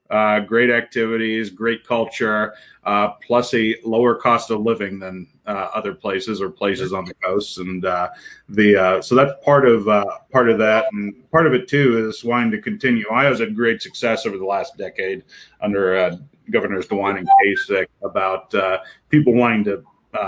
great 0.48 0.70
activities, 0.70 1.50
great 1.50 1.86
culture, 1.86 2.52
plus 3.24 3.54
a 3.54 3.76
lower 3.84 4.16
cost 4.16 4.50
of 4.50 4.60
living 4.60 4.98
than 4.98 5.28
uh, 5.46 5.68
other 5.74 5.94
places 5.94 6.40
or 6.40 6.48
places 6.48 6.92
on 6.92 7.04
the 7.04 7.14
coast, 7.14 7.58
and 7.58 7.84
uh, 7.84 8.10
the 8.48 8.76
uh, 8.76 9.02
so 9.02 9.14
that's 9.14 9.32
part 9.44 9.66
of 9.66 9.88
uh, 9.88 10.04
part 10.30 10.48
of 10.48 10.58
that, 10.58 10.86
and 10.92 11.30
part 11.30 11.46
of 11.46 11.54
it 11.54 11.68
too 11.68 12.08
is 12.08 12.24
wanting 12.24 12.50
to 12.50 12.60
continue. 12.60 13.06
Ohio's 13.10 13.40
had 13.40 13.56
great 13.56 13.82
success 13.82 14.26
over 14.26 14.38
the 14.38 14.44
last 14.44 14.76
decade 14.76 15.24
under 15.60 15.96
uh, 15.96 16.16
Governors 16.50 16.86
DeWine 16.86 17.18
and 17.18 17.28
Kasich 17.28 17.86
about 18.02 18.54
uh, 18.54 18.78
people 19.08 19.34
wanting 19.34 19.64
to 19.64 19.84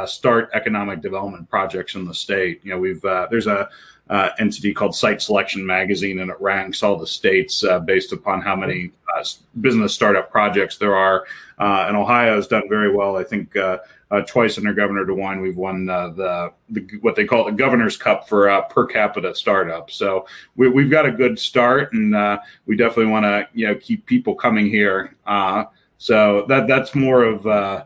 start 0.06 0.48
economic 0.54 1.02
development 1.02 1.48
projects 1.48 1.94
in 1.94 2.06
the 2.06 2.14
state. 2.14 2.60
You 2.64 2.70
know, 2.70 2.78
we've 2.78 3.02
there's 3.02 3.46
a 3.46 3.68
uh, 4.10 4.30
entity 4.38 4.74
called 4.74 4.94
Site 4.94 5.22
Selection 5.22 5.64
Magazine, 5.64 6.20
and 6.20 6.30
it 6.30 6.36
ranks 6.40 6.82
all 6.82 6.98
the 6.98 7.06
states 7.06 7.64
uh, 7.64 7.80
based 7.80 8.12
upon 8.12 8.42
how 8.42 8.54
many 8.54 8.90
uh, 9.16 9.24
business 9.60 9.94
startup 9.94 10.30
projects 10.30 10.76
there 10.76 10.94
are. 10.94 11.24
and 11.58 11.96
Ohio 11.96 12.36
has 12.36 12.46
done 12.46 12.68
very 12.68 12.94
well. 12.94 13.16
I 13.16 13.24
think 13.24 13.56
uh, 13.56 13.78
twice 14.22 14.58
under 14.58 14.72
Governor 14.72 15.04
DeWine, 15.04 15.40
we've 15.40 15.56
won 15.56 15.88
uh, 15.88 16.08
the, 16.08 16.52
the, 16.70 16.98
what 17.00 17.16
they 17.16 17.24
call 17.24 17.44
the 17.44 17.52
Governor's 17.52 17.96
Cup 17.96 18.28
for 18.28 18.48
uh, 18.48 18.62
per 18.62 18.86
capita 18.86 19.34
startup. 19.34 19.90
So 19.90 20.26
we, 20.56 20.82
have 20.82 20.90
got 20.90 21.06
a 21.06 21.12
good 21.12 21.38
start, 21.38 21.92
and 21.92 22.14
uh, 22.14 22.38
we 22.66 22.76
definitely 22.76 23.12
want 23.12 23.24
to 23.24 23.48
you 23.54 23.66
know 23.66 23.74
keep 23.76 24.06
people 24.06 24.34
coming 24.34 24.68
here. 24.68 25.14
Uh, 25.26 25.64
so 25.98 26.44
that 26.48 26.66
that's 26.66 26.94
more 26.94 27.24
of 27.24 27.46
uh, 27.46 27.50
uh, 27.50 27.84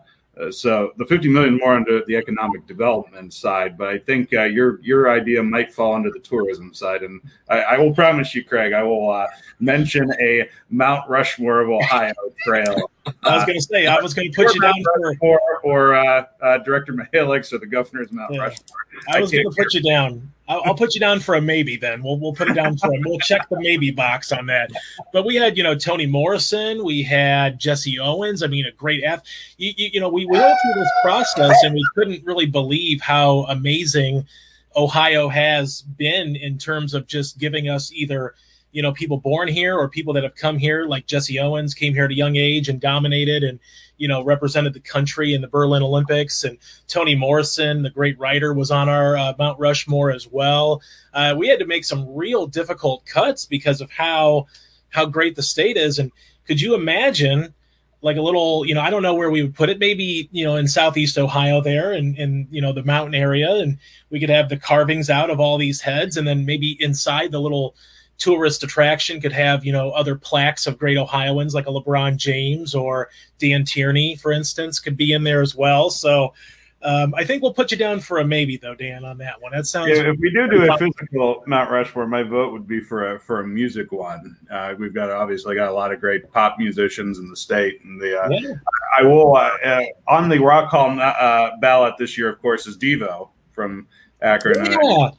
so 0.51 0.93
the 0.97 1.05
50 1.05 1.29
million 1.29 1.59
more 1.59 1.75
under 1.75 2.03
the 2.07 2.17
economic 2.17 2.67
development 2.67 3.35
side, 3.35 3.77
but 3.77 3.89
I 3.89 3.99
think 3.99 4.33
uh, 4.33 4.45
your 4.45 4.81
your 4.83 5.11
idea 5.11 5.43
might 5.43 5.73
fall 5.73 5.95
under 5.95 6.11
the 6.11 6.21
tourism 6.21 6.73
side. 6.73 7.03
And 7.03 7.21
I, 7.49 7.61
I 7.61 7.79
will 7.79 7.93
promise 7.93 8.35
you, 8.35 8.45
Craig, 8.45 8.73
I 8.73 8.83
will 8.83 9.11
uh, 9.11 9.27
mention 9.59 10.13
a 10.21 10.49
Mount 10.71 11.09
Rushmore 11.09 11.61
of 11.61 11.71
Ohio 11.71 12.15
trail. 12.45 12.91
I 13.25 13.37
was 13.37 13.45
going 13.47 13.59
to 13.59 13.63
say 13.63 13.87
I 13.87 14.01
was 14.01 14.15
going 14.15 14.31
to 14.31 14.37
put 14.37 14.55
you 14.55 14.61
down 14.61 14.75
for 15.19 15.41
or, 15.41 15.61
or 15.63 15.95
uh, 15.95 16.25
uh, 16.41 16.59
Director 16.59 16.93
Mihalik 16.93 17.53
or 17.53 17.59
the 17.59 17.67
Governor's 17.67 18.13
Mount 18.13 18.35
yeah. 18.35 18.41
Rushmore. 18.41 18.79
I 19.09 19.21
was 19.21 19.33
going 19.33 19.45
to 19.45 19.55
put 19.57 19.75
you 19.75 19.83
down. 19.83 20.31
I'll, 20.49 20.75
put 20.75 20.95
you 20.95 21.01
down 21.01 21.21
for 21.21 21.35
a 21.35 21.41
maybe. 21.41 21.77
Then 21.77 22.03
we'll 22.03 22.19
we'll 22.19 22.33
put 22.33 22.49
it 22.49 22.55
down 22.55 22.79
for 22.79 22.93
a, 22.93 22.99
we'll 23.05 23.19
check 23.19 23.49
the 23.49 23.61
maybe 23.61 23.91
box 23.91 24.33
on 24.33 24.47
that. 24.47 24.71
But 25.13 25.27
we 25.27 25.37
had 25.37 25.57
you 25.57 25.63
know 25.63 25.75
Toni 25.75 26.07
Morrison, 26.07 26.85
we 26.85 27.03
had 27.03 27.59
Jesse 27.59 27.99
Owens. 27.99 28.43
I 28.43 28.47
mean, 28.47 28.67
a 28.67 28.73
great 28.73 29.05
F. 29.05 29.23
You, 29.59 29.73
you, 29.77 29.91
you 29.95 30.01
know, 30.01 30.09
we 30.09 30.25
went 30.25 30.43
through 30.43 30.83
this 30.83 30.91
process 31.03 31.57
and 31.63 31.75
we 31.75 31.87
couldn't 31.95 32.25
really 32.25 32.47
believe 32.47 33.01
how 33.01 33.41
amazing 33.49 34.27
Ohio 34.75 35.29
has 35.29 35.83
been 35.83 36.37
in 36.37 36.57
terms 36.57 36.95
of 36.95 37.07
just 37.07 37.39
giving 37.39 37.69
us 37.69 37.93
either 37.93 38.35
you 38.73 38.83
know 38.83 38.93
people 38.93 39.19
born 39.19 39.49
here 39.49 39.77
or 39.77 39.89
people 39.89 40.13
that 40.13 40.23
have 40.23 40.35
come 40.35 40.59
here 40.59 40.85
like 40.87 41.07
jesse 41.07 41.39
owens 41.39 41.75
came 41.75 41.95
here 41.95 42.05
at 42.05 42.11
a 42.11 42.15
young 42.15 42.37
age 42.37 42.69
and 42.69 42.81
dominated 42.81 43.43
and 43.43 43.59
you 43.97 44.09
know 44.09 44.23
represented 44.23 44.73
the 44.73 44.81
country 44.81 45.35
in 45.35 45.41
the 45.41 45.49
berlin 45.49 45.83
olympics. 45.83 46.45
And 46.45 46.59
toni 46.87 47.15
morrison 47.15 47.83
the 47.83 47.91
great 47.91 48.19
writer 48.19 48.55
was 48.55 48.71
on 48.71 48.89
our 48.89 49.17
uh, 49.17 49.35
mount 49.39 49.59
rushmore 49.59 50.11
as 50.11 50.27
well. 50.27 50.81
Uh, 51.13 51.35
we 51.37 51.49
had 51.49 51.59
to 51.59 51.67
make 51.67 51.85
some 51.85 52.15
real 52.15 52.47
difficult 52.47 53.05
cuts 53.05 53.45
because 53.45 53.81
of 53.81 53.91
how 53.91 54.47
how 54.91 55.05
great 55.05 55.37
the 55.37 55.43
state 55.43 55.77
is. 55.77 55.99
And 55.99 56.11
could 56.47 56.61
you 56.61 56.75
imagine 56.75 57.53
like 58.01 58.17
a 58.17 58.23
little 58.23 58.65
you 58.65 58.75
know 58.75 58.81
i 58.81 58.91
don't 58.91 59.03
know 59.03 59.15
where 59.15 59.31
we 59.31 59.43
would 59.43 59.55
put 59.55 59.69
it 59.69 59.81
maybe 59.81 60.29
you 60.31 60.45
know 60.45 60.55
in 60.55 60.69
southeast 60.69 61.19
ohio 61.19 61.61
there 61.61 61.93
and 61.93 62.17
in 62.17 62.47
you 62.49 62.61
know 62.61 62.73
the 62.73 62.85
mountain 62.85 63.15
area 63.15 63.57
and 63.57 63.77
we 64.11 64.21
could 64.21 64.29
have 64.29 64.49
the 64.49 64.57
carvings 64.57 65.11
out 65.11 65.31
of 65.31 65.41
all 65.41 65.59
these 65.59 65.81
heads 65.81 66.17
and 66.17 66.27
then 66.27 66.47
maybe 66.47 66.77
inside 66.81 67.33
the 67.33 67.41
little 67.41 67.75
tourist 68.19 68.63
attraction 68.63 69.21
could 69.21 69.33
have 69.33 69.65
you 69.65 69.73
know 69.73 69.91
other 69.91 70.17
plaques 70.17 70.67
of 70.67 70.79
great 70.79 70.99
Ohioans 70.99 71.55
like 71.55 71.67
a 71.67 71.71
LeBron 71.71 72.17
James 72.17 72.75
or 72.75 73.11
Dan 73.39 73.65
Tierney, 73.65 74.17
for 74.17 74.33
instance, 74.33 74.79
could 74.79 74.97
be 74.97 75.13
in 75.13 75.23
there 75.23 75.41
as 75.41 75.55
well. 75.55 75.91
So 75.91 76.35
um, 76.81 77.13
I 77.17 77.25
think 77.25 77.43
we'll 77.43 77.55
put 77.55 77.73
you 77.73 77.77
down 77.77 77.99
for 77.99 78.19
a 78.19 78.25
maybe 78.25 78.57
though, 78.57 78.75
Dan, 78.75 79.05
on 79.05 79.19
that 79.19 79.41
one. 79.43 79.53
That 79.53 79.67
sounds. 79.67 79.91
Yeah, 79.91 80.11
if 80.11 80.19
we 80.21 80.31
do 80.31 80.49
do 80.49 80.71
a 80.71 80.79
physical 80.79 81.43
Mount 81.47 81.71
Rushmore, 81.71 82.07
my 82.07 82.23
vote 82.23 82.53
would 82.53 82.69
be 82.69 82.81
for 82.81 83.15
a 83.15 83.21
for 83.21 83.41
a 83.41 83.47
music 83.47 83.91
one. 83.91 84.37
Uh, 84.49 84.75
we've 84.79 84.95
got 84.95 85.11
obviously 85.11 85.57
got 85.57 85.69
a 85.69 85.73
lot 85.73 85.93
of 85.93 86.01
great 86.01 86.31
pop 86.31 86.57
musicians 86.59 87.19
in 87.19 87.29
the 87.29 87.37
state, 87.37 87.83
and 87.83 88.01
the 88.01 88.23
uh, 88.23 88.29
yeah. 88.31 88.55
I 88.97 89.03
will 89.03 89.37
uh, 89.37 89.57
uh 89.65 89.83
on 90.07 90.29
the 90.29 90.39
rock 90.39 90.71
hall 90.71 90.99
uh, 91.01 91.57
ballot 91.61 91.95
this 91.99 92.17
year, 92.17 92.29
of 92.29 92.41
course, 92.41 92.69
is 92.69 92.79
Devo 92.79 93.31
from 93.51 93.89
Akron. 94.23 94.61
Uh, 94.61 94.79
yeah. 94.81 95.11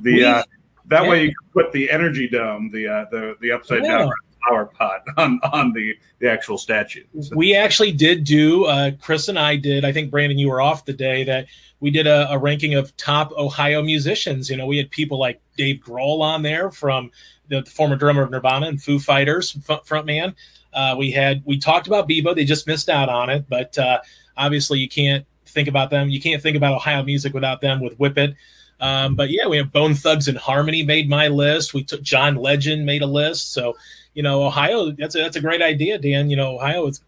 the 0.00 0.46
that 0.92 1.04
yeah. 1.04 1.10
way 1.10 1.24
you 1.24 1.34
can 1.34 1.48
put 1.52 1.72
the 1.72 1.90
energy 1.90 2.28
dome, 2.28 2.70
the 2.70 2.86
uh, 2.86 3.04
the 3.10 3.36
the 3.40 3.50
upside 3.50 3.82
yeah. 3.82 3.98
down 3.98 4.12
flower 4.46 4.66
pot 4.66 5.02
on 5.16 5.40
on 5.52 5.72
the 5.72 5.94
the 6.18 6.30
actual 6.30 6.58
statue. 6.58 7.04
So. 7.20 7.34
We 7.34 7.56
actually 7.56 7.92
did 7.92 8.24
do. 8.24 8.66
Uh, 8.66 8.92
Chris 9.00 9.28
and 9.28 9.38
I 9.38 9.56
did. 9.56 9.84
I 9.84 9.92
think 9.92 10.10
Brandon, 10.10 10.38
you 10.38 10.48
were 10.48 10.60
off 10.60 10.84
the 10.84 10.92
day 10.92 11.24
that 11.24 11.46
we 11.80 11.90
did 11.90 12.06
a, 12.06 12.30
a, 12.30 12.38
ranking 12.38 12.74
of 12.74 12.96
top 12.96 13.32
Ohio 13.32 13.82
musicians. 13.82 14.48
You 14.48 14.56
know, 14.56 14.66
we 14.66 14.76
had 14.76 14.90
people 14.90 15.18
like 15.18 15.40
Dave 15.56 15.80
Grohl 15.80 16.20
on 16.20 16.42
there 16.42 16.70
from 16.70 17.10
the, 17.48 17.62
the 17.62 17.70
former 17.70 17.96
drummer 17.96 18.22
of 18.22 18.30
Nirvana 18.30 18.66
and 18.66 18.80
Foo 18.80 18.98
Fighters 18.98 19.52
frontman. 19.52 20.34
Uh, 20.72 20.94
we 20.98 21.10
had 21.10 21.42
we 21.44 21.58
talked 21.58 21.86
about 21.86 22.08
Devo. 22.08 22.34
They 22.34 22.44
just 22.44 22.66
missed 22.66 22.88
out 22.88 23.08
on 23.08 23.30
it, 23.30 23.46
but 23.48 23.76
uh, 23.78 24.00
obviously 24.36 24.78
you 24.78 24.88
can't 24.88 25.26
think 25.46 25.68
about 25.68 25.90
them. 25.90 26.08
You 26.08 26.20
can't 26.20 26.42
think 26.42 26.56
about 26.56 26.74
Ohio 26.74 27.02
music 27.02 27.34
without 27.34 27.60
them 27.60 27.80
with 27.80 27.98
Whip 27.98 28.16
It. 28.18 28.34
Um, 28.82 29.14
but 29.14 29.30
yeah, 29.30 29.46
we 29.46 29.56
have 29.58 29.72
Bone 29.72 29.94
Thugs 29.94 30.26
and 30.26 30.36
Harmony 30.36 30.82
made 30.82 31.08
my 31.08 31.28
list. 31.28 31.72
We 31.72 31.84
took 31.84 32.02
John 32.02 32.34
Legend 32.34 32.84
made 32.84 33.02
a 33.02 33.06
list. 33.06 33.52
So, 33.52 33.76
you 34.12 34.24
know, 34.24 34.42
Ohio, 34.42 34.90
that's 34.90 35.14
a, 35.14 35.18
that's 35.18 35.36
a 35.36 35.40
great 35.40 35.62
idea, 35.62 35.98
Dan. 35.98 36.28
You 36.28 36.36
know, 36.36 36.56
Ohio 36.56 36.88
is 36.88 37.00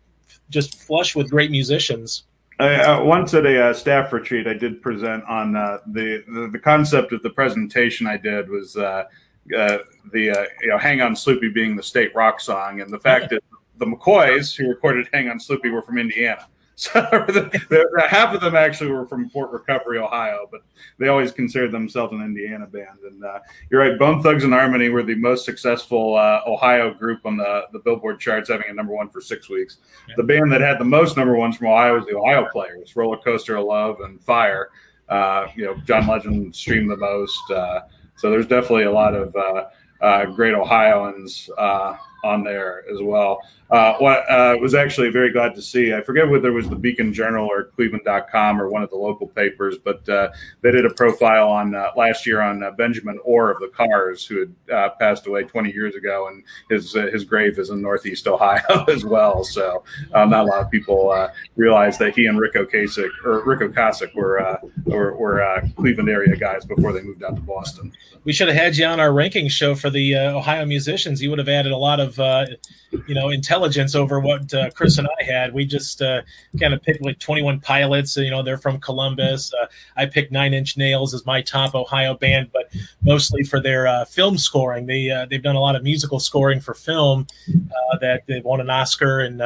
just 0.50 0.80
flush 0.80 1.16
with 1.16 1.28
great 1.28 1.50
musicians. 1.50 2.22
I, 2.60 2.76
uh, 2.76 3.02
once 3.02 3.34
at 3.34 3.44
a 3.44 3.70
uh, 3.70 3.74
staff 3.74 4.12
retreat, 4.12 4.46
I 4.46 4.54
did 4.54 4.80
present 4.80 5.24
on 5.24 5.56
uh, 5.56 5.78
the, 5.88 6.22
the, 6.28 6.48
the 6.52 6.58
concept 6.60 7.12
of 7.12 7.20
the 7.22 7.30
presentation 7.30 8.06
I 8.06 8.18
did 8.18 8.48
was 8.48 8.76
uh, 8.76 9.06
uh, 9.58 9.78
the 10.12 10.30
uh, 10.30 10.44
you 10.62 10.68
know 10.68 10.78
"Hang 10.78 11.00
On 11.00 11.14
Sloopy" 11.14 11.52
being 11.52 11.74
the 11.74 11.82
state 11.82 12.14
rock 12.14 12.40
song, 12.40 12.80
and 12.80 12.92
the 12.92 13.00
fact 13.00 13.30
that 13.30 13.42
the 13.78 13.86
McCoys 13.86 14.54
who 14.54 14.68
recorded 14.68 15.08
"Hang 15.12 15.28
On 15.28 15.40
Sloopy" 15.40 15.72
were 15.72 15.82
from 15.82 15.98
Indiana. 15.98 16.46
So 16.76 17.00
the, 17.00 17.50
the, 17.68 18.08
half 18.08 18.34
of 18.34 18.40
them 18.40 18.56
actually 18.56 18.90
were 18.90 19.06
from 19.06 19.30
Fort 19.30 19.52
Recovery, 19.52 19.98
Ohio, 19.98 20.48
but 20.50 20.62
they 20.98 21.08
always 21.08 21.30
considered 21.30 21.70
themselves 21.70 22.12
an 22.12 22.20
Indiana 22.20 22.66
band. 22.66 22.98
And 23.06 23.24
uh, 23.24 23.38
you're 23.70 23.80
right, 23.80 23.98
Bone 23.98 24.22
Thugs 24.22 24.44
and 24.44 24.52
Harmony 24.52 24.88
were 24.88 25.02
the 25.02 25.14
most 25.14 25.44
successful 25.44 26.16
uh, 26.16 26.40
Ohio 26.46 26.92
group 26.92 27.24
on 27.24 27.36
the, 27.36 27.66
the 27.72 27.78
Billboard 27.78 28.18
charts, 28.18 28.48
having 28.48 28.68
a 28.68 28.74
number 28.74 28.92
one 28.92 29.08
for 29.08 29.20
six 29.20 29.48
weeks. 29.48 29.78
Yeah. 30.08 30.14
The 30.16 30.24
band 30.24 30.50
that 30.52 30.60
had 30.60 30.80
the 30.80 30.84
most 30.84 31.16
number 31.16 31.36
ones 31.36 31.56
from 31.56 31.68
Ohio 31.68 31.94
was 31.94 32.06
the 32.06 32.16
Ohio 32.16 32.48
Players, 32.50 32.96
Roller 32.96 33.18
Coaster 33.18 33.56
of 33.56 33.66
Love 33.66 34.00
and 34.00 34.20
Fire. 34.20 34.70
Uh, 35.08 35.46
you 35.54 35.64
know, 35.64 35.76
John 35.86 36.06
Legend 36.08 36.54
streamed 36.56 36.90
the 36.90 36.96
most. 36.96 37.50
Uh, 37.50 37.82
so 38.16 38.30
there's 38.30 38.46
definitely 38.46 38.84
a 38.84 38.92
lot 38.92 39.14
of 39.14 39.34
uh, 39.36 39.66
uh, 40.00 40.26
great 40.26 40.54
Ohioans 40.54 41.48
on 42.24 42.42
there 42.42 42.84
as 42.90 43.00
well. 43.02 43.40
Uh, 43.70 43.96
what 43.96 44.30
uh, 44.30 44.56
was 44.60 44.74
actually 44.74 45.08
very 45.08 45.32
glad 45.32 45.54
to 45.54 45.62
see. 45.62 45.94
I 45.94 46.02
forget 46.02 46.28
whether 46.28 46.48
it 46.48 46.52
was 46.52 46.68
the 46.68 46.76
Beacon 46.76 47.12
Journal 47.12 47.46
or 47.46 47.64
Cleveland.com 47.76 48.60
or 48.60 48.68
one 48.68 48.82
of 48.82 48.90
the 48.90 48.96
local 48.96 49.26
papers, 49.26 49.78
but 49.78 50.06
uh, 50.08 50.28
they 50.60 50.70
did 50.70 50.84
a 50.84 50.90
profile 50.90 51.48
on 51.48 51.74
uh, 51.74 51.90
last 51.96 52.26
year 52.26 52.42
on 52.42 52.62
uh, 52.62 52.70
Benjamin 52.72 53.18
Orr 53.24 53.50
of 53.50 53.58
the 53.60 53.68
Cars, 53.68 54.24
who 54.26 54.40
had 54.40 54.54
uh, 54.72 54.90
passed 55.00 55.26
away 55.26 55.44
20 55.44 55.72
years 55.72 55.94
ago, 55.96 56.28
and 56.28 56.44
his 56.68 56.92
his 56.92 57.24
grave 57.24 57.58
is 57.58 57.70
in 57.70 57.80
Northeast 57.80 58.28
Ohio 58.28 58.84
as 58.88 59.04
well. 59.04 59.42
So 59.42 59.82
not 60.12 60.32
a 60.32 60.44
lot 60.44 60.60
of 60.60 60.70
people 60.70 61.28
realize 61.56 61.98
that 61.98 62.14
he 62.14 62.26
and 62.26 62.38
Ric 62.38 62.54
Ocasek 62.54 63.10
or 63.24 63.44
Ric 63.44 63.60
Ocasek 63.60 64.14
were 64.14 64.60
were, 64.84 65.16
were 65.16 65.62
Cleveland 65.76 66.10
area 66.10 66.36
guys 66.36 66.64
before 66.64 66.92
they 66.92 67.02
moved 67.02 67.24
out 67.24 67.34
to 67.34 67.42
Boston. 67.42 67.92
We 68.24 68.32
should 68.32 68.48
have 68.48 68.56
had 68.56 68.76
you 68.76 68.86
on 68.86 69.00
our 69.00 69.12
ranking 69.12 69.48
show 69.48 69.74
for 69.74 69.90
the 69.90 70.16
Ohio 70.16 70.64
musicians. 70.64 71.22
You 71.22 71.30
would 71.30 71.38
have 71.38 71.48
added 71.48 71.72
a 71.72 71.76
lot 71.76 71.98
of 71.98 72.13
you 72.18 73.14
know 73.14 73.30
intelligence 73.30 73.94
over 73.94 74.20
what 74.20 74.52
uh, 74.54 74.70
Chris 74.70 74.98
and 74.98 75.08
I 75.20 75.24
had. 75.24 75.52
We 75.52 75.64
just 75.64 76.02
uh, 76.02 76.22
kind 76.60 76.74
of 76.74 76.82
picked 76.82 77.02
like 77.02 77.18
21 77.18 77.60
Pilots. 77.60 78.16
You 78.16 78.30
know, 78.30 78.42
they're 78.42 78.58
from 78.58 78.80
Columbus. 78.80 79.52
Uh, 79.54 79.66
I 79.96 80.06
picked 80.06 80.32
Nine 80.32 80.54
Inch 80.54 80.76
Nails 80.76 81.14
as 81.14 81.26
my 81.26 81.42
top 81.42 81.74
Ohio 81.74 82.14
band, 82.14 82.50
but 82.52 82.72
mostly 83.02 83.42
for 83.42 83.60
their 83.60 83.86
uh, 83.86 84.04
film 84.04 84.38
scoring. 84.38 84.86
They 84.86 85.10
uh, 85.10 85.26
they've 85.26 85.42
done 85.42 85.56
a 85.56 85.60
lot 85.60 85.76
of 85.76 85.82
musical 85.82 86.20
scoring 86.20 86.60
for 86.60 86.74
film 86.74 87.26
uh, 87.48 87.98
that 87.98 88.22
they've 88.26 88.44
won 88.44 88.60
an 88.60 88.70
Oscar 88.70 89.20
and 89.20 89.38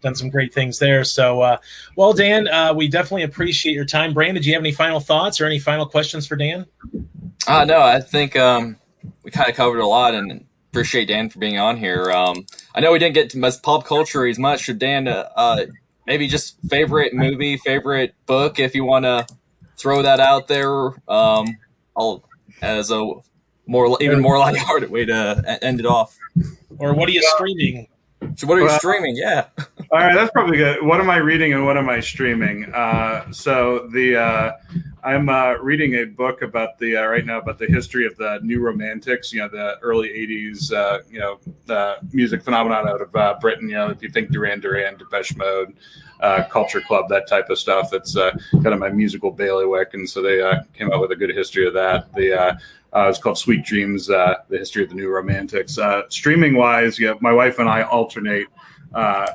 done 0.00 0.14
some 0.14 0.30
great 0.30 0.52
things 0.52 0.78
there. 0.78 1.04
So, 1.04 1.58
well, 1.96 2.12
Dan, 2.12 2.48
we 2.76 2.88
definitely 2.88 3.22
appreciate 3.22 3.74
your 3.74 3.84
time. 3.84 4.12
Brandon, 4.12 4.42
do 4.42 4.48
you 4.48 4.54
have 4.54 4.62
any 4.62 4.72
final 4.72 5.00
thoughts 5.00 5.40
or 5.40 5.46
any 5.46 5.58
final 5.58 5.86
questions 5.86 6.26
for 6.26 6.36
Dan? 6.36 6.66
Uh, 7.46 7.64
no, 7.64 7.80
I 7.80 8.00
think 8.00 8.36
um, 8.36 8.76
we 9.24 9.30
kind 9.30 9.48
of 9.48 9.56
covered 9.56 9.80
a 9.80 9.86
lot 9.86 10.14
and 10.14 10.44
appreciate 10.72 11.04
Dan 11.04 11.28
for 11.28 11.38
being 11.38 11.58
on 11.58 11.76
here. 11.76 12.10
Um, 12.10 12.46
I 12.74 12.80
know 12.80 12.92
we 12.92 12.98
didn't 12.98 13.14
get 13.14 13.28
to 13.30 13.38
much 13.38 13.60
pop 13.62 13.84
culture 13.84 14.26
as 14.26 14.38
much. 14.38 14.62
Should 14.62 14.78
Dan, 14.78 15.06
uh, 15.06 15.28
uh, 15.36 15.66
maybe 16.06 16.28
just 16.28 16.56
favorite 16.70 17.12
movie, 17.12 17.58
favorite 17.58 18.14
book, 18.24 18.58
if 18.58 18.74
you 18.74 18.82
want 18.82 19.04
to 19.04 19.26
throw 19.76 20.00
that 20.00 20.18
out 20.18 20.48
there, 20.48 20.86
um, 21.08 21.58
I'll, 21.94 22.24
as 22.62 22.90
a 22.90 23.12
more 23.66 23.98
even 24.00 24.20
more 24.20 24.38
lighthearted 24.38 24.90
way 24.90 25.04
to 25.04 25.58
end 25.62 25.78
it 25.78 25.84
off. 25.84 26.16
Or 26.78 26.94
what 26.94 27.06
are 27.06 27.12
you 27.12 27.22
streaming? 27.22 27.88
So 28.36 28.46
what 28.46 28.56
are 28.56 28.62
you 28.62 28.66
well, 28.66 28.78
streaming? 28.78 29.14
Yeah. 29.14 29.48
All 29.92 29.98
right, 29.98 30.14
that's 30.14 30.30
probably 30.30 30.56
good. 30.56 30.82
What 30.82 31.00
am 31.00 31.10
I 31.10 31.18
reading 31.18 31.52
and 31.52 31.66
what 31.66 31.76
am 31.76 31.90
I 31.90 32.00
streaming? 32.00 32.64
Uh, 32.72 33.30
so 33.30 33.88
the 33.88 34.16
uh, 34.16 34.52
I'm 35.04 35.28
uh, 35.28 35.56
reading 35.56 35.96
a 35.96 36.04
book 36.04 36.40
about 36.40 36.78
the 36.78 36.96
uh, 36.96 37.04
right 37.04 37.26
now 37.26 37.40
about 37.40 37.58
the 37.58 37.66
history 37.66 38.06
of 38.06 38.16
the 38.16 38.40
New 38.42 38.60
Romantics. 38.60 39.34
You 39.34 39.40
know, 39.40 39.48
the 39.48 39.78
early 39.82 40.08
'80s. 40.08 40.72
Uh, 40.72 41.00
you 41.10 41.18
know, 41.18 41.40
the 41.66 41.98
music 42.10 42.42
phenomenon 42.42 42.88
out 42.88 43.02
of 43.02 43.14
uh, 43.14 43.36
Britain. 43.38 43.68
You 43.68 43.74
know, 43.74 43.90
if 43.90 44.02
you 44.02 44.08
think 44.08 44.30
Duran 44.30 44.60
Duran, 44.60 44.96
Depeche 44.96 45.36
Mode, 45.36 45.74
uh, 46.20 46.44
Culture 46.44 46.80
Club, 46.80 47.10
that 47.10 47.28
type 47.28 47.50
of 47.50 47.58
stuff. 47.58 47.90
That's 47.90 48.16
uh, 48.16 48.34
kind 48.50 48.68
of 48.68 48.78
my 48.78 48.88
musical 48.88 49.30
bailiwick, 49.30 49.92
and 49.92 50.08
so 50.08 50.22
they 50.22 50.40
came 50.72 50.90
out 50.90 51.02
with 51.02 51.10
a 51.10 51.16
good 51.16 51.36
history 51.36 51.66
of 51.66 51.74
that. 51.74 52.10
The 52.14 52.58
it's 52.94 53.18
called 53.18 53.36
Sweet 53.36 53.62
Dreams: 53.62 54.06
The 54.06 54.38
History 54.48 54.84
of 54.84 54.88
the 54.88 54.94
New 54.94 55.10
Romantics. 55.10 55.78
streaming 56.08 56.54
wise, 56.54 56.98
yeah, 56.98 57.12
my 57.20 57.32
wife 57.34 57.58
and 57.58 57.68
I 57.68 57.82
alternate. 57.82 58.46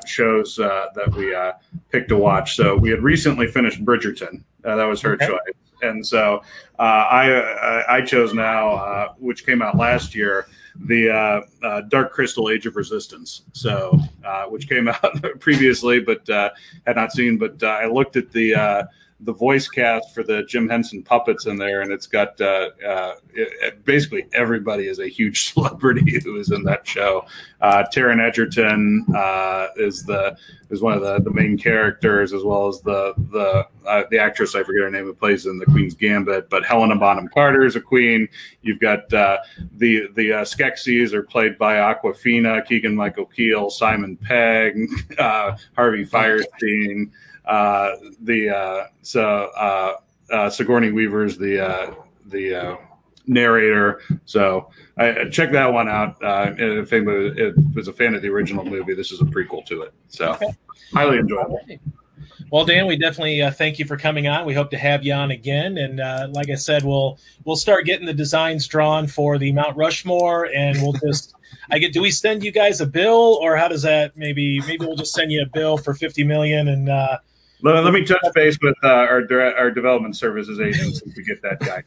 Shows 0.06 0.58
uh, 0.58 0.86
that 0.94 1.12
we 1.14 1.34
uh, 1.34 1.52
picked 1.90 2.08
to 2.10 2.16
watch. 2.16 2.56
So 2.56 2.76
we 2.76 2.90
had 2.90 3.02
recently 3.02 3.46
finished 3.46 3.84
Bridgerton, 3.84 4.42
uh, 4.64 4.76
that 4.76 4.84
was 4.84 5.00
her 5.00 5.14
okay. 5.14 5.26
choice, 5.26 5.54
and 5.82 6.04
so 6.04 6.42
uh, 6.78 6.82
I 6.82 7.84
I 7.88 8.00
chose 8.02 8.34
now, 8.34 8.74
uh, 8.74 9.12
which 9.18 9.46
came 9.46 9.62
out 9.62 9.76
last 9.76 10.14
year, 10.14 10.46
the 10.86 11.10
uh, 11.10 11.40
uh, 11.66 11.80
Dark 11.82 12.12
Crystal: 12.12 12.50
Age 12.50 12.66
of 12.66 12.76
Resistance. 12.76 13.42
So, 13.52 13.98
uh, 14.24 14.44
which 14.44 14.68
came 14.68 14.88
out 14.88 15.40
previously, 15.40 16.00
but 16.00 16.28
uh 16.28 16.50
had 16.86 16.96
not 16.96 17.12
seen. 17.12 17.38
But 17.38 17.62
I 17.62 17.86
looked 17.86 18.16
at 18.16 18.32
the 18.32 18.88
the 19.20 19.32
voice 19.32 19.66
cast 19.66 20.14
for 20.14 20.22
the 20.22 20.44
Jim 20.44 20.68
Henson 20.68 21.02
puppets 21.02 21.46
in 21.46 21.56
there, 21.56 21.80
and 21.80 21.90
it's 21.90 22.06
got 22.06 22.40
uh, 22.40 22.70
uh, 22.86 23.14
it, 23.34 23.84
basically 23.84 24.26
everybody 24.32 24.86
is 24.86 25.00
a 25.00 25.08
huge 25.08 25.48
celebrity 25.52 26.20
who 26.22 26.36
is 26.36 26.52
in 26.52 26.62
that 26.64 26.86
show. 26.86 27.26
Uh, 27.60 27.84
Taron 27.92 28.24
Egerton 28.24 29.04
uh, 29.14 29.68
is 29.76 30.04
the 30.04 30.36
is 30.70 30.82
one 30.82 30.92
of 30.92 31.00
the, 31.00 31.18
the 31.20 31.30
main 31.30 31.58
characters, 31.58 32.32
as 32.32 32.44
well 32.44 32.68
as 32.68 32.80
the 32.82 33.12
the 33.32 33.66
uh, 33.88 34.04
the 34.10 34.18
actress 34.18 34.54
I 34.54 34.62
forget 34.62 34.82
her 34.82 34.90
name 34.90 35.06
who 35.06 35.14
plays 35.14 35.46
in 35.46 35.58
the 35.58 35.66
Queen's 35.66 35.94
Gambit. 35.94 36.48
But 36.48 36.64
Helena 36.64 36.94
Bonham 36.94 37.28
Carter 37.28 37.64
is 37.64 37.74
a 37.74 37.80
queen. 37.80 38.28
You've 38.62 38.80
got 38.80 39.12
uh, 39.12 39.38
the 39.78 40.08
the 40.14 40.32
uh, 40.32 40.44
Skeksis 40.44 41.12
are 41.12 41.24
played 41.24 41.58
by 41.58 41.76
Awkwafina, 41.76 42.64
Keegan 42.66 42.94
Michael 42.94 43.26
Key, 43.26 43.52
Simon 43.70 44.16
Pegg, 44.16 44.88
Harvey 45.18 46.06
Fierstein. 46.06 47.10
Uh, 47.48 47.96
the 48.20 48.50
uh, 48.50 48.86
so 49.02 49.50
uh, 49.56 49.94
uh, 50.30 50.50
Sigourney 50.50 50.92
Weaver's 50.92 51.38
the 51.38 51.66
uh, 51.66 51.94
the 52.26 52.54
uh, 52.54 52.76
narrator. 53.26 54.00
So 54.26 54.70
I, 54.96 55.28
check 55.30 55.52
that 55.52 55.72
one 55.72 55.88
out. 55.88 56.22
Uh, 56.22 56.52
if 56.56 56.92
anybody 56.92 57.52
was 57.74 57.88
a 57.88 57.92
fan 57.92 58.14
of 58.14 58.22
the 58.22 58.28
original 58.28 58.64
movie, 58.64 58.94
this 58.94 59.12
is 59.12 59.20
a 59.20 59.24
prequel 59.24 59.64
to 59.66 59.82
it. 59.82 59.94
So 60.08 60.32
okay. 60.32 60.54
highly 60.92 61.18
enjoyable. 61.18 61.60
Well, 62.50 62.64
Dan, 62.64 62.86
we 62.86 62.96
definitely 62.96 63.42
uh, 63.42 63.50
thank 63.50 63.78
you 63.78 63.84
for 63.84 63.96
coming 63.96 64.26
on. 64.26 64.46
We 64.46 64.54
hope 64.54 64.70
to 64.70 64.78
have 64.78 65.04
you 65.04 65.12
on 65.12 65.30
again. 65.30 65.76
And 65.78 66.00
uh, 66.00 66.28
like 66.32 66.50
I 66.50 66.54
said, 66.54 66.84
we'll 66.84 67.18
we'll 67.44 67.56
start 67.56 67.84
getting 67.84 68.06
the 68.06 68.14
designs 68.14 68.66
drawn 68.66 69.06
for 69.06 69.38
the 69.38 69.52
Mount 69.52 69.76
Rushmore, 69.76 70.46
and 70.54 70.80
we'll 70.80 70.94
just. 70.94 71.34
I 71.70 71.78
get. 71.78 71.92
Do 71.92 72.00
we 72.00 72.10
send 72.10 72.42
you 72.42 72.50
guys 72.50 72.80
a 72.80 72.86
bill, 72.86 73.38
or 73.42 73.54
how 73.56 73.68
does 73.68 73.82
that? 73.82 74.16
Maybe 74.16 74.60
maybe 74.60 74.86
we'll 74.86 74.96
just 74.96 75.12
send 75.12 75.30
you 75.30 75.42
a 75.42 75.46
bill 75.46 75.76
for 75.76 75.92
fifty 75.92 76.24
million, 76.24 76.68
and 76.68 76.88
uh, 76.88 77.18
let, 77.62 77.84
let 77.84 77.92
me 77.92 78.04
touch 78.04 78.18
base 78.34 78.58
with 78.62 78.76
uh, 78.82 78.88
our 78.88 79.26
our 79.56 79.70
development 79.70 80.16
services 80.16 80.60
agents 80.60 81.00
to 81.00 81.22
get 81.22 81.42
that 81.42 81.60
guy. 81.60 81.82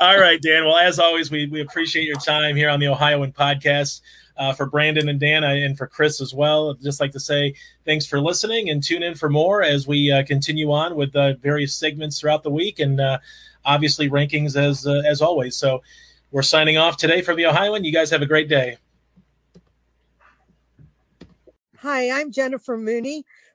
All 0.00 0.18
right, 0.18 0.40
Dan. 0.40 0.64
Well, 0.64 0.76
as 0.76 0.98
always, 0.98 1.30
we, 1.30 1.46
we 1.46 1.60
appreciate 1.60 2.04
your 2.04 2.18
time 2.20 2.56
here 2.56 2.68
on 2.68 2.80
the 2.80 2.88
Ohioan 2.88 3.32
podcast. 3.32 4.00
Uh, 4.34 4.50
for 4.50 4.64
Brandon 4.64 5.10
and 5.10 5.20
Dan 5.20 5.44
and 5.44 5.76
for 5.76 5.86
Chris 5.86 6.22
as 6.22 6.32
well. 6.32 6.70
I'd 6.70 6.80
just 6.80 7.00
like 7.00 7.12
to 7.12 7.20
say 7.20 7.54
thanks 7.84 8.06
for 8.06 8.18
listening 8.18 8.70
and 8.70 8.82
tune 8.82 9.02
in 9.02 9.14
for 9.14 9.28
more 9.28 9.62
as 9.62 9.86
we 9.86 10.10
uh, 10.10 10.24
continue 10.24 10.72
on 10.72 10.96
with 10.96 11.14
uh, 11.14 11.34
various 11.34 11.74
segments 11.74 12.18
throughout 12.18 12.42
the 12.42 12.50
week 12.50 12.78
and 12.78 12.98
uh, 12.98 13.18
obviously 13.66 14.08
rankings 14.08 14.56
as 14.56 14.86
uh, 14.86 15.02
as 15.06 15.20
always. 15.20 15.56
So 15.56 15.82
we're 16.30 16.42
signing 16.42 16.78
off 16.78 16.96
today 16.96 17.20
for 17.20 17.34
the 17.36 17.44
Ohioan. 17.44 17.84
You 17.84 17.92
guys 17.92 18.10
have 18.10 18.22
a 18.22 18.26
great 18.26 18.48
day. 18.48 18.78
Hi, 21.78 22.10
I'm 22.10 22.32
Jennifer 22.32 22.78
Mooney. 22.78 23.26